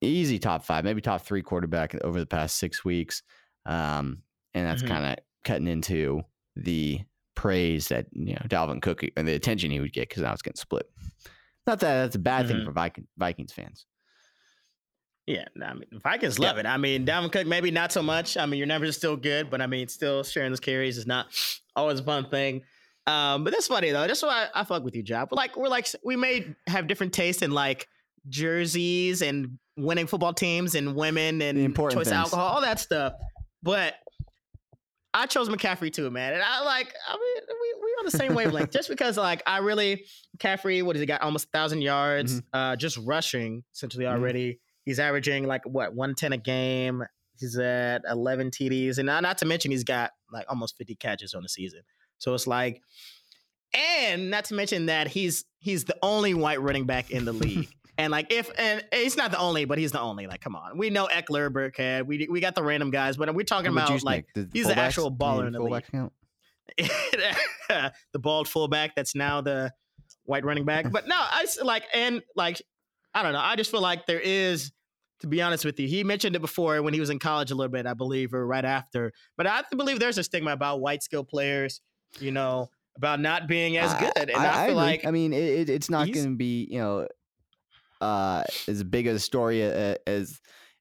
easy 0.00 0.38
top 0.38 0.64
five, 0.64 0.84
maybe 0.84 1.00
top 1.00 1.22
three 1.22 1.42
quarterback 1.42 1.94
over 2.02 2.18
the 2.18 2.26
past 2.26 2.56
six 2.56 2.84
weeks. 2.84 3.22
Um, 3.66 4.22
and 4.54 4.66
that's 4.66 4.82
Mhm. 4.82 4.88
kind 4.88 5.04
of 5.06 5.24
cutting 5.44 5.66
into 5.66 6.22
the 6.54 7.00
praise 7.36 7.86
that 7.88 8.06
you 8.12 8.32
know 8.34 8.42
Dalvin 8.48 8.82
Cook 8.82 9.02
and 9.16 9.28
the 9.28 9.34
attention 9.34 9.70
he 9.70 9.78
would 9.78 9.92
get 9.92 10.08
because 10.08 10.22
now 10.24 10.32
it's 10.32 10.42
getting 10.42 10.56
split. 10.56 10.90
Not 11.66 11.78
that 11.80 12.02
that's 12.02 12.16
a 12.16 12.18
bad 12.18 12.48
thing 12.48 12.56
Mhm. 12.58 12.64
for 12.64 12.72
Viking, 12.72 13.06
Vikings 13.16 13.52
fans. 13.52 13.86
Yeah, 15.26 15.44
I 15.64 15.74
mean 15.74 15.84
Vikings 15.92 16.38
Yeah. 16.38 16.48
love 16.48 16.58
it. 16.58 16.66
I 16.66 16.76
mean, 16.76 17.04
Dalvin 17.04 17.32
Cook 17.32 17.46
maybe 17.46 17.70
not 17.72 17.92
so 17.92 18.02
much. 18.02 18.36
I 18.36 18.46
mean, 18.46 18.58
your 18.58 18.66
numbers 18.68 18.90
are 18.90 18.98
still 18.98 19.16
good, 19.16 19.50
but 19.50 19.60
I 19.60 19.66
mean, 19.66 19.88
still 19.88 20.22
sharing 20.22 20.50
those 20.52 20.60
carries 20.60 20.98
is 20.98 21.06
not 21.06 21.26
always 21.76 22.00
a 22.00 22.04
fun 22.04 22.28
thing. 22.30 22.62
Um, 23.08 23.44
but 23.44 23.52
that's 23.52 23.66
funny 23.68 23.90
though. 23.90 24.06
That's 24.06 24.22
why 24.22 24.48
I, 24.54 24.60
I 24.60 24.64
fuck 24.64 24.82
with 24.84 24.94
you, 24.96 25.02
Job. 25.02 25.28
But 25.30 25.36
like, 25.36 25.56
we're 25.56 25.68
like, 25.68 25.88
we 26.04 26.16
may 26.16 26.54
have 26.66 26.86
different 26.86 27.12
tastes 27.12 27.42
in 27.42 27.50
like 27.52 27.88
jerseys 28.28 29.22
and 29.22 29.58
winning 29.76 30.06
football 30.06 30.32
teams 30.34 30.74
and 30.74 30.94
women 30.96 31.40
and 31.42 31.74
choice 31.76 31.94
things. 31.94 32.08
alcohol, 32.12 32.46
all 32.54 32.60
that 32.60 32.78
stuff. 32.80 33.12
But 33.62 33.94
I 35.22 35.26
chose 35.26 35.48
McCaffrey 35.48 35.92
too, 35.92 36.10
man. 36.10 36.32
And 36.34 36.42
I 36.42 36.62
like, 36.64 36.92
I 37.08 37.12
mean, 37.14 37.42
we 37.48 37.74
we 37.82 37.90
on 37.98 38.04
the 38.04 38.10
same 38.10 38.34
wavelength. 38.34 38.70
just 38.70 38.88
because 38.88 39.16
like 39.16 39.42
I 39.46 39.58
really 39.58 40.04
McCaffrey, 40.38 40.82
what 40.82 40.96
has 40.96 41.00
he 41.00 41.06
got? 41.06 41.22
Almost 41.22 41.46
a 41.46 41.48
thousand 41.50 41.82
yards, 41.82 42.42
uh, 42.52 42.76
just 42.76 42.98
rushing 42.98 43.64
essentially 43.74 44.04
Mhm. 44.04 44.12
already. 44.12 44.60
He's 44.84 44.98
averaging 45.00 45.46
like 45.46 45.62
what 45.64 45.94
110 45.94 46.32
a 46.32 46.36
game. 46.36 47.02
He's 47.38 47.58
at 47.58 48.02
11 48.08 48.50
TDs, 48.50 48.98
and 48.98 49.06
not, 49.06 49.22
not 49.22 49.38
to 49.38 49.46
mention 49.46 49.70
he's 49.70 49.84
got 49.84 50.12
like 50.32 50.46
almost 50.48 50.76
50 50.78 50.94
catches 50.96 51.34
on 51.34 51.42
the 51.42 51.48
season. 51.48 51.82
So 52.18 52.32
it's 52.34 52.46
like, 52.46 52.80
and 53.74 54.30
not 54.30 54.46
to 54.46 54.54
mention 54.54 54.86
that 54.86 55.08
he's 55.08 55.44
he's 55.58 55.84
the 55.84 55.96
only 56.02 56.34
white 56.34 56.60
running 56.60 56.84
back 56.86 57.10
in 57.10 57.24
the 57.24 57.32
league. 57.32 57.68
And 57.98 58.10
like 58.10 58.32
if 58.32 58.50
and 58.58 58.84
he's 58.92 59.16
not 59.16 59.30
the 59.30 59.38
only, 59.38 59.64
but 59.64 59.78
he's 59.78 59.92
the 59.92 60.00
only. 60.00 60.26
Like, 60.26 60.40
come 60.40 60.54
on, 60.54 60.76
we 60.76 60.90
know 60.90 61.06
Ekeler, 61.06 61.50
Burkhead, 61.50 62.06
we 62.06 62.28
we 62.30 62.40
got 62.40 62.54
the 62.54 62.62
random 62.62 62.90
guys, 62.90 63.16
but 63.16 63.34
we're 63.34 63.44
talking 63.44 63.74
What 63.74 63.88
about 63.88 64.04
like 64.04 64.26
he's 64.52 64.66
the 64.66 64.78
actual 64.78 65.10
baller 65.10 65.46
in 65.46 65.52
the 65.52 65.60
fullbacks 65.60 65.90
count? 65.90 66.12
the 66.78 68.18
bald 68.18 68.48
fullback 68.48 68.94
that's 68.94 69.14
now 69.14 69.40
the 69.40 69.72
white 70.24 70.44
running 70.44 70.64
back. 70.64 70.86
But 70.92 71.08
no, 71.08 71.16
I 71.16 71.46
like 71.62 71.84
and 71.94 72.22
like 72.34 72.60
I 73.14 73.22
don't 73.22 73.32
know. 73.32 73.40
I 73.40 73.56
just 73.56 73.70
feel 73.70 73.80
like 73.80 74.04
there 74.04 74.20
is, 74.20 74.72
to 75.20 75.26
be 75.26 75.40
honest 75.40 75.64
with 75.64 75.80
you, 75.80 75.88
he 75.88 76.04
mentioned 76.04 76.36
it 76.36 76.40
before 76.40 76.82
when 76.82 76.92
he 76.92 77.00
was 77.00 77.08
in 77.08 77.18
college 77.18 77.50
a 77.50 77.54
little 77.54 77.72
bit, 77.72 77.86
I 77.86 77.94
believe, 77.94 78.34
or 78.34 78.46
right 78.46 78.64
after. 78.64 79.12
But 79.38 79.46
I 79.46 79.62
believe 79.74 80.00
there's 80.00 80.18
a 80.18 80.22
stigma 80.22 80.52
about 80.52 80.80
white 80.80 81.02
skill 81.02 81.24
players, 81.24 81.80
you 82.20 82.30
know, 82.30 82.68
about 82.94 83.20
not 83.20 83.48
being 83.48 83.78
as 83.78 83.94
good. 83.94 84.12
And 84.16 84.32
I, 84.32 84.66
feel 84.66 84.78
agree. 84.78 84.92
like 84.92 85.06
I 85.06 85.10
mean, 85.12 85.32
it, 85.32 85.70
it's 85.70 85.88
not 85.88 86.12
going 86.12 86.26
to 86.26 86.36
be 86.36 86.68
you 86.70 86.78
know 86.78 87.08
uh, 88.00 88.44
as 88.68 88.82
big 88.84 89.06
of 89.06 89.16
a 89.16 89.18
story 89.20 89.62
a- 89.62 89.96
as 90.06 90.40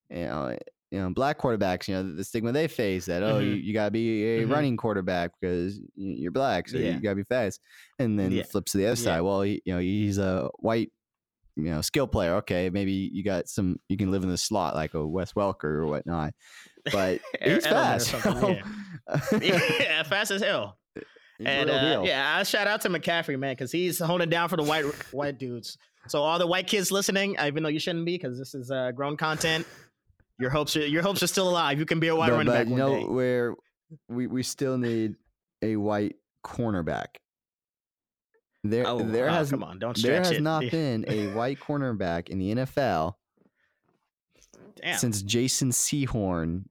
you 0.09 0.25
know. 0.25 0.57
You 0.91 0.99
know, 1.01 1.09
black 1.09 1.39
quarterbacks. 1.39 1.87
You 1.89 1.95
know, 1.95 2.15
the 2.15 2.23
stigma 2.23 2.51
they 2.53 2.67
face 2.69 3.07
that 3.07 3.21
oh, 3.23 3.39
you, 3.39 3.55
Mhm. 3.55 3.63
you 3.65 3.73
gotta 3.73 3.91
be 3.91 4.23
a 4.37 4.43
Mhm. 4.45 4.51
running 4.51 4.77
quarterback 4.77 5.31
because 5.41 5.81
you're 5.95 6.31
black, 6.31 6.69
so 6.69 6.77
Yeah. 6.77 6.91
you 6.93 7.01
gotta 7.01 7.15
be 7.15 7.23
fast. 7.23 7.59
And 7.99 8.17
then 8.17 8.31
Yeah. 8.31 8.43
flips 8.43 8.71
to 8.73 8.77
the 8.77 8.85
other 8.85 8.91
Yeah. 9.01 9.03
side. 9.03 9.21
Well, 9.21 9.41
he, 9.41 9.61
you 9.65 9.73
know, 9.73 9.79
he's 9.79 10.19
a 10.19 10.47
white, 10.59 10.93
you 11.57 11.63
know, 11.65 11.81
skill 11.81 12.07
player. 12.07 12.35
Okay, 12.35 12.69
maybe 12.69 12.93
you 13.11 13.23
got 13.25 13.49
some. 13.49 13.77
You 13.89 13.97
can 13.97 14.09
live 14.11 14.23
in 14.23 14.29
the 14.29 14.37
slot 14.37 14.75
like 14.75 14.93
a 14.93 15.05
Wes 15.05 15.33
Welker 15.33 15.63
or 15.65 15.87
whatnot. 15.87 16.33
But 16.89 17.19
he's 17.41 17.65
fast. 17.65 18.07
so- 18.23 18.57
yeah, 19.41 20.03
fast 20.03 20.31
as 20.31 20.41
hell. 20.41 20.77
he's 20.93 21.47
and 21.47 21.69
uh, 21.69 22.03
yeah, 22.05 22.37
I 22.37 22.43
shout 22.43 22.67
out 22.67 22.81
to 22.81 22.89
McCaffrey, 22.89 23.37
man, 23.37 23.53
because 23.53 23.71
he's 23.71 23.99
holding 23.99 24.29
down 24.29 24.47
for 24.49 24.55
the 24.55 24.63
white 24.63 24.85
white 25.11 25.39
dudes. 25.39 25.77
So 26.07 26.21
all 26.21 26.37
the 26.39 26.47
white 26.47 26.67
kids 26.67 26.91
listening, 26.91 27.35
even 27.43 27.63
though 27.63 27.69
you 27.69 27.79
shouldn't 27.79 28.05
be, 28.05 28.17
because 28.17 28.37
this 28.37 28.53
is 28.53 28.69
uh, 28.71 28.91
grown 28.91 29.17
content, 29.17 29.65
your 30.39 30.49
hopes 30.49 30.75
are 30.75 30.85
your 30.85 31.01
hopes 31.01 31.23
are 31.23 31.27
still 31.27 31.49
alive. 31.49 31.79
You 31.79 31.85
can 31.85 31.99
be 31.99 32.07
a 32.09 32.15
white 32.15 32.29
but, 32.29 32.37
running 32.37 32.47
but 32.47 32.57
back 32.59 32.65
you 32.67 32.71
one 32.73 32.79
know 32.79 32.99
day. 32.99 33.05
where 33.05 33.55
we 34.07 34.27
we 34.27 34.43
still 34.43 34.77
need 34.77 35.15
a 35.61 35.75
white 35.77 36.15
cornerback. 36.45 37.07
There 38.63 38.87
Oh, 38.87 38.99
there 38.99 39.29
oh, 39.29 39.33
has 39.33 39.49
come 39.51 39.63
on, 39.63 39.79
don't 39.79 39.95
there 40.01 40.17
has 40.23 40.31
it. 40.31 40.41
not 40.41 40.63
been 40.71 41.05
a 41.07 41.27
white 41.33 41.59
cornerback 41.59 42.29
in 42.29 42.39
the 42.39 42.55
NFL 42.55 43.13
Damn. 44.81 44.97
since 44.97 45.21
Jason 45.21 45.69
Sehorn 45.71 46.65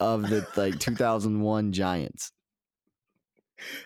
of 0.00 0.22
the 0.28 0.46
like 0.56 0.78
2001 0.80 1.72
Giants. 1.72 2.32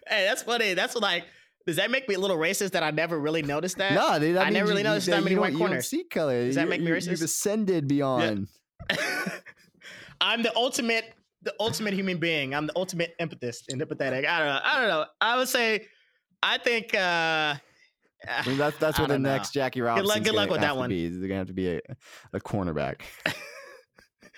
hey, 0.09 0.25
that's 0.25 0.42
funny. 0.42 0.75
That's 0.75 0.94
like, 0.97 1.25
does 1.68 1.76
that 1.76 1.90
make 1.90 2.09
me 2.09 2.14
a 2.14 2.18
little 2.18 2.38
racist 2.38 2.70
that 2.70 2.83
I 2.83 2.90
never 2.90 3.18
really 3.20 3.42
noticed 3.42 3.76
that? 3.76 3.92
No, 3.92 4.18
dude, 4.18 4.38
I 4.38 4.48
never 4.48 4.68
really 4.70 4.81
you- 4.81 4.88
noticed 4.88 5.07
that 5.09 5.16
that 5.16 5.22
many 5.24 5.37
white 5.37 5.54
corners. 5.54 5.87
see 5.87 6.02
color. 6.04 6.46
Does 6.46 6.54
that 6.54 6.62
You- 6.64 6.68
make 6.70 6.81
me 6.81 6.90
racist? 6.90 7.11
You've 7.11 7.20
ascended 7.22 7.87
beyond. 7.87 8.48
I'm 10.20 10.42
the 10.42 10.57
ultimate, 10.57 11.12
the 11.42 11.54
ultimate 11.61 11.92
human 11.92 12.16
being. 12.16 12.54
I'm 12.54 12.66
the 12.66 12.72
ultimate 12.74 13.14
empathist 13.20 13.64
and 13.68 13.81
empathetic. 13.83 14.26
I 14.26 14.38
don't 14.38 14.48
know. 14.48 14.61
I 14.64 14.78
don't 14.81 14.88
know. 14.88 15.04
I 15.20 15.37
would 15.37 15.48
say, 15.48 15.87
I 16.42 16.57
think. 16.59 16.94
uh 16.94 17.54
I 18.28 18.46
mean, 18.48 18.57
that's 18.59 18.76
that's 18.78 18.98
what 18.98 19.09
the 19.09 19.18
know. 19.18 19.31
next 19.31 19.52
Jackie 19.52 19.81
luck- 19.81 19.96
Robinson. 19.98 20.22
good 20.24 20.35
luck 20.35 20.50
with 20.50 20.62
that 20.62 20.76
one. 20.76 20.88
Be. 20.88 21.09
They're 21.09 21.28
gonna 21.28 21.38
have 21.38 21.46
to 21.48 21.52
be 21.52 21.68
a, 21.76 21.81
a 22.33 22.40
cornerback. 22.40 23.02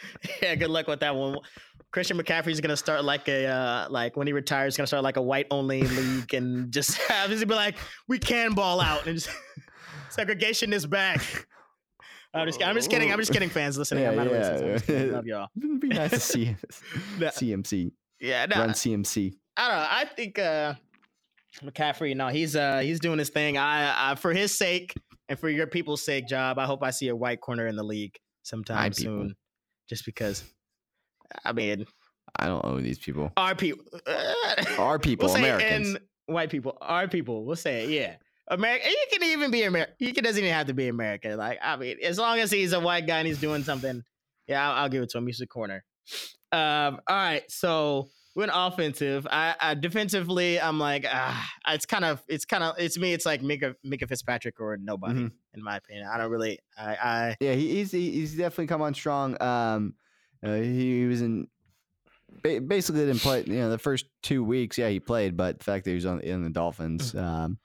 yeah, 0.42 0.54
good 0.54 0.70
luck 0.70 0.86
with 0.86 1.00
that 1.00 1.14
one. 1.14 1.38
Christian 1.92 2.16
McCaffrey's 2.18 2.60
gonna 2.60 2.76
start 2.76 3.04
like 3.04 3.28
a 3.28 3.46
uh, 3.46 3.86
like 3.90 4.16
when 4.16 4.26
he 4.26 4.32
retires, 4.32 4.76
gonna 4.76 4.86
start 4.86 5.02
like 5.02 5.16
a 5.16 5.22
white 5.22 5.46
only 5.50 5.82
league 5.88 6.32
and 6.34 6.72
just 6.72 6.96
have 7.02 7.30
just 7.30 7.46
be 7.46 7.54
like, 7.54 7.76
we 8.08 8.18
can 8.18 8.54
ball 8.54 8.80
out 8.80 9.06
and 9.06 9.16
just 9.16 9.30
segregation 10.10 10.72
is 10.72 10.86
back. 10.86 11.46
I'm 12.32 12.46
just, 12.46 12.62
I'm 12.62 12.76
just 12.76 12.90
kidding. 12.90 13.12
I'm 13.12 13.18
just 13.18 13.32
kidding, 13.32 13.48
fans 13.48 13.76
listening. 13.76 14.06
I'm 14.06 14.14
Yeah, 14.14 14.22
not 14.22 14.32
racist. 14.32 14.88
I'm 14.88 15.08
yeah. 15.08 15.16
Love 15.16 15.26
y'all. 15.26 15.48
It'd 15.56 15.80
be 15.80 15.88
nice 15.88 16.10
to 16.10 16.20
see 16.20 16.56
No, 17.18 17.26
CMC 17.26 17.90
yeah, 18.20 18.46
no, 18.46 18.56
run 18.56 18.70
CMC. 18.70 19.34
I 19.56 19.68
don't 19.68 19.76
know. 19.76 19.86
I 19.90 20.04
think 20.04 20.38
uh, 20.38 20.74
McCaffrey. 21.62 22.14
No, 22.14 22.28
he's 22.28 22.54
uh 22.54 22.78
he's 22.78 23.00
doing 23.00 23.18
his 23.18 23.30
thing. 23.30 23.58
I, 23.58 24.12
I 24.12 24.14
for 24.14 24.32
his 24.32 24.56
sake 24.56 24.94
and 25.28 25.38
for 25.38 25.48
your 25.48 25.66
people's 25.66 26.04
sake, 26.04 26.28
job. 26.28 26.58
I 26.58 26.66
hope 26.66 26.82
I 26.82 26.90
see 26.90 27.08
a 27.08 27.16
white 27.16 27.40
corner 27.40 27.66
in 27.66 27.76
the 27.76 27.82
league 27.82 28.16
sometime 28.42 28.76
My 28.76 28.90
people. 28.90 29.30
Soon. 29.90 29.96
Just 29.96 30.04
because, 30.06 30.44
I 31.44 31.52
mean, 31.52 31.86
I 32.36 32.46
don't 32.46 32.64
owe 32.64 32.80
these 32.80 32.98
people. 32.98 33.32
our 33.36 33.54
people, 33.54 33.84
Our 34.78 34.98
people, 34.98 35.26
we'll 35.26 35.34
say 35.34 35.40
Americans. 35.40 35.88
and 35.88 36.00
white 36.26 36.50
people, 36.50 36.78
our 36.80 37.08
people. 37.08 37.44
We'll 37.44 37.56
say 37.56 37.84
it. 37.84 37.90
Yeah. 37.90 38.14
America, 38.48 38.88
you 38.88 39.06
can 39.12 39.22
even 39.30 39.50
be 39.50 39.62
American. 39.64 39.94
He 39.98 40.12
can, 40.12 40.24
doesn't 40.24 40.42
even 40.42 40.52
have 40.52 40.66
to 40.68 40.74
be 40.74 40.88
American. 40.88 41.36
Like, 41.36 41.58
I 41.62 41.76
mean, 41.76 41.96
as 42.02 42.18
long 42.18 42.38
as 42.40 42.50
he's 42.50 42.72
a 42.72 42.80
white 42.80 43.06
guy 43.06 43.18
and 43.18 43.26
he's 43.28 43.38
doing 43.40 43.62
something, 43.62 44.02
yeah, 44.48 44.68
I'll, 44.70 44.82
I'll 44.84 44.88
give 44.88 45.02
it 45.02 45.10
to 45.10 45.18
him. 45.18 45.26
He's 45.26 45.38
the 45.38 45.46
corner. 45.46 45.84
Um, 46.52 47.00
all 47.06 47.16
right, 47.16 47.42
so 47.48 48.08
we're 48.34 48.48
offensive. 48.52 49.24
I, 49.30 49.54
I 49.60 49.74
defensively, 49.74 50.60
I'm 50.60 50.80
like, 50.80 51.04
ah, 51.08 51.48
it's 51.68 51.86
kind 51.86 52.04
of, 52.04 52.22
it's 52.28 52.44
kind 52.44 52.64
of, 52.64 52.74
it's 52.78 52.98
me. 52.98 53.12
It's 53.12 53.24
like 53.26 53.40
Minkah, 53.42 53.74
Minkah 53.86 54.08
Fitzpatrick 54.08 54.58
or 54.60 54.76
nobody, 54.76 55.20
Mhm. 55.20 55.30
In 55.54 55.62
my 55.62 55.76
opinion. 55.76 56.06
I 56.12 56.18
don't 56.18 56.30
really, 56.30 56.58
I, 56.78 56.94
I, 56.94 57.36
Yeah, 57.40 57.54
he, 57.54 57.70
he's 57.76 57.92
he, 57.92 58.10
he's 58.12 58.36
definitely 58.36 58.66
come 58.68 58.82
on 58.82 58.94
strong. 58.94 59.40
Um, 59.42 59.94
uh, 60.44 60.54
he, 60.54 61.00
he 61.00 61.06
was 61.06 61.22
in 61.22 61.48
ba- 62.42 62.60
basically 62.60 63.02
didn't 63.06 63.20
play. 63.22 63.44
You 63.46 63.54
know, 63.54 63.70
the 63.70 63.78
first 63.78 64.06
two 64.22 64.44
weeks, 64.44 64.78
yeah, 64.78 64.88
he 64.88 65.00
played, 65.00 65.36
but 65.36 65.58
the 65.58 65.64
fact 65.64 65.84
that 65.84 65.90
he 65.90 65.94
was 65.96 66.06
on 66.06 66.20
in 66.20 66.42
the 66.42 66.50
Dolphins, 66.50 67.14
um, 67.14 67.58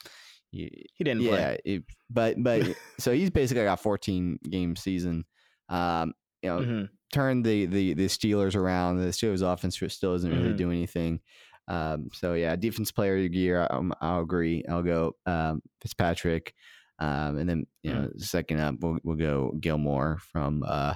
he, 0.51 0.85
he 0.93 1.03
didn't 1.03 1.25
play. 1.25 1.39
yeah, 1.39 1.57
it, 1.65 1.83
but 2.09 2.35
but 2.41 2.63
so 2.99 3.11
he's 3.13 3.29
basically 3.29 3.63
got 3.63 3.79
a 3.79 3.81
14 3.81 4.39
game 4.49 4.75
season. 4.75 5.25
Um, 5.69 6.13
you 6.41 6.49
know, 6.49 6.59
Mhm. 6.61 6.89
turned 7.13 7.45
the 7.45 7.65
the 7.65 7.93
the 7.93 8.05
Steelers 8.07 8.55
around. 8.55 8.97
The 8.97 9.07
Steelers 9.07 9.41
offense 9.41 9.75
still 9.93 10.11
doesn't 10.13 10.31
really 10.31 10.53
Mhm. 10.53 10.57
do 10.57 10.71
anything. 10.71 11.19
Um, 11.67 12.09
so 12.13 12.33
yeah, 12.33 12.55
defense 12.55 12.91
player 12.91 13.15
of 13.15 13.31
the 13.31 13.37
year. 13.37 13.65
Um, 13.71 13.91
I'll 13.99 14.21
agree. 14.21 14.63
I'll 14.69 14.83
go 14.83 15.15
um, 15.25 15.61
Fitzpatrick, 15.81 16.53
um, 16.99 17.37
and 17.37 17.49
then 17.49 17.67
you 17.83 17.93
know 17.93 18.09
second 18.17 18.59
up 18.59 18.75
we'll 18.79 18.97
we'll 19.03 19.17
go 19.17 19.53
Gilmore 19.59 20.19
from 20.31 20.63
uh, 20.65 20.95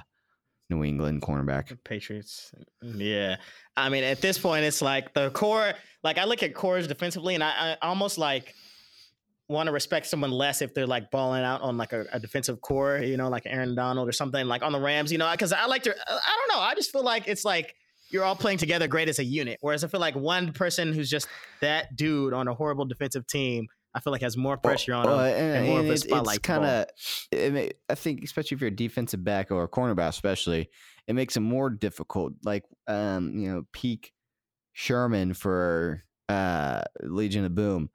New 0.70 0.84
England 0.84 1.20
cornerback. 1.20 1.76
Patriots. 1.84 2.52
Yeah. 2.82 3.36
I 3.76 3.88
mean, 3.88 4.04
at 4.04 4.20
this 4.20 4.38
point, 4.38 4.64
it's 4.64 4.80
like 4.80 5.12
the 5.12 5.30
core, 5.30 5.74
like 6.02 6.16
I 6.16 6.24
look 6.24 6.42
at 6.42 6.54
cores 6.54 6.86
defensively 6.86 7.34
and 7.34 7.44
I, 7.44 7.76
I 7.82 7.86
almost 7.86 8.16
like 8.16 8.54
want 9.48 9.66
to 9.66 9.72
respect 9.72 10.06
someone 10.06 10.30
less 10.30 10.62
if 10.62 10.72
they're 10.72 10.86
like 10.86 11.10
balling 11.10 11.42
out 11.42 11.60
on 11.60 11.76
like 11.76 11.92
a, 11.92 12.06
a 12.12 12.20
defensive 12.20 12.60
core, 12.60 12.98
you 12.98 13.16
know, 13.16 13.28
like 13.28 13.42
Aaron 13.46 13.74
Donald 13.74 14.08
or 14.08 14.12
something 14.12 14.46
like 14.46 14.62
on 14.62 14.72
the 14.72 14.80
Rams, 14.80 15.10
you 15.10 15.18
know, 15.18 15.28
because 15.32 15.52
I 15.52 15.66
like 15.66 15.82
to, 15.82 15.90
I 15.90 16.36
don't 16.36 16.56
know. 16.56 16.62
I 16.62 16.74
just 16.74 16.92
feel 16.92 17.02
like 17.02 17.26
it's 17.26 17.44
like 17.44 17.74
you're 18.10 18.24
all 18.24 18.36
playing 18.36 18.58
together 18.58 18.86
great 18.86 19.08
as 19.08 19.18
a 19.18 19.24
unit. 19.24 19.58
Whereas 19.60 19.82
I 19.82 19.88
feel 19.88 20.00
like 20.00 20.14
one 20.14 20.52
person 20.52 20.92
who's 20.92 21.10
just 21.10 21.26
that 21.60 21.96
dude 21.96 22.32
on 22.32 22.46
a 22.46 22.54
horrible 22.54 22.84
defensive 22.84 23.26
team, 23.26 23.66
I 23.94 24.00
feel 24.00 24.12
like 24.12 24.22
has 24.22 24.36
more 24.36 24.56
pressure 24.56 24.94
on 24.94 25.06
him. 25.06 25.10
Well, 25.12 25.24
and 25.24 25.66
more 25.66 25.80
of 25.80 25.86
a 25.86 25.92
it's, 25.92 26.02
spotlight 26.02 26.36
to 26.36 26.40
kind 26.42 26.64
of. 26.64 26.86
I 27.88 27.94
think, 27.94 28.22
especially 28.22 28.54
if 28.54 28.60
you're 28.60 28.68
a 28.68 28.74
defensive 28.76 29.24
back 29.24 29.50
or 29.50 29.64
a 29.64 29.68
cornerback, 29.68 30.08
especially, 30.08 30.70
it 31.06 31.14
makes 31.14 31.36
it 31.36 31.40
more 31.40 31.70
difficult. 31.70 32.34
Like, 32.44 32.64
um, 32.86 33.36
you 33.38 33.50
know, 33.50 33.64
peak 33.72 34.12
Sherman 34.72 35.34
for 35.34 36.04
uh, 36.28 36.82
Legion 37.02 37.44
of 37.44 37.54
Boom. 37.54 37.90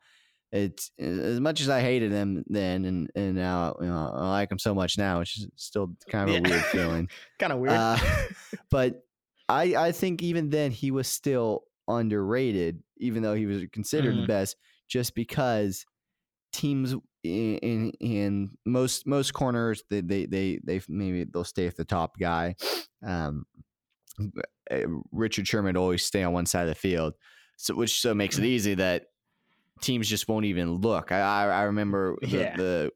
it's 0.51 0.91
as 0.99 1.39
much 1.39 1.61
as 1.61 1.69
I 1.69 1.81
hated 1.81 2.11
him 2.11 2.43
then, 2.47 2.85
and 2.85 3.09
and 3.15 3.35
now 3.35 3.75
you 3.79 3.87
know 3.87 4.11
I 4.13 4.29
like 4.29 4.51
him 4.51 4.59
so 4.59 4.75
much 4.75 4.97
now, 4.97 5.19
which 5.19 5.37
is 5.37 5.47
still 5.55 5.95
kind 6.09 6.29
of 6.29 6.35
a 6.35 6.41
weird 6.49 6.63
feeling. 6.65 7.09
kind 7.39 7.53
of 7.53 7.59
weird. 7.59 7.73
Uh, 7.73 7.97
but 8.69 9.05
I 9.47 9.75
I 9.75 9.91
think 9.93 10.21
even 10.21 10.49
then 10.49 10.71
he 10.71 10.91
was 10.91 11.07
still 11.07 11.63
underrated, 11.87 12.81
even 12.97 13.21
though 13.23 13.35
he 13.35 13.45
was 13.45 13.63
considered 13.71 14.15
the 14.17 14.21
Mhm. 14.23 14.27
best, 14.27 14.57
just 14.88 15.15
because 15.15 15.86
teams 16.53 16.93
in 17.23 17.57
in, 17.57 17.91
in 17.99 18.49
most 18.65 19.05
most 19.07 19.33
corners 19.33 19.83
they 19.89 20.01
they 20.01 20.25
they 20.25 20.59
they 20.63 20.81
maybe 20.88 21.23
they'll 21.25 21.43
stay 21.43 21.65
with 21.65 21.77
the 21.77 21.86
top 21.86 22.17
guy. 22.19 22.55
Um, 23.05 23.45
uh, 24.71 24.77
Richard 25.11 25.47
Sherman 25.47 25.77
always 25.77 26.05
stay 26.05 26.23
on 26.23 26.33
one 26.33 26.45
side 26.45 26.63
of 26.63 26.69
the 26.69 26.75
field, 26.75 27.13
so 27.57 27.75
which 27.75 27.99
so 27.99 28.13
makes 28.13 28.38
it 28.38 28.41
Mm. 28.43 28.45
easy 28.47 28.73
that 28.75 29.07
teams 29.81 30.07
just 30.07 30.27
won't 30.27 30.45
even 30.45 30.75
look. 30.75 31.11
I 31.11 31.19
I, 31.19 31.45
I 31.47 31.61
remember 31.63 32.15
the, 32.21 32.27
Yeah. 32.27 32.55
the 32.55 32.91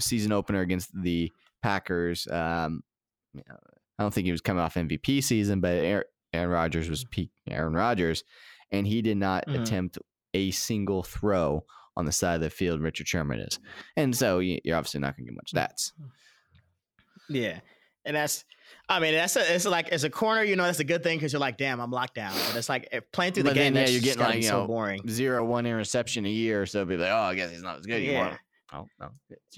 season 0.00 0.32
opener 0.32 0.60
against 0.60 0.90
the 0.94 1.32
Packers. 1.62 2.26
Um, 2.28 2.82
I 3.36 4.02
don't 4.02 4.12
think 4.12 4.26
he 4.26 4.32
was 4.32 4.40
coming 4.40 4.62
off 4.62 4.74
MVP 4.74 5.22
season, 5.22 5.60
but 5.60 5.74
Aaron, 5.76 6.04
Aaron 6.32 6.50
Rodgers 6.50 6.90
was 6.90 7.04
peak 7.04 7.30
Aaron 7.48 7.72
Rodgers, 7.74 8.24
and 8.70 8.86
he 8.86 9.00
did 9.02 9.16
not 9.16 9.46
Mhm. 9.46 9.62
attempt 9.62 9.98
a 10.34 10.50
single 10.50 11.02
throw 11.02 11.64
on 11.96 12.04
the 12.04 12.12
side 12.12 12.36
of 12.36 12.40
the 12.40 12.50
field. 12.50 12.80
Richard 12.80 13.08
Sherman 13.08 13.40
is, 13.40 13.58
and 13.96 14.16
so 14.16 14.38
you- 14.38 14.60
you're 14.64 14.76
obviously 14.76 15.00
not 15.00 15.16
going 15.16 15.26
to 15.26 15.32
get 15.32 15.36
much 15.36 15.52
stats. 15.52 15.92
yeah, 17.28 17.60
and 18.04 18.16
that's. 18.16 18.44
I 18.88 18.98
mean, 19.00 19.14
that's 19.14 19.36
a, 19.36 19.54
it's 19.54 19.66
like 19.66 19.88
as 19.90 20.02
a 20.04 20.10
corner, 20.10 20.42
you 20.44 20.56
know, 20.56 20.64
that's 20.64 20.80
a 20.80 20.84
good 20.84 21.02
thing 21.02 21.16
because 21.18 21.32
you're 21.32 21.40
like, 21.40 21.56
damn, 21.56 21.80
I'm 21.80 21.90
locked 21.92 22.14
down. 22.14 22.32
But 22.48 22.56
it's 22.56 22.68
like 22.68 22.88
if 22.92 23.10
playing 23.12 23.32
through 23.34 23.44
the 23.44 23.50
But 23.50 23.54
game, 23.54 23.74
then, 23.74 23.86
yeah, 23.86 23.92
you're 23.92 24.00
getting 24.00 24.22
like, 24.22 24.36
you 24.36 24.42
so 24.42 24.60
know, 24.62 24.66
boring. 24.66 25.08
Zero 25.08 25.44
one 25.44 25.64
interception 25.66 26.24
a 26.24 26.28
year, 26.30 26.66
so 26.66 26.84
be 26.84 26.96
like, 26.96 27.10
oh, 27.10 27.14
I 27.16 27.34
guess 27.34 27.50
he's 27.50 27.62
not 27.62 27.78
as 27.80 27.86
good 27.86 28.02
anymore. 28.02 28.26
Yeah. 28.26 28.36
Oh 28.72 28.86
no, 29.00 29.08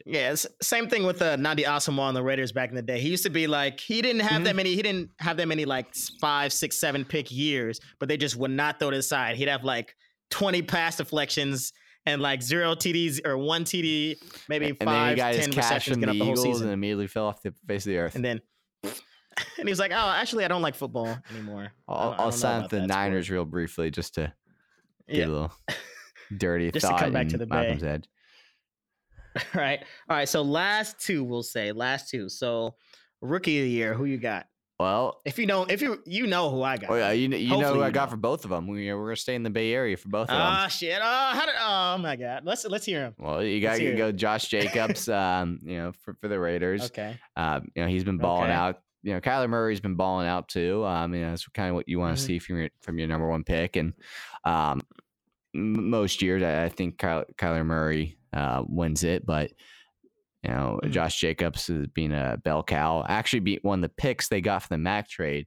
Yeah, 0.06 0.32
it's 0.32 0.46
same 0.62 0.88
thing 0.88 1.04
with 1.04 1.20
uh, 1.20 1.36
Nnamdi 1.36 1.64
Asomugha 1.64 1.98
on 1.98 2.14
the 2.14 2.22
Raiders 2.22 2.52
back 2.52 2.70
in 2.70 2.74
the 2.74 2.80
day. 2.82 2.98
He 3.00 3.10
used 3.10 3.24
to 3.24 3.30
be 3.30 3.46
like 3.46 3.78
he 3.80 4.00
didn't 4.00 4.20
have 4.20 4.30
Mm-hmm. 4.36 4.44
that 4.44 4.56
many. 4.56 4.74
He 4.74 4.80
didn't 4.82 5.10
have 5.18 5.36
that 5.36 5.48
many 5.48 5.66
like 5.66 5.94
five, 6.20 6.50
six, 6.52 6.78
seven 6.78 7.04
pick 7.04 7.30
years, 7.30 7.80
but 8.00 8.08
they 8.08 8.16
just 8.16 8.36
would 8.36 8.50
not 8.50 8.78
throw 8.78 8.90
to 8.90 8.96
the 8.96 9.02
side. 9.02 9.36
He'd 9.36 9.48
have 9.48 9.64
like 9.64 9.94
twenty 10.32 10.62
pass 10.62 10.96
deflections 10.96 11.72
and 12.06 12.20
like 12.20 12.42
zero 12.42 12.74
TDs 12.74 13.24
or 13.24 13.38
one 13.38 13.64
TD, 13.64 14.16
maybe 14.48 14.66
and 14.66 14.76
then 14.78 14.86
five, 14.88 15.10
he 15.10 15.16
got 15.16 15.34
ten 15.34 15.50
receptions, 15.52 15.98
get 15.98 16.06
the 16.06 16.10
up 16.12 16.18
the 16.18 16.24
whole 16.24 16.32
Eagles 16.32 16.42
season, 16.42 16.64
and 16.68 16.74
immediately 16.74 17.06
fell 17.06 17.26
off 17.26 17.40
the 17.42 17.54
face 17.68 17.86
of 17.86 17.90
the 17.90 17.98
earth. 17.98 18.14
and 18.16 18.24
then. 18.24 18.40
And 19.58 19.66
he 19.66 19.72
was 19.72 19.78
like, 19.78 19.92
"Oh, 19.92 20.08
actually, 20.14 20.44
I 20.44 20.48
don't 20.48 20.60
like 20.60 20.74
football 20.74 21.16
anymore." 21.32 21.72
I'll, 21.88 22.14
I'll 22.18 22.32
sign 22.32 22.62
the 22.64 22.68
that 22.68 22.76
sport." 22.76 22.88
Niners 22.88 23.30
real 23.30 23.46
briefly 23.46 23.90
just 23.90 24.14
to 24.16 24.30
get 25.08 25.16
Yeah. 25.16 25.24
a 25.24 25.28
little 25.28 25.52
dirty 26.36 26.70
Just 26.70 26.84
to 26.84 26.90
thought. 26.92 27.00
come 27.00 27.12
back 27.14 27.28
to 27.28 27.38
the 27.38 27.46
Bay. 27.46 27.78
Head. 27.80 28.06
right. 29.54 29.80
All 30.10 30.16
right. 30.16 30.28
So 30.28 30.42
last 30.42 30.98
two, 31.00 31.24
we'll 31.24 31.42
say 31.42 31.72
last 31.72 32.10
two. 32.10 32.28
So 32.28 32.74
rookie 33.22 33.58
of 33.60 33.64
the 33.64 33.70
year, 33.70 33.94
who 33.94 34.04
you 34.04 34.18
got? 34.18 34.44
Well, 34.82 35.20
If 35.24 35.38
you 35.38 35.46
know, 35.46 35.64
if 35.64 35.80
you 35.80 36.02
you 36.06 36.26
know 36.26 36.50
who 36.50 36.62
I 36.62 36.76
got. 36.76 36.90
oh 36.90 36.96
yeah, 36.96 37.12
you, 37.12 37.28
you 37.30 37.56
know 37.56 37.74
who 37.74 37.82
I 37.82 37.90
got 37.90 38.06
know. 38.08 38.10
for 38.10 38.16
both 38.16 38.44
of 38.44 38.50
them. 38.50 38.66
We, 38.66 38.92
we're 38.92 39.04
gonna 39.06 39.16
stay 39.16 39.34
in 39.36 39.44
the 39.44 39.50
Bay 39.50 39.72
Area 39.72 39.96
for 39.96 40.08
both 40.08 40.28
of 40.28 40.36
them. 40.36 40.40
Ah 40.40 40.66
shit! 40.68 40.98
Oh, 41.00 41.30
how 41.34 41.46
did? 41.46 41.54
Oh 41.60 41.98
my 41.98 42.16
god! 42.16 42.44
Let's 42.44 42.64
let's 42.64 42.84
hear 42.84 43.02
him. 43.04 43.14
well, 43.18 43.44
you 43.44 43.60
got 43.60 43.76
to 43.76 43.94
go 43.96 44.10
Josh 44.10 44.48
Jacobs, 44.48 45.08
um, 45.22 45.60
you 45.62 45.78
know, 45.78 45.92
for, 46.02 46.14
for 46.20 46.26
the 46.28 46.38
Raiders. 46.40 46.82
Okay. 46.86 47.16
Um, 47.36 47.68
you 47.76 47.82
know, 47.82 47.88
he's 47.88 48.02
been 48.04 48.18
balling 48.18 48.50
Okay. 48.50 48.52
out. 48.54 48.80
You 49.04 49.14
know, 49.14 49.20
Kyler 49.20 49.48
Murray's 49.48 49.80
been 49.80 49.94
balling 49.96 50.26
out 50.26 50.48
too. 50.48 50.84
Um, 50.84 51.14
you 51.14 51.20
know, 51.20 51.30
that's 51.30 51.46
kind 51.48 51.68
of 51.68 51.74
what 51.76 51.88
you 51.88 51.98
want 52.00 52.16
to 52.16 52.22
Mhm. 52.22 52.26
see 52.26 52.38
from 52.40 52.58
your 52.58 52.68
from 52.80 52.98
your 52.98 53.08
number 53.08 53.28
one 53.28 53.44
pick. 53.44 53.76
And 53.76 53.92
um, 54.44 54.80
m- 55.54 55.90
most 55.90 56.22
years, 56.22 56.42
I, 56.42 56.64
I 56.64 56.68
think 56.68 56.98
Kyler, 56.98 57.24
Kyler 57.36 57.64
Murray 57.64 58.18
uh, 58.32 58.62
wins 58.66 59.04
it, 59.04 59.24
but 59.26 59.50
you 60.43 60.51
know, 60.51 60.80
Mhm. 60.82 60.90
Josh 60.90 61.18
Jacobs 61.20 61.68
is 61.70 61.86
being 61.88 62.12
a 62.12 62.38
bell 62.43 62.62
cow. 62.62 63.05
Actually, 63.09 63.40
beat 63.40 63.64
one 63.64 63.78
of 63.78 63.82
the 63.90 63.95
picks 63.97 64.28
they 64.28 64.40
got 64.40 64.62
from 64.62 64.74
the 64.74 64.78
Mack 64.78 65.09
trade, 65.09 65.47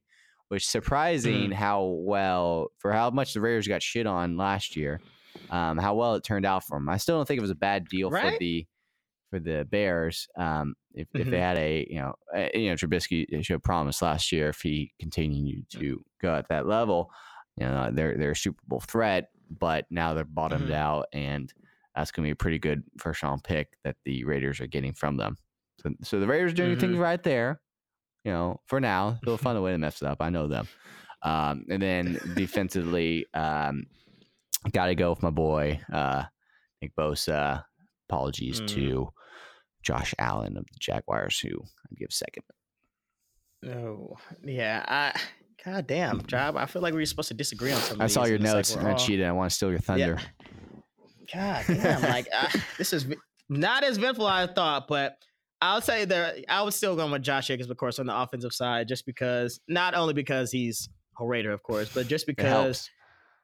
which 0.50 0.66
surprising 0.68 1.50
Mm. 1.52 1.54
how 1.54 1.84
well 1.86 2.70
for 2.78 2.92
how 2.94 3.10
much 3.10 3.34
the 3.34 3.42
Raiders 3.42 3.68
got 3.68 3.84
shit 3.84 4.08
on 4.08 4.38
last 4.38 4.76
year. 4.76 5.02
Um, 5.50 5.78
how 5.78 5.94
well 5.96 6.16
it 6.16 6.24
turned 6.24 6.46
out 6.46 6.64
for 6.64 6.78
them. 6.78 6.90
I 6.90 6.98
still 6.98 7.18
don't 7.18 7.28
think 7.28 7.38
it 7.38 7.42
was 7.42 7.52
a 7.52 7.56
bad 7.56 7.88
deal 7.88 8.10
for 8.10 8.38
the 8.40 8.66
for 9.32 9.40
the 9.40 9.66
Bears. 9.70 10.28
Um, 10.38 10.76
if, 10.94 11.08
if 11.14 11.30
they 11.30 11.38
Mhm. 11.38 11.40
had 11.40 11.58
a 11.58 11.88
you 11.90 12.00
know 12.00 12.14
uh, 12.36 12.48
you 12.54 12.70
know 12.70 12.76
Trubisky 12.76 13.44
showed 13.44 13.64
promise 13.64 14.02
last 14.02 14.32
year 14.32 14.50
if 14.50 14.62
he 14.62 14.94
continued 15.00 15.70
to 15.72 16.04
go 16.22 16.34
at 16.36 16.48
that 16.50 16.68
level, 16.68 17.12
you 17.58 17.66
know 17.66 17.90
they're 17.92 18.18
they're 18.18 18.32
a 18.32 18.36
Super 18.36 18.62
Bowl 18.68 18.80
threat, 18.80 19.30
but 19.50 19.86
now 19.90 20.14
they're 20.14 20.24
bottomed 20.24 20.70
Mhm. 20.70 20.74
out, 20.76 21.08
and 21.12 21.54
that's 21.96 22.12
going 22.12 22.24
to 22.24 22.28
be 22.28 22.32
a 22.32 22.36
pretty 22.36 22.60
good 22.60 22.84
first 23.00 23.24
round 23.24 23.44
pick 23.44 23.70
that 23.84 23.96
the 24.06 24.24
Raiders 24.26 24.60
are 24.60 24.68
getting 24.68 24.94
from 24.94 25.18
them. 25.18 25.38
So 25.82 25.92
so 26.04 26.20
the 26.20 26.28
Raiders 26.28 26.52
are 26.52 26.56
doing 26.56 26.78
things 26.80 26.96
Mhm. 26.98 27.00
right 27.02 27.22
there. 27.24 27.62
You 28.24 28.32
know, 28.32 28.62
for 28.66 28.80
now, 28.80 29.20
they'll 29.24 29.38
find 29.38 29.58
a 29.58 29.62
way 29.62 29.72
to 29.72 29.78
mess 29.78 30.02
it 30.02 30.08
up. 30.08 30.18
I 30.22 30.30
know 30.30 30.48
them. 30.48 30.68
Um, 31.22 31.66
and 31.70 31.82
then 31.82 32.20
defensively, 32.36 33.26
um, 33.34 33.86
got 34.72 34.88
to 34.88 34.96
go 34.96 35.10
with 35.12 35.24
my 35.24 35.30
boy 35.30 35.80
uh, 35.92 36.24
Nick 36.82 36.96
Bosa. 36.96 37.64
Apologies 38.10 38.62
Mm. 38.62 38.68
to 38.68 39.10
Josh 39.82 40.14
Allen 40.20 40.58
of 40.58 40.66
the 40.66 40.78
Jaguars, 40.80 41.40
who 41.40 41.50
I 41.62 41.96
give 41.98 42.12
second. 42.12 42.44
Oh 43.68 44.16
yeah. 44.44 44.84
I. 44.88 45.20
God 45.64 45.88
damn, 45.88 46.24
job. 46.28 46.58
I 46.58 46.68
feel 46.68 46.84
like 46.84 46.94
we 46.94 47.00
were 47.00 47.06
supposed 47.08 47.30
to 47.30 47.34
disagree 47.34 47.72
on 47.72 47.82
something. 47.82 48.04
I 48.04 48.06
saw 48.06 48.26
your 48.26 48.38
notes 48.38 48.76
and 48.76 48.88
I 48.88 48.94
cheated. 48.94 49.26
I 49.26 49.32
want 49.32 49.50
to 49.50 49.56
steal 49.56 49.72
your 49.72 49.80
thunder. 49.80 50.20
God 51.34 51.66
damn, 51.68 52.02
like 52.02 52.28
uh, 52.34 52.48
this 52.78 52.94
is 52.94 53.06
not 53.50 53.84
as 53.84 53.98
eventful 53.98 54.28
as 54.30 54.50
I 54.50 54.54
thought, 54.54 54.88
but 54.88 55.18
I'll 55.62 55.82
say 55.82 56.06
that 56.06 56.46
I 56.50 56.62
was 56.64 56.76
still 56.76 56.96
going 56.96 57.12
with 57.12 57.24
Josh 57.24 57.48
Jacobs, 57.48 57.70
of 57.70 57.78
course, 57.78 58.00
on 58.00 58.06
the 58.06 58.16
offensive 58.18 58.54
side, 58.54 58.88
just 58.88 59.06
because 59.06 59.60
not 59.68 59.96
only 59.96 60.14
because 60.14 60.52
he's 60.52 60.90
a 61.20 61.26
Raider, 61.26 61.52
of 61.52 61.64
course, 61.64 61.90
but 61.94 62.08
just 62.08 62.28
because 62.28 62.90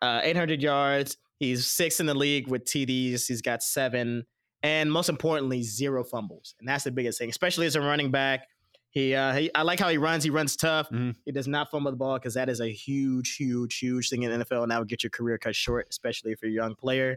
uh, 0.02 0.20
800 0.24 0.62
yards, 0.62 1.18
he's 1.40 1.68
sixth 1.68 2.00
in 2.00 2.06
the 2.06 2.14
league 2.14 2.48
with 2.48 2.66
TDs, 2.66 3.28
he's 3.28 3.42
got 3.42 3.64
seven, 3.64 4.26
and 4.62 4.92
most 4.92 5.10
importantly, 5.10 5.64
zero 5.64 6.04
fumbles, 6.04 6.56
and 6.60 6.68
that's 6.68 6.84
the 6.84 6.92
biggest 6.92 7.18
thing, 7.18 7.30
especially 7.30 7.66
as 7.66 7.76
a 7.76 7.82
running 7.82 8.12
back. 8.12 8.48
He, 8.90 9.16
uh, 9.16 9.34
he 9.34 9.50
I 9.56 9.62
like 9.62 9.80
how 9.80 9.88
he 9.88 9.98
runs. 9.98 10.22
He 10.22 10.30
runs 10.30 10.58
tough. 10.58 10.90
Mhm. 10.90 11.16
He 11.24 11.32
does 11.32 11.48
not 11.48 11.72
fumble 11.72 11.92
the 11.92 11.98
ball 11.98 12.16
because 12.16 12.34
that 12.34 12.50
is 12.50 12.60
a 12.60 12.70
huge, 12.70 13.38
huge, 13.38 13.78
huge 13.80 14.10
thing 14.10 14.24
in 14.24 14.38
the 14.38 14.44
NFL, 14.46 14.64
and 14.64 14.72
that 14.72 14.80
would 14.80 14.90
get 14.90 15.02
your 15.02 15.12
career 15.12 15.38
cut 15.38 15.56
short, 15.56 15.88
especially 15.90 16.34
if 16.34 16.42
you're 16.42 16.52
a 16.52 16.54
young 16.54 16.76
player. 16.76 17.16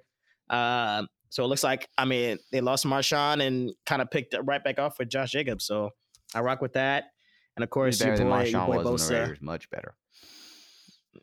Um, 0.51 1.09
so 1.30 1.45
it 1.45 1.49
looks 1.49 1.64
like 1.64 1.88
I 1.99 2.05
mean 2.05 2.38
they 2.53 2.61
lost 2.61 2.86
Marshawn 2.86 3.45
and 3.45 3.72
kind 3.86 4.01
of 4.01 4.11
picked 4.11 4.34
it 4.34 4.40
right 4.42 4.62
back 4.62 4.78
off 4.78 4.99
with 4.99 5.09
Josh 5.09 5.32
Jacobs. 5.32 5.64
So 5.64 5.90
I 6.34 6.40
rock 6.40 6.61
with 6.62 6.74
that. 6.74 7.07
And 7.57 7.64
of 7.64 7.70
course, 7.70 8.01
your 8.01 8.16
boy, 8.16 8.22
your 8.22 8.30
Marshawn 8.30 8.66
boy 8.66 8.76
Bosa. 8.84 9.11
Raiders. 9.11 9.38
Much 9.40 9.70
better. 9.70 9.95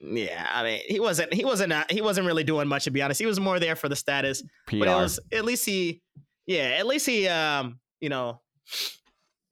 Yeah, 0.01 0.47
I 0.51 0.63
mean 0.63 0.81
he 0.87 0.99
wasn't 0.99 1.33
he 1.33 1.45
wasn't 1.45 1.73
uh, 1.73 1.83
he 1.89 2.01
wasn't 2.01 2.27
really 2.27 2.43
doing 2.43 2.67
much 2.67 2.85
to 2.85 2.91
be 2.91 3.01
honest. 3.01 3.19
He 3.19 3.25
was 3.25 3.39
more 3.39 3.59
there 3.59 3.75
for 3.75 3.89
the 3.89 3.95
status, 3.95 4.41
PR. 4.67 4.79
but 4.79 4.87
it 4.87 4.95
was 4.95 5.19
at 5.31 5.45
least 5.45 5.65
he, 5.65 6.01
yeah, 6.45 6.75
at 6.79 6.87
least 6.87 7.05
he, 7.05 7.27
um, 7.27 7.79
you 7.99 8.09
know, 8.09 8.41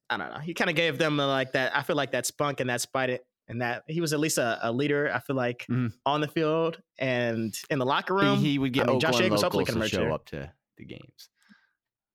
I 0.09 0.17
don't 0.17 0.31
know. 0.31 0.39
He 0.39 0.53
kind 0.53 0.69
of 0.69 0.75
gave 0.75 0.97
them 0.97 1.19
uh, 1.19 1.27
like 1.27 1.51
that. 1.53 1.75
I 1.75 1.83
feel 1.83 1.95
like 1.95 2.11
that 2.11 2.25
spunk 2.25 2.61
and 2.61 2.69
that 2.69 2.81
spite 2.81 3.21
and 3.49 3.61
that 3.61 3.83
he 3.87 3.99
was 3.99 4.13
at 4.13 4.19
least 4.19 4.37
a, 4.37 4.57
a 4.61 4.71
leader. 4.71 5.11
I 5.13 5.19
feel 5.19 5.35
like 5.35 5.65
Mhm. 5.69 5.91
on 6.05 6.21
the 6.21 6.27
field 6.27 6.81
and 6.99 7.53
in 7.69 7.79
the 7.79 7.85
locker 7.85 8.13
room. 8.15 8.37
he 8.39 8.57
would 8.59 8.71
get 8.71 8.87
I 8.87 8.91
mean, 8.91 8.99
Josh 9.01 9.17
Jacobs 9.17 9.41
hopefully 9.41 9.65
can 9.65 9.81
show 9.87 10.13
up 10.13 10.25
to 10.27 10.51
the 10.77 10.85
games. 10.85 11.29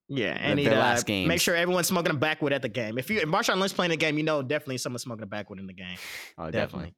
Yeah, 0.09 0.37
and 0.39 0.59
their 0.59 0.70
he'd 0.97 1.22
uh, 1.24 1.26
make 1.28 1.41
sure 1.41 1.55
everyone's 1.57 1.87
smoking 1.87 2.12
a 2.12 2.16
backwood 2.18 2.53
at 2.53 2.61
the 2.62 2.68
game. 2.68 2.99
If 2.99 3.11
you 3.11 3.18
if 3.18 3.24
Marshawn 3.28 3.59
Lynch 3.59 3.74
playing 3.74 3.91
the 3.91 3.97
game, 3.97 4.16
you 4.18 4.22
know 4.24 4.43
definitely 4.43 4.78
someone's 4.78 5.03
smoking 5.03 5.22
a 5.22 5.26
backwood 5.26 5.59
in 5.59 5.66
the 5.66 5.72
game. 5.72 5.97
Oh, 6.39 6.51
definitely. 6.51 6.95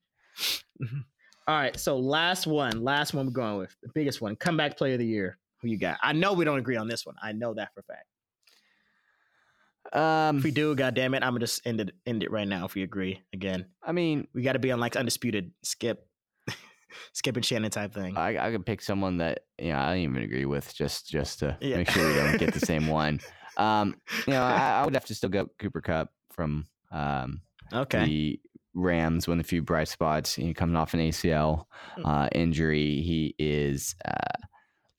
Mhm. 0.83 1.05
All 1.49 1.55
right, 1.57 1.79
so 1.79 1.97
last 1.97 2.47
one, 2.49 2.83
last 2.83 3.15
one 3.15 3.27
we're 3.27 3.33
going 3.33 3.59
with 3.59 3.75
the 3.83 3.89
biggest 3.95 4.21
one, 4.21 4.35
comeback 4.35 4.77
player 4.77 4.95
of 4.95 4.99
the 4.99 5.07
year. 5.07 5.39
Who 5.63 5.69
you 5.69 5.79
got? 5.79 5.99
I 6.03 6.13
know 6.13 6.33
we 6.33 6.45
don't 6.45 6.59
agree 6.59 6.77
on 6.77 6.89
this 6.89 7.07
one. 7.07 7.15
I 7.23 7.31
know 7.33 7.55
that 7.55 7.73
for 7.73 7.81
a 7.81 7.85
fact. 7.85 8.07
Um, 9.93 10.39
If 10.39 10.45
we 10.45 10.51
do, 10.51 10.75
God 10.75 10.95
damn 10.95 11.15
it, 11.15 11.23
I'm 11.23 11.31
gonna 11.33 11.41
just 11.41 11.67
end 11.67 11.81
it 11.81 11.93
end 12.07 12.23
it 12.23 12.31
right 12.31 12.47
now. 12.49 12.65
If 12.65 12.75
we 12.75 12.83
agree 12.83 13.23
again, 13.33 13.67
I 13.83 13.93
mean, 13.93 14.27
we 14.35 14.43
got 14.43 14.53
to 14.55 14.59
be 14.59 14.73
on 14.73 14.81
like 14.81 14.97
undisputed 14.97 15.53
skip, 15.63 16.07
skip 17.13 17.37
and 17.37 17.45
Shannon 17.45 17.71
type 17.71 17.93
thing. 17.95 18.17
I, 18.17 18.37
I 18.49 18.51
could 18.53 18.67
pick 18.67 18.83
someone 18.83 19.19
that 19.19 19.41
you 19.59 19.73
know 19.73 19.79
I 19.79 19.91
don't 19.91 19.99
even 20.03 20.23
agree 20.23 20.45
with 20.47 20.75
just 20.75 21.09
just 21.09 21.39
to 21.41 21.57
Yeah. 21.61 21.77
make 21.77 21.89
sure 21.91 22.07
we 22.09 22.15
don't 22.15 22.39
get 22.39 22.53
the 22.55 22.61
same 22.61 22.87
one. 22.89 23.21
Um, 23.57 23.97
you 24.27 24.33
know, 24.35 24.43
I, 24.43 24.81
I 24.81 24.85
would 24.85 24.95
have 24.95 25.07
to 25.07 25.15
still 25.15 25.31
go 25.31 25.49
Cooper 25.59 25.81
Kupp 25.81 26.11
from 26.33 26.67
um, 26.91 27.41
okay, 27.73 28.05
the 28.05 28.41
Rams 28.75 29.27
with 29.27 29.41
a 29.41 29.45
few 29.45 29.63
bright 29.63 29.89
spots. 29.89 30.35
He 30.35 30.53
coming 30.53 30.77
off 30.77 30.95
an 30.95 31.01
ACL 31.01 31.65
Mm. 31.97 32.05
uh, 32.05 32.29
injury. 32.33 33.01
He 33.01 33.35
is 33.39 33.95
uh, 34.05 34.47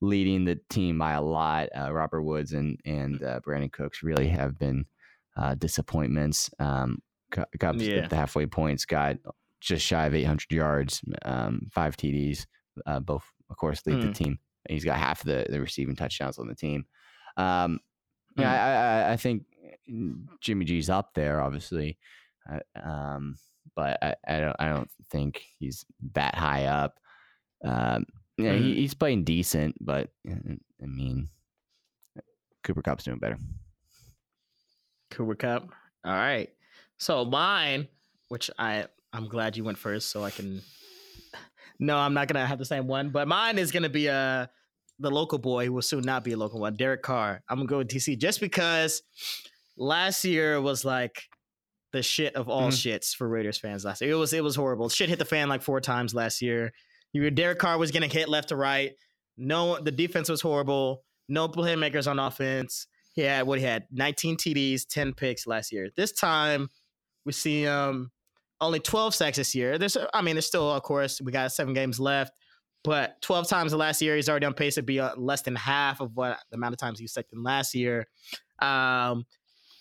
leading 0.02 0.45
the 0.45 0.60
team 0.70 0.98
by 1.00 1.14
a 1.14 1.22
lot. 1.22 1.70
Uh, 1.78 1.91
Robert 1.91 2.24
Woods 2.24 2.54
and 2.54 2.80
and 2.86 3.22
uh, 3.24 3.39
Brandin 3.45 3.72
Cooks 3.72 4.04
really 4.04 4.28
have 4.30 4.58
been 4.60 4.86
uh, 5.36 5.56
disappointments. 5.56 6.50
Um, 6.60 7.00
Cu- 7.32 7.43
Cubs 7.60 7.86
Yeah. 7.86 7.98
at 7.98 8.10
the 8.10 8.16
halfway 8.16 8.45
points 8.45 8.86
got 8.86 9.18
just 9.60 9.86
shy 9.86 10.06
of 10.06 10.14
800 10.16 10.52
yards, 10.52 11.02
um, 11.24 11.68
five 11.72 11.98
TDs. 11.98 12.45
Uh, 12.86 13.00
both, 13.00 13.24
of 13.50 13.58
course, 13.58 13.86
lead 13.86 14.02
the 14.02 14.08
Mm. 14.10 14.16
team 14.16 14.39
He's 14.70 14.84
got 14.86 14.98
half 14.98 15.24
the, 15.24 15.45
the 15.50 15.60
receiving 15.62 15.95
touchdowns 15.95 16.38
on 16.38 16.48
the 16.48 16.54
team. 16.56 16.86
Um, 17.38 17.80
yeah, 18.38 18.52
I, 19.06 19.10
I, 19.10 19.14
I 19.14 19.18
think 19.18 19.45
Jimmy 20.41 20.66
G's 20.66 20.89
up 20.89 21.14
there, 21.16 21.41
obviously, 21.41 21.98
uh, 22.52 22.60
um, 22.80 23.36
but 23.76 23.98
I, 24.04 24.16
I 24.28 24.39
don't 24.41 24.56
I 24.60 24.70
don't 24.70 24.89
think 25.10 25.41
he's 25.58 25.86
that 26.14 26.36
high 26.36 26.66
up. 26.66 27.00
Yeah, 28.38 28.53
he, 28.53 28.75
he's 28.75 28.93
playing 28.93 29.23
decent, 29.23 29.75
but 29.81 30.09
uh, 30.29 30.35
I 30.81 30.85
mean, 30.85 31.29
Cooper 32.63 32.81
Kupp's 32.81 33.03
doing 33.03 33.17
better. 33.17 33.38
Cooper 35.11 35.35
Kupp. 35.35 35.69
All 36.05 36.13
right. 36.13 36.49
So 36.97 37.25
mine, 37.25 37.88
which 38.29 38.51
I 38.59 38.85
I'm 39.13 39.27
glad 39.27 39.57
you 39.57 39.63
went 39.63 39.77
first, 39.77 40.09
so 40.09 40.23
I 40.23 40.31
can. 40.31 40.61
No, 41.79 41.95
I'm 41.95 42.13
not 42.15 42.27
gonna 42.27 42.45
have 42.45 42.57
the 42.57 42.65
same 42.65 42.88
one, 42.88 43.09
but 43.09 43.27
mine 43.27 43.59
is 43.59 43.71
gonna 43.71 43.89
be 43.89 44.09
uh 44.09 44.47
the 44.99 45.11
local 45.11 45.38
boy 45.38 45.65
who 45.65 45.73
will 45.73 45.81
soon 45.81 46.01
not 46.01 46.23
be 46.23 46.31
a 46.31 46.38
local 46.38 46.59
one, 46.59 46.75
Derek 46.75 47.03
Carr. 47.03 47.43
I'm 47.47 47.57
gonna 47.57 47.67
go 47.67 47.77
with 47.77 47.88
DC 47.88 48.17
just 48.17 48.39
because 48.39 49.03
last 49.77 50.25
year 50.25 50.59
was 50.59 50.83
like 50.83 51.21
the 51.93 52.01
shit 52.01 52.35
of 52.35 52.49
all 52.49 52.69
mm-hmm. 52.69 52.89
shits 52.89 53.15
for 53.15 53.27
Raiders 53.27 53.57
fans 53.57 53.85
last 53.85 54.01
year. 54.01 54.11
It 54.11 54.15
was 54.15 54.33
it 54.33 54.43
was 54.43 54.55
horrible. 54.55 54.89
Shit 54.89 55.09
hit 55.09 55.19
the 55.19 55.25
fan 55.25 55.49
like 55.49 55.61
four 55.61 55.79
times 55.79 56.13
last 56.13 56.41
year. 56.41 56.73
Derek 57.32 57.59
Carr 57.59 57.78
was 57.78 57.91
getting 57.91 58.09
hit 58.09 58.30
left 58.30 58.49
to 58.49 58.55
right. 58.55 58.93
No, 59.38 59.80
the 59.80 59.91
defense 59.91 60.30
was 60.30 60.41
horrible. 60.41 61.03
No 61.30 61.47
playmakers 61.47 62.09
on 62.09 62.20
offense. 62.20 62.88
He 63.13 63.22
had 63.22 63.47
what 63.47 63.59
he 63.59 63.65
had 63.65 63.86
19 63.91 64.38
TDs, 64.38 64.88
10 64.88 65.13
picks 65.13 65.47
last 65.47 65.72
year. 65.72 65.89
This 65.95 66.11
time 66.11 66.70
we 67.26 67.34
see 67.34 67.68
um 67.68 68.11
only 68.61 68.80
12 68.80 69.13
sacks 69.13 69.38
this 69.38 69.53
year. 69.55 69.78
There's 69.78 69.97
I 70.13 70.22
mean, 70.22 70.36
there's 70.36 70.45
still 70.45 70.72
of 70.72 70.84
course 70.84 71.22
we 71.22 71.32
got 71.32 71.51
seven 71.51 71.74
games 71.74 71.99
left, 71.99 72.34
but 72.84 73.22
12 73.22 73.47
times 73.47 73.72
the 73.72 73.78
last 73.78 74.01
year 74.01 74.15
he's 74.15 74.30
already 74.30 74.45
on 74.45 74.53
pace 74.53 74.76
to 74.76 74.84
be 74.84 74.99
uh, 74.99 75.15
less 75.15 75.41
than 75.41 75.55
half 75.55 75.99
of 75.99 76.15
what 76.15 76.39
the 76.51 76.57
amount 76.57 76.74
of 76.74 76.80
times 76.80 76.99
he 76.99 77.07
sacked 77.07 77.34
in 77.34 77.43
last 77.43 77.76
year. 77.76 78.07
Um, 78.59 79.26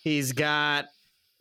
he's 0.03 0.31
got 0.31 0.85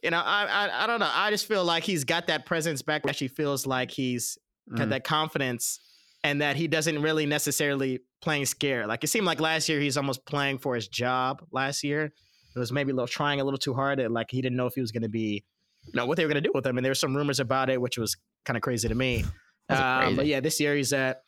you 0.02 0.10
know 0.10 0.22
I, 0.24 0.44
I 0.44 0.84
I 0.84 0.86
don't 0.86 1.00
know. 1.00 1.10
I 1.10 1.30
just 1.30 1.46
feel 1.46 1.64
like 1.64 1.82
he's 1.82 2.04
got 2.04 2.26
that 2.28 2.46
presence 2.46 2.82
back. 2.82 3.06
Actually 3.08 3.28
feels 3.28 3.66
like 3.66 3.90
he's 3.90 4.38
mm-hmm. 4.70 4.90
that 4.90 5.04
confidence 5.04 5.80
and 6.24 6.40
that 6.40 6.56
he 6.56 6.66
doesn't 6.66 7.00
really 7.00 7.26
necessarily 7.26 8.00
playing 8.20 8.46
scared. 8.46 8.86
Like 8.86 9.04
it 9.04 9.08
seemed 9.08 9.26
like 9.26 9.40
last 9.40 9.68
year 9.68 9.80
he's 9.80 9.96
almost 9.96 10.24
playing 10.26 10.58
for 10.58 10.74
his 10.74 10.88
job. 10.88 11.42
Last 11.52 11.84
year 11.84 12.12
it 12.54 12.58
was 12.58 12.72
maybe 12.72 12.90
a 12.90 12.94
little 12.94 13.06
trying 13.06 13.40
a 13.40 13.44
little 13.44 13.58
too 13.58 13.74
hard. 13.74 14.00
And 14.00 14.12
like 14.12 14.30
he 14.30 14.40
didn't 14.40 14.56
know 14.56 14.66
if 14.66 14.74
he 14.74 14.80
was 14.80 14.90
going 14.90 15.02
to 15.02 15.08
be, 15.08 15.44
you 15.84 15.92
know, 15.94 16.06
what 16.06 16.16
they 16.16 16.24
were 16.24 16.32
going 16.32 16.42
to 16.42 16.48
do 16.48 16.52
with 16.54 16.66
him. 16.66 16.78
And 16.78 16.84
there 16.84 16.90
were 16.90 16.96
some 16.96 17.14
rumors 17.14 17.38
about 17.38 17.70
it, 17.70 17.80
which 17.80 17.98
was 17.98 18.16
kind 18.44 18.56
of 18.56 18.62
crazy 18.62 18.88
to 18.88 18.94
me. 18.94 19.24
Um, 19.68 20.14
but 20.14 20.26
yeah, 20.26 20.38
this 20.38 20.60
year 20.60 20.76
he's 20.76 20.92
at. 20.92 21.22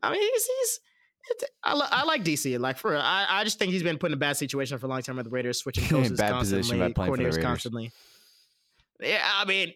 I 0.00 0.12
mean, 0.12 0.20
he's 0.20 0.46
he's. 0.46 0.80
I, 1.64 1.72
I 1.72 2.04
like 2.04 2.22
DC. 2.22 2.56
Like 2.60 2.78
for 2.78 2.96
I, 2.96 3.26
I 3.28 3.42
just 3.42 3.58
think 3.58 3.72
he's 3.72 3.82
been 3.82 3.98
put 3.98 4.12
in 4.12 4.14
a 4.14 4.16
bad 4.16 4.36
situation 4.36 4.78
for 4.78 4.86
a 4.86 4.88
long 4.88 5.02
time 5.02 5.16
with 5.16 5.24
the 5.24 5.30
Raiders, 5.30 5.58
switching 5.58 5.82
coaches 5.88 6.20
constantly, 6.20 6.78
coordinators 6.78 7.42
constantly. 7.42 7.90
Yeah, 9.00 9.28
I 9.28 9.44
mean, 9.44 9.72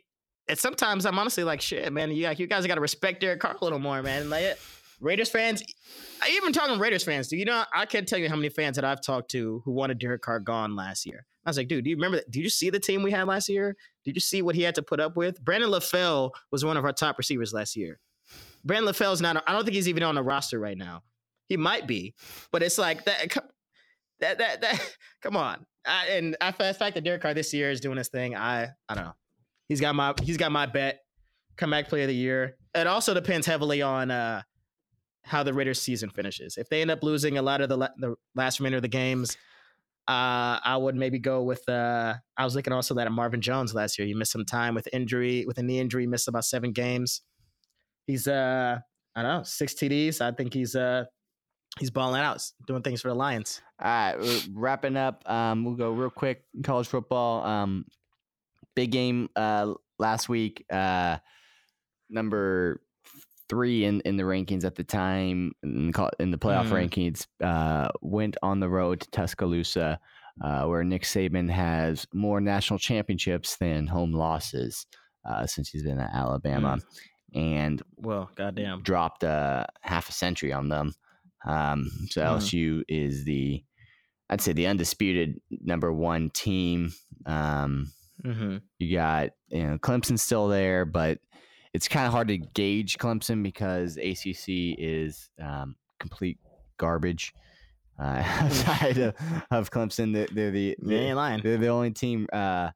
and 0.49 0.59
sometimes 0.59 1.07
I'm 1.07 1.19
honestly 1.19 1.45
like, 1.45 1.61
shit, 1.61 1.93
man. 1.93 2.11
You, 2.11 2.25
like, 2.25 2.39
you 2.39 2.47
guys 2.47 2.67
got 2.67 2.77
to 2.77 2.81
respect 2.81 3.21
Derek 3.21 3.41
Carr 3.41 3.57
a 3.61 3.65
little 3.65 3.79
more, 3.79 4.03
man. 4.03 4.29
Like, 4.31 4.59
Raiders 5.01 5.29
fans, 5.29 5.63
I 6.23 6.31
even 6.31 6.53
talking 6.53 6.79
Raiders 6.79 7.05
fans. 7.05 7.29
Do 7.29 7.37
you 7.37 7.45
know? 7.45 7.65
I 7.75 7.87
can't 7.87 8.07
tell 8.07 8.19
you 8.19 8.29
how 8.29 8.37
many 8.37 8.49
fans 8.49 8.77
that 8.77 8.85
I've 8.85 9.01
talked 9.01 9.31
to 9.33 9.61
who 9.65 9.73
wanted 9.73 9.99
Derek 9.99 10.23
Carr 10.23 10.39
gone 10.39 10.77
last 10.77 11.05
year. 11.07 11.27
I 11.45 11.51
was 11.51 11.57
like, 11.57 11.67
dude, 11.67 11.85
do 11.85 11.91
you 11.91 11.97
remember? 11.97 12.21
Did 12.31 12.41
you 12.41 12.49
see 12.49 12.71
the 12.71 12.79
team 12.79 13.03
we 13.03 13.11
had 13.11 13.27
last 13.27 13.49
year? 13.49 13.77
Did 14.05 14.15
you 14.15 14.21
see 14.21 14.43
what 14.43 14.55
he 14.55 14.63
had 14.63 14.77
to 14.77 14.83
put 14.83 15.01
up 15.01 15.17
with? 15.17 15.45
Brandon 15.45 15.71
LaFell 15.71 16.31
was 16.53 16.65
one 16.65 16.77
of 16.77 16.85
our 16.85 16.93
top 16.93 17.19
receivers 17.19 17.53
last 17.53 17.75
year. 17.75 17.99
Brandon 18.65 18.93
LaFell's 18.93 19.21
not. 19.21 19.43
I 19.47 19.53
don't 19.53 19.65
think 19.65 19.75
he's 19.75 19.89
even 19.89 20.05
on 20.05 20.15
the 20.15 20.23
roster 20.23 20.61
right 20.61 20.79
now. 20.79 21.03
He 21.49 21.57
might 21.57 21.89
be, 21.89 22.15
but 22.53 22.63
it's 22.63 22.79
like 22.79 23.05
that. 23.07 23.37
That 24.21 24.39
that 24.39 24.61
that. 24.61 24.97
Come 25.23 25.37
on. 25.37 25.67
I, 25.85 26.07
and 26.11 26.37
I, 26.41 26.53
the 26.53 26.75
fact 26.75 26.95
that 26.95 27.03
Derek 27.03 27.23
Carr 27.23 27.35
this 27.35 27.53
year 27.53 27.73
is 27.73 27.81
doing 27.81 27.99
his 27.99 28.09
thing, 28.09 28.37
I 28.37 28.69
I 28.89 28.95
don't 28.95 29.05
know. 29.05 29.15
He's 29.73 29.81
got 29.81 29.95
my 29.95 30.13
he's 30.23 30.37
got 30.37 30.53
my 30.53 30.67
bet. 30.67 31.01
Comeback 31.57 31.89
player 31.89 32.03
of 32.03 32.09
the 32.09 32.15
year. 32.15 32.59
It 32.75 32.87
also 32.87 33.15
depends 33.15 33.47
heavily 33.47 33.81
on 33.81 34.11
uh, 34.11 34.43
how 35.25 35.43
the 35.43 35.55
Raiders 35.55 35.81
season 35.81 36.11
finishes. 36.11 36.59
If 36.59 36.69
they 36.69 36.83
end 36.83 36.91
up 36.91 37.03
losing 37.03 37.39
a 37.39 37.43
lot 37.43 37.63
of 37.63 37.71
the 37.71 37.79
la- 37.79 37.89
the 37.97 38.15
last 38.35 38.61
remainder 38.61 38.77
of 38.77 38.83
the 38.83 38.89
games, 38.89 39.39
uh, 40.07 40.61
I 40.63 40.77
would 40.77 40.95
maybe 40.95 41.19
go 41.19 41.43
with. 41.43 41.67
Uh, 41.67 42.17
I 42.37 42.45
was 42.45 42.55
looking 42.55 42.75
also 42.75 42.93
that 42.93 43.07
at 43.07 43.13
Marvin 43.13 43.41
Jones 43.41 43.75
last 43.75 43.99
year. 43.99 44.07
He 44.07 44.13
missed 44.13 44.33
some 44.33 44.45
time 44.45 44.75
with 44.75 44.87
injury, 44.93 45.47
with 45.47 45.57
a 45.57 45.63
knee 45.63 45.81
injury. 45.81 46.07
Missed 46.07 46.29
about 46.29 46.45
seven 46.45 46.73
games. 46.73 47.23
He's 48.07 48.29
uh, 48.29 48.79
I 49.17 49.23
don't 49.23 49.39
know, 49.39 49.43
six 49.43 49.73
TDs. 49.73 50.21
I 50.21 50.33
think 50.33 50.53
he's 50.53 50.77
uh, 50.77 51.05
he's 51.79 51.91
balling 51.91 52.21
out, 52.21 52.43
doing 52.67 52.83
things 52.83 53.01
for 53.01 53.09
the 53.09 53.15
Lions. 53.15 53.63
All 53.83 53.89
right, 53.89 54.47
wrapping 54.53 54.99
up. 54.99 55.23
Um, 55.25 55.65
we'll 55.65 55.77
go 55.77 55.93
real 55.93 56.11
quick. 56.11 56.43
College 56.63 56.89
football. 56.89 57.43
Um, 57.43 57.87
big 58.75 58.91
game 58.91 59.29
uh, 59.37 59.75
last 59.99 60.29
week. 60.29 60.65
Uh, 60.71 61.19
number 62.11 62.81
three 63.49 63.85
in, 63.85 64.01
in 64.03 64.17
the 64.17 64.23
rankings 64.23 64.65
at 64.65 64.77
the 64.77 64.85
time 64.85 65.53
in, 65.63 65.93
in 66.19 66.31
the 66.31 66.39
playoff 66.39 66.69
mm. 66.69 66.89
rankings 66.89 67.27
uh, 67.43 67.89
went 68.01 68.37
on 68.43 68.61
the 68.61 68.69
road 68.69 69.01
to 69.01 69.11
Tuscaloosa, 69.11 70.01
uh, 70.43 70.65
where 70.65 70.85
Nick 70.85 71.03
Saban 71.03 71.51
has 71.51 72.07
more 72.15 72.41
national 72.41 72.79
championships 72.79 73.57
than 73.57 73.87
home 73.87 74.13
losses 74.13 74.87
uh, 75.29 75.47
since 75.47 75.69
he's 75.69 75.83
been 75.83 76.01
at 76.01 76.15
Alabama, 76.15 76.79
mm. 77.35 77.39
and 77.39 77.83
well, 77.97 78.31
goddamn, 78.35 78.83
dropped 78.83 79.23
uh, 79.23 79.67
half 79.83 80.09
a 80.09 80.13
century 80.13 80.53
on 80.53 80.69
them. 80.69 80.95
Um, 81.47 81.91
so 82.09 82.23
mm. 82.23 82.37
LSU 82.37 82.83
is 82.89 83.25
the, 83.25 83.63
I'd 84.31 84.41
say, 84.41 84.53
the 84.53 84.67
undisputed 84.67 85.41
number 85.51 85.93
one 85.93 86.31
team. 86.31 86.93
Um, 87.27 87.93
Mm-hmm. 88.25 88.59
You 88.79 88.97
got 88.97 89.31
you 89.49 89.65
know 89.65 89.79
Clemson's 89.79 90.23
still 90.23 90.49
there, 90.49 90.85
but 90.85 91.19
it's 91.73 91.89
kind 91.89 92.07
of 92.07 92.13
hard 92.13 92.29
to 92.29 92.39
gauge 92.39 92.99
Clemson 92.99 93.43
because 93.43 93.97
ACC 93.97 94.79
is 94.79 95.31
um, 95.41 95.77
complete 95.99 96.39
garbage. 96.79 97.33
Uh, 97.99 98.23
outside 98.41 98.99
of, 98.99 99.15
of 99.51 99.71
Clemson, 99.71 100.13
they're, 100.13 100.29
they're 100.33 100.51
the 100.51 100.77
they 100.83 101.13
they're 101.43 101.59
the 101.59 101.69
only 101.69 101.91
team 101.91 102.27
uh, 102.33 102.71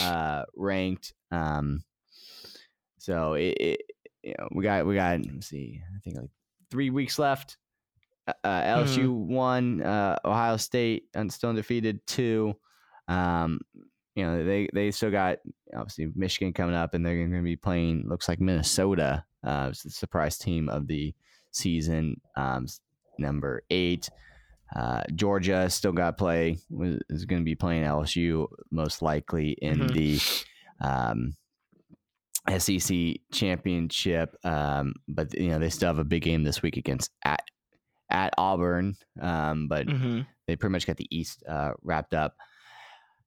uh, 0.00 0.44
ranked. 0.56 1.14
Um, 1.30 1.82
so 2.98 3.34
it, 3.34 3.56
it, 3.58 3.80
you 4.22 4.34
know 4.38 4.48
we 4.52 4.62
got 4.62 4.86
we 4.86 4.94
got 4.94 5.20
let's 5.20 5.48
see 5.48 5.80
I 5.94 5.98
think 6.00 6.16
like 6.16 6.30
three 6.70 6.90
weeks 6.90 7.18
left. 7.18 7.56
Uh, 8.26 8.62
LSU 8.62 9.06
mm-hmm. 9.06 9.34
one, 9.34 9.82
uh, 9.82 10.16
Ohio 10.24 10.56
State 10.56 11.08
and 11.12 11.32
still 11.32 11.50
undefeated 11.50 12.06
two. 12.06 12.54
Um, 13.08 13.60
you 14.14 14.24
know 14.24 14.44
they 14.44 14.68
they 14.72 14.90
still 14.90 15.10
got 15.10 15.38
obviously 15.74 16.08
Michigan 16.14 16.52
coming 16.52 16.74
up, 16.74 16.94
and 16.94 17.04
they're 17.04 17.16
going 17.16 17.32
to 17.32 17.42
be 17.42 17.56
playing. 17.56 18.04
Looks 18.06 18.28
like 18.28 18.40
Minnesota, 18.40 19.24
uh, 19.44 19.68
the 19.68 19.90
surprise 19.90 20.38
team 20.38 20.68
of 20.68 20.86
the 20.86 21.14
season, 21.50 22.20
um, 22.36 22.66
number 23.18 23.62
eight. 23.70 24.10
Uh, 24.74 25.02
Georgia 25.14 25.68
still 25.68 25.92
got 25.92 26.16
play. 26.16 26.58
Is 27.10 27.24
going 27.24 27.42
to 27.42 27.44
be 27.44 27.54
playing 27.54 27.84
LSU 27.84 28.48
most 28.70 29.02
likely 29.02 29.50
in 29.50 29.80
mm-hmm. 29.80 29.92
the 29.92 30.20
um, 30.80 31.36
SEC 32.58 33.20
championship. 33.32 34.36
Um, 34.44 34.94
but 35.08 35.34
you 35.38 35.48
know 35.48 35.58
they 35.58 35.70
still 35.70 35.88
have 35.88 35.98
a 35.98 36.04
big 36.04 36.22
game 36.22 36.44
this 36.44 36.62
week 36.62 36.76
against 36.76 37.10
at 37.24 37.44
at 38.10 38.34
Auburn. 38.36 38.96
Um, 39.20 39.68
but 39.68 39.86
mm-hmm. 39.86 40.20
they 40.46 40.56
pretty 40.56 40.72
much 40.72 40.86
got 40.86 40.96
the 40.96 41.08
East 41.16 41.42
uh, 41.48 41.72
wrapped 41.82 42.14
up. 42.14 42.36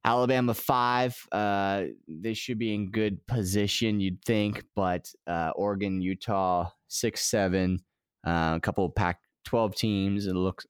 Alabama 0.06 0.54
five, 0.54 1.16
uh, 1.32 1.82
they 2.06 2.32
should 2.32 2.58
be 2.58 2.72
in 2.72 2.92
good 2.92 3.26
position, 3.26 3.98
you'd 3.98 4.24
think, 4.24 4.62
but 4.76 5.12
uh, 5.26 5.50
Oregon, 5.56 6.00
Utah 6.00 6.70
six, 6.86 7.24
seven, 7.24 7.80
uh, 8.24 8.54
a 8.56 8.60
couple 8.60 8.84
of 8.84 8.94
Pac 8.94 9.18
12 9.46 9.74
teams. 9.74 10.26
It 10.26 10.34
looks, 10.34 10.64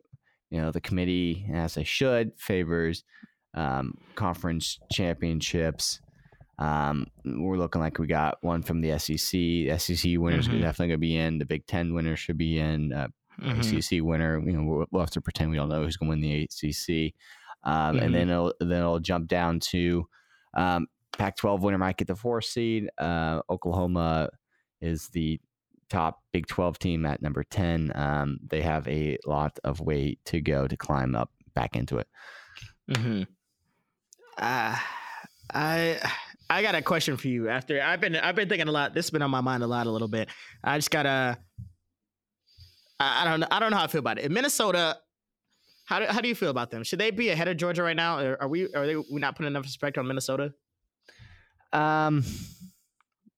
you 0.50 0.60
know, 0.60 0.70
the 0.70 0.80
committee, 0.80 1.46
as 1.52 1.74
they 1.74 1.84
should, 1.84 2.32
favors 2.38 3.04
um, 3.52 3.98
conference 4.14 4.78
championships. 4.90 6.00
Um, 6.58 7.06
we're 7.26 7.58
looking 7.58 7.82
like 7.82 7.98
we 7.98 8.06
got 8.06 8.38
one 8.40 8.62
from 8.62 8.80
the 8.80 8.98
SEC. 8.98 9.32
The 9.32 9.76
SEC 9.78 10.12
winners 10.16 10.48
mm-hmm. 10.48 10.62
definitely 10.62 10.88
going 10.88 10.90
to 10.90 10.98
be 10.98 11.16
in. 11.16 11.38
The 11.38 11.44
Big 11.44 11.66
Ten 11.66 11.92
winner 11.92 12.16
should 12.16 12.38
be 12.38 12.58
in. 12.58 12.94
Uh, 12.94 13.08
mm-hmm. 13.38 13.60
ACC 13.60 14.02
winner, 14.02 14.40
you 14.40 14.52
know, 14.52 14.64
we'll, 14.64 14.86
we'll 14.90 15.02
have 15.02 15.10
to 15.10 15.20
pretend 15.20 15.50
we 15.50 15.58
don't 15.58 15.68
know 15.68 15.82
who's 15.82 15.98
going 15.98 16.08
to 16.08 16.16
win 16.16 16.20
the 16.22 16.44
ACC. 16.44 17.14
Um, 17.66 17.96
mm-hmm. 17.96 18.04
and 18.04 18.14
then 18.14 18.30
it'll 18.30 18.54
then 18.60 18.78
it'll 18.78 19.00
jump 19.00 19.28
down 19.28 19.60
to 19.60 20.06
um, 20.56 20.86
Pac-12 21.18 21.60
winner 21.60 21.78
might 21.78 21.96
get 21.96 22.06
the 22.06 22.16
four 22.16 22.40
seed. 22.40 22.88
Uh, 22.96 23.40
Oklahoma 23.50 24.30
is 24.80 25.08
the 25.08 25.40
top 25.90 26.20
Big 26.32 26.46
12 26.46 26.78
team 26.78 27.06
at 27.06 27.22
number 27.22 27.44
10. 27.44 27.92
Um, 27.94 28.38
they 28.46 28.62
have 28.62 28.86
a 28.88 29.18
lot 29.26 29.58
of 29.64 29.80
way 29.80 30.18
to 30.26 30.40
go 30.40 30.66
to 30.66 30.76
climb 30.76 31.14
up 31.14 31.30
back 31.54 31.76
into 31.76 31.98
it. 31.98 32.08
Hmm. 32.94 33.22
Uh, 34.38 34.76
I 35.52 35.98
I 36.48 36.62
got 36.62 36.74
a 36.74 36.82
question 36.82 37.16
for 37.16 37.28
you. 37.28 37.48
After 37.48 37.82
I've 37.82 38.00
been 38.00 38.14
I've 38.14 38.36
been 38.36 38.48
thinking 38.48 38.68
a 38.68 38.72
lot. 38.72 38.94
This 38.94 39.06
has 39.06 39.10
been 39.10 39.22
on 39.22 39.30
my 39.30 39.40
mind 39.40 39.62
a 39.62 39.66
lot 39.66 39.86
a 39.86 39.90
little 39.90 40.08
bit. 40.08 40.28
I 40.62 40.78
just 40.78 40.90
gotta 40.90 41.38
I, 43.00 43.22
I 43.22 43.24
don't 43.24 43.40
know. 43.40 43.46
I 43.50 43.58
don't 43.58 43.70
know 43.70 43.76
how 43.76 43.84
I 43.84 43.88
feel 43.88 44.00
about 44.00 44.18
it. 44.18 44.24
In 44.24 44.32
Minnesota, 44.32 44.98
how 45.86 45.98
do, 46.00 46.06
how 46.06 46.20
do 46.20 46.28
you 46.28 46.34
feel 46.34 46.50
about 46.50 46.70
them? 46.70 46.82
Should 46.84 46.98
they 47.00 47.10
be 47.10 47.30
ahead 47.30 47.48
of 47.48 47.56
Georgia 47.56 47.82
right 47.82 47.96
now? 47.96 48.18
Or 48.18 48.36
are 48.42 48.48
we 48.48 48.72
are 48.74 48.86
they 48.86 48.96
we 48.96 49.18
not 49.20 49.34
putting 49.36 49.48
enough 49.50 49.64
respect 49.64 49.96
on 49.98 50.06
Minnesota? 50.06 50.52
Um, 51.72 52.24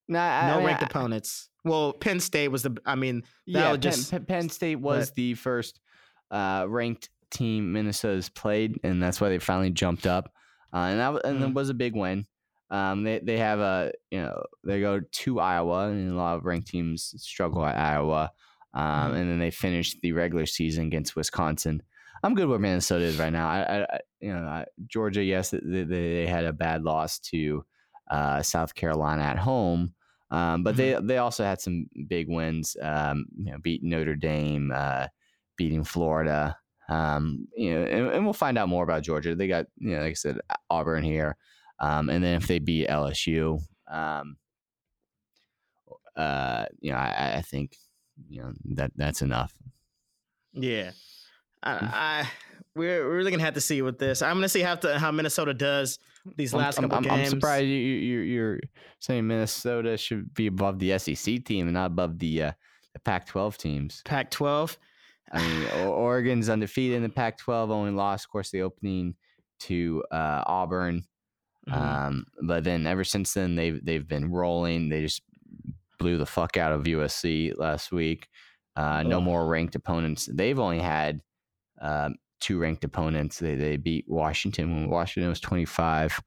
no, 0.08 0.18
I, 0.18 0.48
no 0.48 0.60
I, 0.60 0.64
ranked 0.64 0.82
I, 0.82 0.86
opponents. 0.86 1.48
Well, 1.64 1.92
Penn 1.92 2.20
State 2.20 2.48
was 2.48 2.62
the. 2.62 2.76
I 2.86 2.94
mean, 2.94 3.20
that 3.20 3.26
yeah, 3.46 3.70
Penn, 3.72 3.80
just 3.80 4.26
Penn- 4.26 4.48
State 4.48 4.76
was 4.76 5.10
but- 5.10 5.16
the 5.16 5.34
first 5.34 5.80
uh, 6.30 6.66
ranked 6.68 7.10
team 7.30 7.72
Minnesota's 7.72 8.28
played, 8.28 8.78
and 8.84 9.02
that's 9.02 9.20
why 9.20 9.28
they 9.28 9.38
finally 9.38 9.70
jumped 9.70 10.06
up. 10.06 10.32
Uh, 10.72 10.78
and 10.78 11.00
that 11.00 11.24
and 11.26 11.42
it 11.42 11.48
Mhm. 11.48 11.54
was 11.54 11.68
a 11.70 11.74
big 11.74 11.94
win. 11.94 12.26
Um, 12.70 13.02
they 13.02 13.18
they 13.20 13.38
have 13.38 13.60
a 13.60 13.92
you 14.10 14.20
know 14.22 14.42
they 14.64 14.80
go 14.80 15.00
to 15.00 15.40
Iowa, 15.40 15.88
and 15.88 16.10
a 16.12 16.14
lot 16.14 16.36
of 16.36 16.44
ranked 16.44 16.68
teams 16.68 17.14
struggle 17.16 17.64
at 17.64 17.76
Iowa. 17.76 18.30
Um, 18.74 18.82
Mhm. 18.84 19.14
and 19.16 19.30
then 19.30 19.38
they 19.38 19.50
finished 19.50 19.98
the 20.02 20.12
regular 20.12 20.44
season 20.46 20.86
against 20.86 21.16
Wisconsin. 21.16 21.82
I'm 22.22 22.34
good 22.34 22.48
where 22.48 22.58
Minnesota 22.58 23.04
is 23.04 23.18
right 23.18 23.32
now. 23.32 23.48
I, 23.48 23.82
I, 23.82 23.98
you 24.20 24.32
know 24.32 24.40
I, 24.40 24.64
Georgia, 24.86 25.22
yes, 25.22 25.50
they, 25.50 25.60
they, 25.62 25.84
they 25.84 26.26
had 26.26 26.44
a 26.44 26.52
bad 26.52 26.82
loss 26.82 27.18
to 27.20 27.64
uh, 28.10 28.42
South 28.42 28.74
Carolina 28.74 29.22
at 29.22 29.38
home. 29.38 29.94
Um, 30.30 30.62
but 30.62 30.76
they 30.76 30.94
they 31.00 31.18
also 31.18 31.42
had 31.42 31.60
some 31.60 31.86
big 32.06 32.28
wins. 32.28 32.76
Um, 32.82 33.26
you 33.36 33.50
know, 33.50 33.58
beating 33.58 33.88
Notre 33.88 34.14
Dame, 34.14 34.72
uh, 34.74 35.06
beating 35.56 35.84
Florida. 35.84 36.56
Um, 36.90 37.48
you 37.56 37.74
know, 37.74 37.82
and, 37.84 38.06
and 38.08 38.24
we'll 38.24 38.34
find 38.34 38.58
out 38.58 38.68
more 38.68 38.84
about 38.84 39.02
Georgia. 39.02 39.34
They 39.34 39.48
got 39.48 39.66
you 39.78 39.94
know, 39.94 40.02
like 40.02 40.10
I 40.10 40.14
said, 40.14 40.38
Auburn 40.68 41.02
here, 41.02 41.36
um, 41.80 42.10
and 42.10 42.22
then 42.22 42.34
if 42.34 42.46
they 42.46 42.58
beat 42.58 42.88
LSU, 42.88 43.60
um, 43.90 44.36
uh, 46.16 46.66
you 46.80 46.92
know, 46.92 46.98
I, 46.98 47.36
I 47.36 47.42
think 47.42 47.76
you 48.28 48.42
know 48.42 48.52
that 48.76 48.92
that's 48.96 49.22
enough. 49.22 49.54
yeah. 50.52 50.90
I, 51.62 51.72
Mm. 51.74 51.90
I 51.92 52.30
we're 52.74 53.08
we're 53.08 53.16
really 53.16 53.30
gonna 53.30 53.42
have 53.42 53.54
to 53.54 53.60
see 53.60 53.82
with 53.82 53.98
this. 53.98 54.22
I'm 54.22 54.36
gonna 54.36 54.48
see 54.48 54.60
how 54.60 54.76
to, 54.76 54.98
how 54.98 55.10
Minnesota 55.10 55.52
does 55.52 55.98
these 56.36 56.54
last 56.54 56.78
I'm, 56.78 56.84
couple 56.88 56.98
I'm, 56.98 57.02
games. 57.04 57.32
I'm 57.32 57.40
surprised 57.40 57.66
you, 57.66 57.74
you 57.74 58.18
you're 58.20 58.60
saying 59.00 59.26
Minnesota 59.26 59.96
should 59.96 60.32
be 60.34 60.46
above 60.46 60.78
the 60.78 60.98
SEC 60.98 61.44
team 61.44 61.66
and 61.66 61.74
not 61.74 61.86
above 61.86 62.18
the 62.18 62.42
uh, 62.44 62.52
the 62.94 63.00
Pac-12 63.00 63.56
teams. 63.56 64.02
Pac-12. 64.04 64.76
I 65.32 65.46
mean, 65.46 65.86
Oregon's 65.88 66.48
undefeated 66.48 66.96
in 66.96 67.02
the 67.02 67.08
Pac-12, 67.10 67.70
only 67.70 67.90
lost, 67.90 68.24
of 68.24 68.30
course, 68.30 68.50
the 68.50 68.62
opening 68.62 69.14
to 69.60 70.02
uh, 70.10 70.42
Auburn. 70.46 71.04
Mhm. 71.68 71.74
Um, 71.74 72.26
but 72.42 72.64
then 72.64 72.86
ever 72.86 73.04
since 73.04 73.34
then, 73.34 73.54
they've 73.56 73.84
they've 73.84 74.06
been 74.06 74.30
rolling. 74.30 74.88
They 74.88 75.02
just 75.02 75.22
blew 75.98 76.16
the 76.16 76.26
fuck 76.26 76.56
out 76.56 76.72
of 76.72 76.84
USC 76.84 77.58
last 77.58 77.92
week. 77.92 78.28
Uh, 78.76 79.02
no 79.02 79.20
more 79.20 79.46
ranked 79.48 79.74
opponents. 79.74 80.28
They've 80.32 80.58
only 80.58 80.78
had 80.78 81.20
um, 81.80 82.16
two 82.40 82.58
ranked 82.58 82.84
opponents. 82.84 83.38
They 83.38 83.54
they 83.54 83.76
beat 83.76 84.04
Washington 84.08 84.74
when 84.74 84.90
Washington 84.90 85.28
was 85.30 85.40
25, 85.40 86.20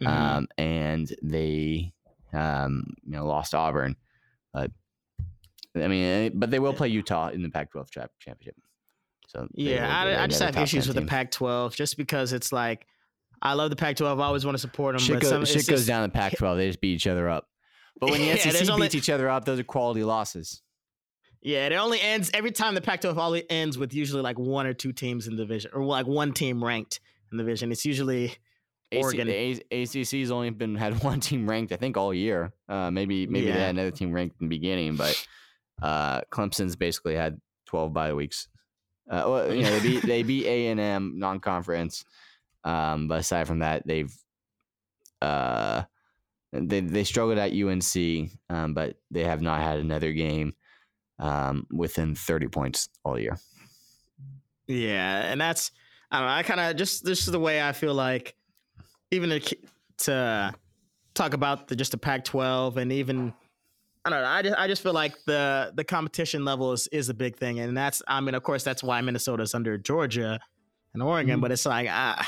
Mhm. 0.00 0.06
um, 0.06 0.48
and 0.58 1.12
they 1.22 1.92
um, 2.32 2.84
you 3.04 3.12
know 3.12 3.26
lost 3.26 3.54
Auburn. 3.54 3.96
But 4.52 4.70
I 5.76 5.86
mean, 5.88 6.04
eh, 6.04 6.30
but 6.34 6.50
they 6.50 6.58
will 6.58 6.72
play 6.74 6.88
Utah 6.88 7.28
in 7.28 7.42
the 7.42 7.48
Pac-12 7.50 7.90
cha- 7.90 8.06
championship. 8.18 8.56
So 9.28 9.46
they 9.56 9.62
will- 9.64 9.70
yeah, 9.70 10.00
I, 10.00 10.24
I 10.24 10.26
just 10.26 10.42
have 10.42 10.56
issues 10.56 10.86
10 10.86 10.94
with 10.94 11.04
the. 11.04 11.08
Pac-12 11.08 11.74
just 11.76 11.96
because 11.96 12.32
it's 12.32 12.52
like 12.52 12.86
I 13.42 13.52
love 13.54 13.70
the 13.70 13.76
Pac-12. 13.76 14.20
I 14.20 14.24
always 14.26 14.44
want 14.44 14.54
to 14.56 14.60
support 14.60 14.94
them. 14.94 15.00
Shit, 15.00 15.14
but 15.16 15.22
go- 15.22 15.28
some, 15.28 15.44
shit 15.44 15.54
goes 15.66 15.66
just- 15.66 15.86
down 15.86 16.02
in 16.04 16.10
the 16.10 16.14
Pac-12. 16.14 16.56
They 16.56 16.66
just 16.66 16.80
beat 16.80 16.94
each 16.94 17.06
other 17.06 17.28
up. 17.28 17.46
But 18.00 18.10
when 18.10 18.20
the 18.20 18.26
Yeah, 18.28 18.36
SEC 18.36 18.52
beats 18.52 18.68
only- 18.70 18.86
each 18.88 19.08
other 19.10 19.28
up, 19.30 19.44
those 19.44 19.58
are 19.60 19.64
quality 19.64 20.02
losses. 20.02 20.60
Yeah, 21.42 21.66
it 21.66 21.72
only 21.72 22.00
ends 22.00 22.30
every 22.34 22.52
time 22.52 22.74
the 22.74 22.82
Pac-12 22.82 23.16
only 23.16 23.50
ends 23.50 23.78
with 23.78 23.94
usually 23.94 24.22
like 24.22 24.38
one 24.38 24.66
or 24.66 24.74
two 24.74 24.92
teams 24.92 25.26
in 25.26 25.36
the 25.36 25.42
division, 25.44 25.70
or 25.72 25.82
like 25.84 26.06
one 26.06 26.32
team 26.32 26.62
ranked 26.62 27.00
in 27.30 27.38
the 27.38 27.44
division. 27.44 27.72
It's 27.72 27.86
usually 27.86 28.36
AC, 28.92 29.02
Oregon. 29.02 29.26
the 29.26 29.34
A- 29.70 29.82
ACC's 29.82 30.30
only 30.30 30.50
been 30.50 30.74
had 30.74 31.02
one 31.02 31.20
team 31.20 31.48
ranked, 31.48 31.72
I 31.72 31.76
think, 31.76 31.96
all 31.96 32.12
year. 32.12 32.52
Uh, 32.68 32.90
maybe 32.90 33.26
maybe 33.26 33.46
they 33.46 33.58
had 33.58 33.70
another 33.70 33.90
team 33.90 34.12
ranked 34.12 34.36
in 34.40 34.48
the 34.48 34.54
beginning, 34.54 34.96
but 34.96 35.26
uh, 35.82 36.20
Clemson's 36.30 36.76
basically 36.76 37.14
had 37.14 37.40
twelve 37.64 37.92
bye 37.92 38.12
weeks. 38.12 38.48
Uh, 39.08 39.24
well, 39.26 39.54
you 39.54 39.62
know, 39.62 39.78
they 39.78 39.88
beat 39.88 40.02
they 40.06 40.22
beat 40.22 40.46
A 40.46 40.66
and 40.68 40.78
M 40.78 41.14
non-conference, 41.18 42.04
um, 42.64 43.08
but 43.08 43.20
aside 43.20 43.46
from 43.46 43.60
that, 43.60 43.86
they've 43.86 44.14
uh, 45.22 45.84
they 46.52 46.80
they 46.80 47.04
struggled 47.04 47.38
at 47.38 47.52
UNC, 47.52 48.30
um, 48.50 48.74
but 48.74 48.96
they 49.10 49.24
have 49.24 49.40
not 49.40 49.60
had 49.60 49.78
another 49.78 50.12
game 50.12 50.54
um, 51.20 51.66
within 51.70 52.14
thirty 52.16 52.48
points 52.48 52.88
all 53.04 53.18
year. 53.18 53.38
yeah, 54.66 55.30
and 55.30 55.40
that's 55.40 55.70
I 56.10 56.18
don't 56.18 56.26
know. 56.28 56.34
I 56.34 56.42
kind 56.42 56.60
of 56.60 56.76
just 56.76 57.04
this 57.04 57.20
is 57.20 57.26
the 57.32 57.38
way 57.40 57.62
I 57.62 57.72
feel 57.72 57.94
like 57.94 58.34
even 59.10 59.30
to, 59.30 59.56
to 59.98 60.54
talk 61.14 61.34
about 61.34 61.68
the 61.68 61.76
just 61.76 61.92
the 61.92 61.98
Pac-12 61.98 62.76
and 62.76 62.92
even 62.92 63.32
I 64.04 64.10
don't 64.10 64.22
know. 64.22 64.28
I 64.28 64.42
just 64.42 64.56
I 64.58 64.66
just 64.68 64.82
feel 64.82 64.92
like 64.92 65.14
the 65.26 65.72
the 65.74 65.84
competition 65.84 66.44
level 66.44 66.72
is 66.72 66.86
is 66.88 67.08
a 67.10 67.14
big 67.14 67.36
thing, 67.36 67.60
and 67.60 67.76
that's 67.76 68.02
I 68.08 68.20
mean, 68.20 68.34
of 68.34 68.42
course, 68.42 68.64
that's 68.64 68.82
why 68.82 69.00
Minnesota's 69.00 69.54
under 69.54 69.76
Georgia 69.78 70.40
and 70.94 71.02
Oregon. 71.02 71.38
Mhm. 71.38 71.42
But 71.42 71.52
it's 71.52 71.66
like 71.66 71.88
I- 71.88 72.24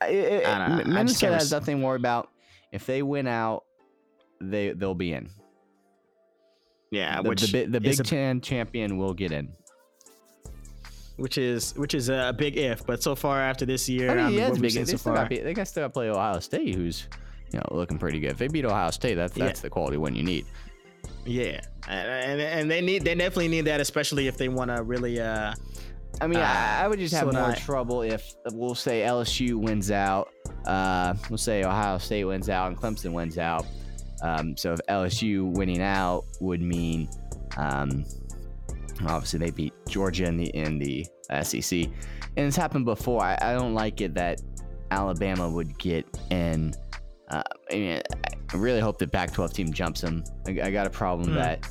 I- 0.00 0.06
I 0.06 0.58
don't 0.58 0.68
know. 0.68 0.76
Mi- 0.76 0.82
I 0.92 0.94
Minnesota 1.02 1.34
has 1.34 1.50
nothing 1.50 1.80
to 1.80 1.84
worry 1.84 1.96
about. 1.96 2.30
If 2.70 2.86
they 2.86 3.02
win 3.02 3.26
out, 3.26 3.64
they 4.40 4.70
they'll 4.72 4.94
be 4.94 5.12
in. 5.12 5.30
Yeah, 6.94 7.20
the, 7.22 7.28
which 7.28 7.42
the, 7.52 7.64
the 7.66 7.80
Big 7.80 8.00
a- 8.00 8.02
Ten 8.02 8.40
champion 8.40 8.96
will 8.96 9.14
get 9.14 9.32
in. 9.32 9.52
which 11.16 11.38
is 11.38 11.74
which 11.76 11.94
is 11.94 12.08
a 12.08 12.34
big 12.36 12.56
if. 12.56 12.84
But 12.86 13.02
so 13.02 13.14
far 13.14 13.40
after 13.40 13.64
this 13.64 13.88
year, 13.88 14.10
I 14.18 14.28
mean, 14.28 14.38
yeah, 14.38 14.48
it's 14.48 14.58
big. 14.58 14.72
They 14.72 14.84
so 14.84 14.96
still 14.96 15.14
got 15.14 15.28
be- 15.28 15.38
they 15.40 15.54
got 15.54 15.68
still 15.68 15.82
got 15.84 15.88
to 15.88 15.92
play 15.92 16.08
Ohio 16.10 16.40
State, 16.40 16.74
who's 16.74 17.06
you 17.52 17.58
know 17.58 17.66
looking 17.70 17.98
pretty 17.98 18.20
good. 18.20 18.32
If 18.32 18.38
they 18.38 18.48
beat 18.48 18.64
Ohio 18.64 18.90
State, 18.90 19.14
that's 19.14 19.36
Yeah. 19.36 19.46
that's 19.46 19.60
the 19.60 19.70
quality 19.70 19.96
one 19.96 20.14
you 20.14 20.22
need. 20.24 20.46
yeah, 21.24 21.60
and, 21.88 22.08
and 22.08 22.40
and 22.40 22.70
they 22.70 22.80
need 22.80 23.04
they 23.04 23.14
definitely 23.14 23.48
need 23.48 23.62
that, 23.66 23.80
especially 23.80 24.26
if 24.26 24.36
they 24.36 24.48
want 24.48 24.70
to 24.74 24.82
really 24.82 25.20
uh 25.20 25.54
I 26.20 26.26
mean, 26.28 26.38
I, 26.38 26.80
Uh, 26.80 26.84
I 26.84 26.88
would 26.88 26.98
just 27.00 27.12
have 27.14 27.26
so 27.32 27.32
more 27.32 27.50
I. 27.50 27.54
trouble 27.56 28.02
if 28.02 28.34
we'll 28.52 28.76
say 28.76 29.00
LSU 29.00 29.54
wins 29.56 29.90
out. 29.90 30.28
Uh, 30.64 31.14
we'll 31.28 31.38
say 31.38 31.64
Ohio 31.64 31.98
State 31.98 32.24
wins 32.24 32.48
out 32.48 32.68
and 32.68 32.76
Clemson 32.80 33.12
wins 33.12 33.36
out. 33.36 33.66
Um, 34.24 34.56
so 34.56 34.72
if 34.72 34.80
LSU 34.88 35.54
winning 35.54 35.82
out 35.82 36.24
would 36.40 36.62
mean, 36.62 37.08
um, 37.58 38.04
obviously 39.06 39.38
they 39.38 39.50
beat 39.50 39.74
Georgia 39.86 40.24
in 40.24 40.38
the 40.38 40.46
in 40.56 40.78
the 40.78 41.06
SEC, 41.42 41.82
and 41.82 42.46
it's 42.46 42.56
happened 42.56 42.86
before. 42.86 43.22
I, 43.22 43.36
I 43.40 43.52
don't 43.52 43.74
like 43.74 44.00
it 44.00 44.14
that 44.14 44.40
Alabama 44.90 45.48
would 45.48 45.78
get 45.78 46.06
in. 46.30 46.72
Uh, 47.28 47.42
I 47.70 47.74
mean, 47.74 48.02
I 48.52 48.56
really 48.56 48.80
hope 48.80 48.98
the 48.98 49.06
Pac-12 49.06 49.52
team 49.52 49.72
jumps 49.72 50.00
them. 50.00 50.24
I, 50.46 50.50
I 50.62 50.70
got 50.70 50.86
a 50.86 50.90
problem 50.90 51.28
Hmm. 51.28 51.34
that 51.34 51.68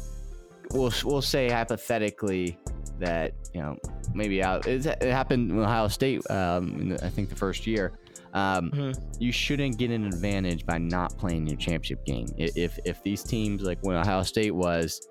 we'll 0.71 0.93
we'll 1.03 1.21
say 1.23 1.49
hypothetically 1.49 2.57
that 2.99 3.33
you 3.53 3.61
know 3.61 3.77
maybe 4.13 4.43
out 4.43 4.67
it, 4.67 4.85
it 4.85 5.11
happened 5.11 5.49
in 5.49 5.59
Ohio 5.59 5.87
State. 5.87 6.29
Um, 6.29 6.79
in 6.79 6.89
the, 6.89 7.05
I 7.05 7.09
think 7.09 7.29
the 7.29 7.35
first 7.35 7.65
year. 7.65 7.93
Um, 8.33 8.71
Mhm. 8.71 8.99
You 9.19 9.31
shouldn't 9.31 9.77
get 9.77 9.91
an 9.91 10.05
advantage 10.05 10.65
by 10.65 10.77
not 10.79 11.17
playing 11.17 11.47
your 11.47 11.57
championship 11.57 12.03
game. 12.05 12.27
If 12.37 12.79
if 12.85 13.01
these 13.03 13.23
teams 13.23 13.61
like 13.61 13.77
when 13.81 13.95
Ohio 13.95 14.23
State 14.23 14.55
was, 14.55 15.07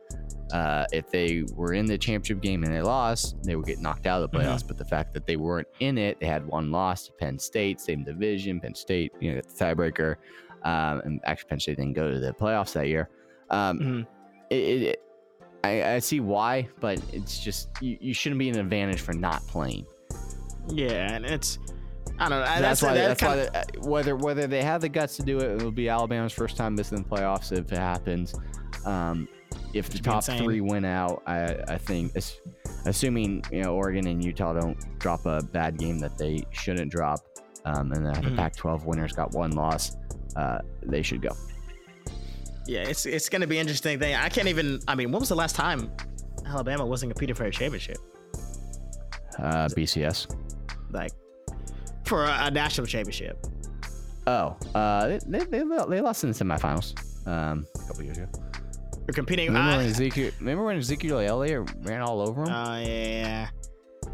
uh, 0.53 0.85
if 0.93 1.09
they 1.11 1.45
were 1.55 1.73
in 1.73 1.87
the 1.87 1.97
championship 1.97 2.43
game 2.43 2.65
and 2.65 2.73
they 2.75 2.83
lost, 2.83 3.37
they 3.45 3.55
would 3.57 3.67
get 3.67 3.81
knocked 3.81 4.07
out 4.07 4.23
of 4.23 4.31
the 4.31 4.37
Mhm. 4.39 4.43
playoffs. 4.43 4.67
But 4.67 4.77
the 4.77 4.85
fact 4.85 5.13
that 5.15 5.25
they 5.27 5.37
weren't 5.37 5.69
in 5.81 5.99
it, 5.99 6.19
they 6.21 6.27
had 6.27 6.47
one 6.47 6.71
loss 6.73 7.07
to 7.07 7.13
Penn 7.13 7.39
State, 7.39 7.81
same 7.81 8.03
division. 8.05 8.61
Penn 8.61 8.75
State, 8.75 9.13
you 9.21 9.35
know, 9.35 9.41
the 9.41 9.47
tiebreaker, 9.65 10.17
um, 10.65 11.01
and 11.05 11.21
actually 11.25 11.49
Penn 11.49 11.61
State 11.61 11.77
didn't 11.77 11.95
go 11.95 12.11
to 12.11 12.19
the 12.19 12.33
playoffs 12.33 12.73
that 12.75 12.89
year. 12.89 13.09
Um, 13.51 13.79
Mhm. 13.79 14.07
it, 14.51 14.57
it, 14.57 14.83
it- 14.83 15.03
I, 15.65 15.95
I 15.95 15.99
see 16.01 16.19
why, 16.19 16.69
but 16.81 17.01
it's 17.13 17.39
just 17.39 17.69
you, 17.81 17.97
you 18.01 18.13
shouldn't 18.13 18.41
be 18.41 18.49
an 18.49 18.59
advantage 18.59 19.01
for 19.01 19.13
not 19.13 19.47
playing. 19.47 19.87
yeah, 20.69 21.15
and 21.15 21.25
it's 21.25 21.59
I 22.19 22.29
don't 22.29 22.39
know. 22.39 22.45
that's, 22.45 22.61
That's, 22.61 22.83
why. 22.83 22.95
that's 22.95 23.21
That's 23.21 23.23
why. 23.23 23.45
kinda- 23.45 23.67
they- 23.73 23.79
uh, 23.81 23.89
Whether 23.91 24.17
whether 24.17 24.47
they 24.47 24.63
have 24.63 24.81
the 24.81 24.89
guts 24.89 25.17
to 25.17 25.23
do 25.23 25.39
it, 25.39 25.53
it 25.61 25.63
will 25.63 25.71
be 25.73 25.89
Alabama's 25.89 26.33
first 26.33 26.57
time 26.57 26.75
missing 26.75 26.99
the 27.03 27.05
playoffs 27.09 27.51
if 27.53 27.73
it 27.73 27.79
happens. 27.79 28.35
Um, 28.85 29.29
if 29.75 29.87
the 29.89 29.93
Which 29.95 29.95
would 29.95 30.03
be 30.03 30.11
top 30.11 30.17
insane. 30.17 30.43
three 30.45 30.61
win 30.61 30.85
out, 30.85 31.23
I 31.27 31.55
I 31.69 31.79
think, 31.79 32.13
assuming 32.87 33.45
you 33.51 33.63
know 33.63 33.75
Oregon 33.75 34.07
and 34.07 34.23
Utah 34.25 34.53
don't 34.53 34.77
drop 34.99 35.27
a 35.27 35.43
bad 35.43 35.79
game 35.79 35.99
that 36.01 36.17
they 36.19 36.45
shouldn't 36.51 36.91
drop, 36.93 37.21
um, 37.65 37.93
and 37.93 38.07
the, 38.07 38.13
the 38.21 38.29
Mhm. 38.31 38.37
Pac-12 38.37 38.85
winners 38.85 39.13
got 39.13 39.33
one 39.33 39.53
loss, 39.53 39.97
uh, 40.37 40.59
they 40.83 41.03
should 41.03 41.23
go. 41.23 41.31
yeah, 42.67 42.81
it's 42.83 43.07
it's 43.07 43.29
gonna 43.29 43.47
be 43.47 43.59
interesting 43.59 43.99
thing. 43.99 44.15
I 44.15 44.29
can't 44.29 44.49
even. 44.49 44.81
I 44.87 44.95
mean, 44.95 45.11
when 45.11 45.21
was 45.21 45.29
the 45.29 45.35
last 45.37 45.57
time 45.57 45.91
Alabama 46.47 46.85
wasn't 46.87 47.11
competing 47.13 47.35
for 47.35 47.45
a 47.45 47.51
championship? 47.51 47.99
Uh, 49.39 49.69
BCS. 49.69 50.27
Like 50.91 51.13
for 52.13 52.25
a, 52.25 52.47
a 52.47 52.51
national 52.51 52.87
championship. 52.87 53.47
Oh, 54.27 54.55
uh, 54.75 55.09
they, 55.09 55.19
they, 55.27 55.39
they, 55.45 55.63
they 55.89 56.01
lost 56.03 56.25
in 56.25 56.31
the 56.31 56.37
semifinals 56.37 56.95
um, 57.27 57.67
a 57.75 57.87
couple 57.89 58.03
years 58.05 58.19
ago. 58.19 58.29
They're 59.07 59.15
competing. 59.15 59.47
Remember 59.49 59.79
when 59.79 59.87
I- 59.87 59.89
Ezekiel? 59.89 60.31
Remember 60.39 60.65
when 60.65 60.77
Ezekiel 60.77 61.19
Elliott 61.21 61.71
ran 61.81 62.03
all 62.03 62.21
over 62.21 62.43
him? 62.43 62.49
Oh 62.53 62.79
yeah, 62.79 63.49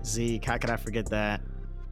Zeke. 0.05 0.45
How 0.45 0.59
could 0.59 0.71
I 0.71 0.77
forget 0.77 1.07
that? 1.11 1.41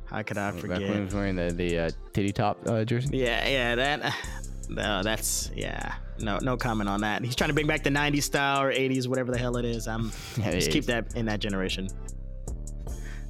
How 0.05 0.23
could 0.23 0.39
I 0.39 0.53
Back 0.53 0.63
when 0.63 0.71
he 0.81 0.87
forget? 0.87 1.05
was 1.05 1.15
wearing 1.15 1.35
the 1.35 1.53
the 1.53 1.79
uh, 1.79 1.91
titty 2.13 2.31
top 2.33 2.59
uh, 2.69 2.85
jersey. 2.85 3.17
Yeah, 3.19 3.47
yeah. 3.49 3.75
That. 3.75 4.15
No, 4.69 5.01
that's 5.01 5.53
yeah. 5.55 5.95
No, 6.19 6.39
no 6.43 6.57
comment 6.57 6.89
on 6.89 7.01
that. 7.03 7.25
He's 7.25 7.37
trying 7.37 7.51
to 7.51 7.55
bring 7.55 7.69
back 7.69 7.85
the 7.85 7.91
'90s 7.91 8.25
style 8.25 8.63
or 8.63 8.73
'80s, 8.73 9.07
whatever 9.07 9.31
the 9.31 9.39
hell 9.39 9.57
it 9.59 9.65
is. 9.65 9.87
I'm 9.87 10.11
Yeah, 10.39 10.51
just 10.51 10.73
keep 10.73 10.87
that 10.87 11.15
in 11.15 11.27
that 11.27 11.39
generation. 11.39 11.87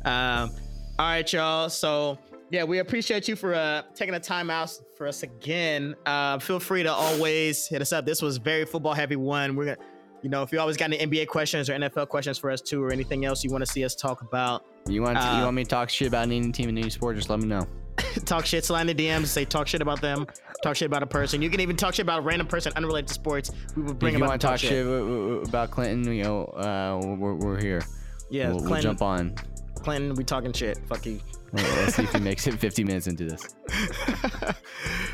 Um, 0.06 0.50
all 0.98 1.06
right, 1.06 1.30
y'all. 1.30 1.68
So 1.68 2.18
yeah, 2.50 2.64
we 2.64 2.78
appreciate 2.78 3.28
you 3.28 3.36
for 3.36 3.54
uh 3.54 3.82
taking 3.94 4.14
the 4.14 4.20
time 4.20 4.50
out 4.50 4.70
for 4.96 5.06
us 5.06 5.22
again. 5.22 5.94
Uh, 6.06 6.38
feel 6.38 6.60
free 6.60 6.82
to 6.82 6.92
always 6.92 7.66
hit 7.66 7.82
us 7.82 7.92
up. 7.92 8.06
This 8.06 8.22
was 8.22 8.36
very 8.38 8.64
football 8.64 8.94
heavy 8.94 9.16
one. 9.16 9.56
We're 9.56 9.64
gonna, 9.76 9.86
you 10.22 10.30
know, 10.30 10.42
if 10.42 10.52
you 10.52 10.60
always 10.60 10.76
got 10.76 10.92
any 10.92 10.98
NBA 10.98 11.26
questions 11.28 11.68
or 11.68 11.74
NFL 11.74 12.08
questions 12.08 12.38
for 12.38 12.50
us 12.50 12.60
too, 12.60 12.82
or 12.82 12.90
anything 12.92 13.24
else 13.24 13.44
you 13.44 13.50
want 13.50 13.64
to 13.64 13.70
see 13.70 13.84
us 13.84 13.94
talk 13.94 14.22
about, 14.22 14.64
You 14.88 15.02
want 15.02 15.18
Uh, 15.18 15.36
you 15.38 15.44
want 15.44 15.56
me 15.56 15.64
to 15.64 15.70
talk 15.70 15.88
shit 15.88 16.08
about 16.08 16.22
any 16.22 16.52
team 16.52 16.68
in 16.68 16.78
any 16.78 16.90
sport? 16.90 17.16
Just 17.16 17.30
let 17.30 17.40
me 17.40 17.46
know. 17.46 17.66
talk 18.26 18.44
shit, 18.44 18.64
slide 18.64 18.88
in 18.88 18.96
the 18.96 19.06
DMs, 19.08 19.26
say 19.26 19.44
talk 19.44 19.66
shit 19.66 19.80
about 19.80 20.00
them, 20.02 20.26
talk 20.62 20.76
shit 20.76 20.86
about 20.86 21.02
a 21.02 21.06
person. 21.06 21.40
You 21.40 21.48
can 21.48 21.60
even 21.60 21.76
talk 21.76 21.94
shit 21.94 22.04
about 22.04 22.18
a 22.18 22.22
random 22.22 22.46
person 22.46 22.72
unrelated 22.76 23.08
to 23.08 23.14
sports. 23.14 23.50
We 23.74 23.82
will 23.82 23.94
bring 23.94 24.14
if 24.14 24.20
you 24.20 24.26
want 24.26 24.38
to 24.40 24.46
talk 24.46 24.58
shit 24.58 24.84
w- 24.84 25.40
about 25.42 25.70
Clinton, 25.70 26.12
you 26.12 26.22
know, 26.24 26.44
uh, 26.44 27.00
we're, 27.16 27.34
we're 27.34 27.60
here. 27.60 27.82
Yeah, 28.28 28.50
we'll, 28.52 28.64
we'll 28.64 28.80
jump 28.82 29.00
on. 29.02 29.34
Clinton, 29.76 30.14
we 30.14 30.24
talking 30.24 30.52
shit. 30.52 30.78
Fuck 30.88 31.06
you. 31.06 31.20
Let's 31.56 31.94
see 31.96 32.02
if 32.04 32.12
he 32.12 32.20
makes 32.20 32.46
it 32.46 32.54
50 32.58 32.84
minutes 32.84 33.06
into 33.06 33.24
this. 33.24 33.54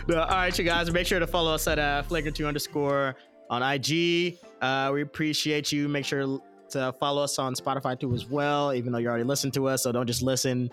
No, 0.08 0.20
all 0.20 0.28
right, 0.30 0.58
you 0.58 0.64
guys. 0.64 0.90
Make 0.90 1.06
sure 1.06 1.20
to 1.20 1.26
follow 1.28 1.54
us 1.54 1.68
at 1.68 1.78
uh, 1.78 2.02
flagrant2 2.08 2.46
underscore 2.48 3.14
on 3.48 3.62
IG. 3.62 4.36
Uh, 4.60 4.90
we 4.92 5.02
appreciate 5.02 5.70
you. 5.70 5.88
Make 5.88 6.04
sure 6.04 6.40
to 6.70 6.92
follow 6.98 7.22
us 7.22 7.38
on 7.38 7.54
Spotify 7.54 7.98
too 7.98 8.12
as 8.12 8.26
well, 8.26 8.74
even 8.74 8.92
though 8.92 8.98
you 8.98 9.08
already 9.08 9.22
listened 9.22 9.54
to 9.54 9.68
us. 9.68 9.84
So 9.84 9.92
don't 9.92 10.06
just 10.08 10.22
listen. 10.22 10.70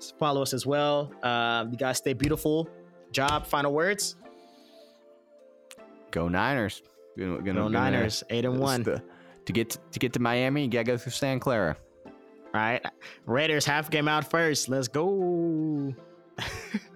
Just 0.00 0.18
follow 0.18 0.42
us 0.42 0.52
as 0.52 0.66
well. 0.66 1.12
Uh, 1.22 1.66
you 1.70 1.76
guys 1.76 1.98
stay 1.98 2.12
beautiful. 2.12 2.68
Job, 3.12 3.46
final 3.46 3.72
words. 3.72 4.16
Go 6.10 6.28
Niners. 6.28 6.82
Gonna, 7.16 7.36
gonna, 7.38 7.52
gonna- 7.60 7.68
Niners, 7.70 8.24
eight 8.30 8.44
and 8.44 8.58
one. 8.58 8.82
To, 8.84 9.00
to 9.46 9.52
get 9.52 9.70
to, 9.70 9.78
to 9.92 9.98
get 10.00 10.12
to 10.14 10.20
Miami, 10.20 10.62
you 10.64 10.68
gotta 10.68 10.84
go 10.84 10.96
through 10.96 11.12
San 11.12 11.38
Clara. 11.38 11.76
All 12.54 12.60
right. 12.60 12.84
Raiders 13.26 13.64
half 13.64 13.90
game 13.90 14.08
out 14.08 14.28
first. 14.30 14.68
Let's 14.68 14.88
go. 14.88 15.94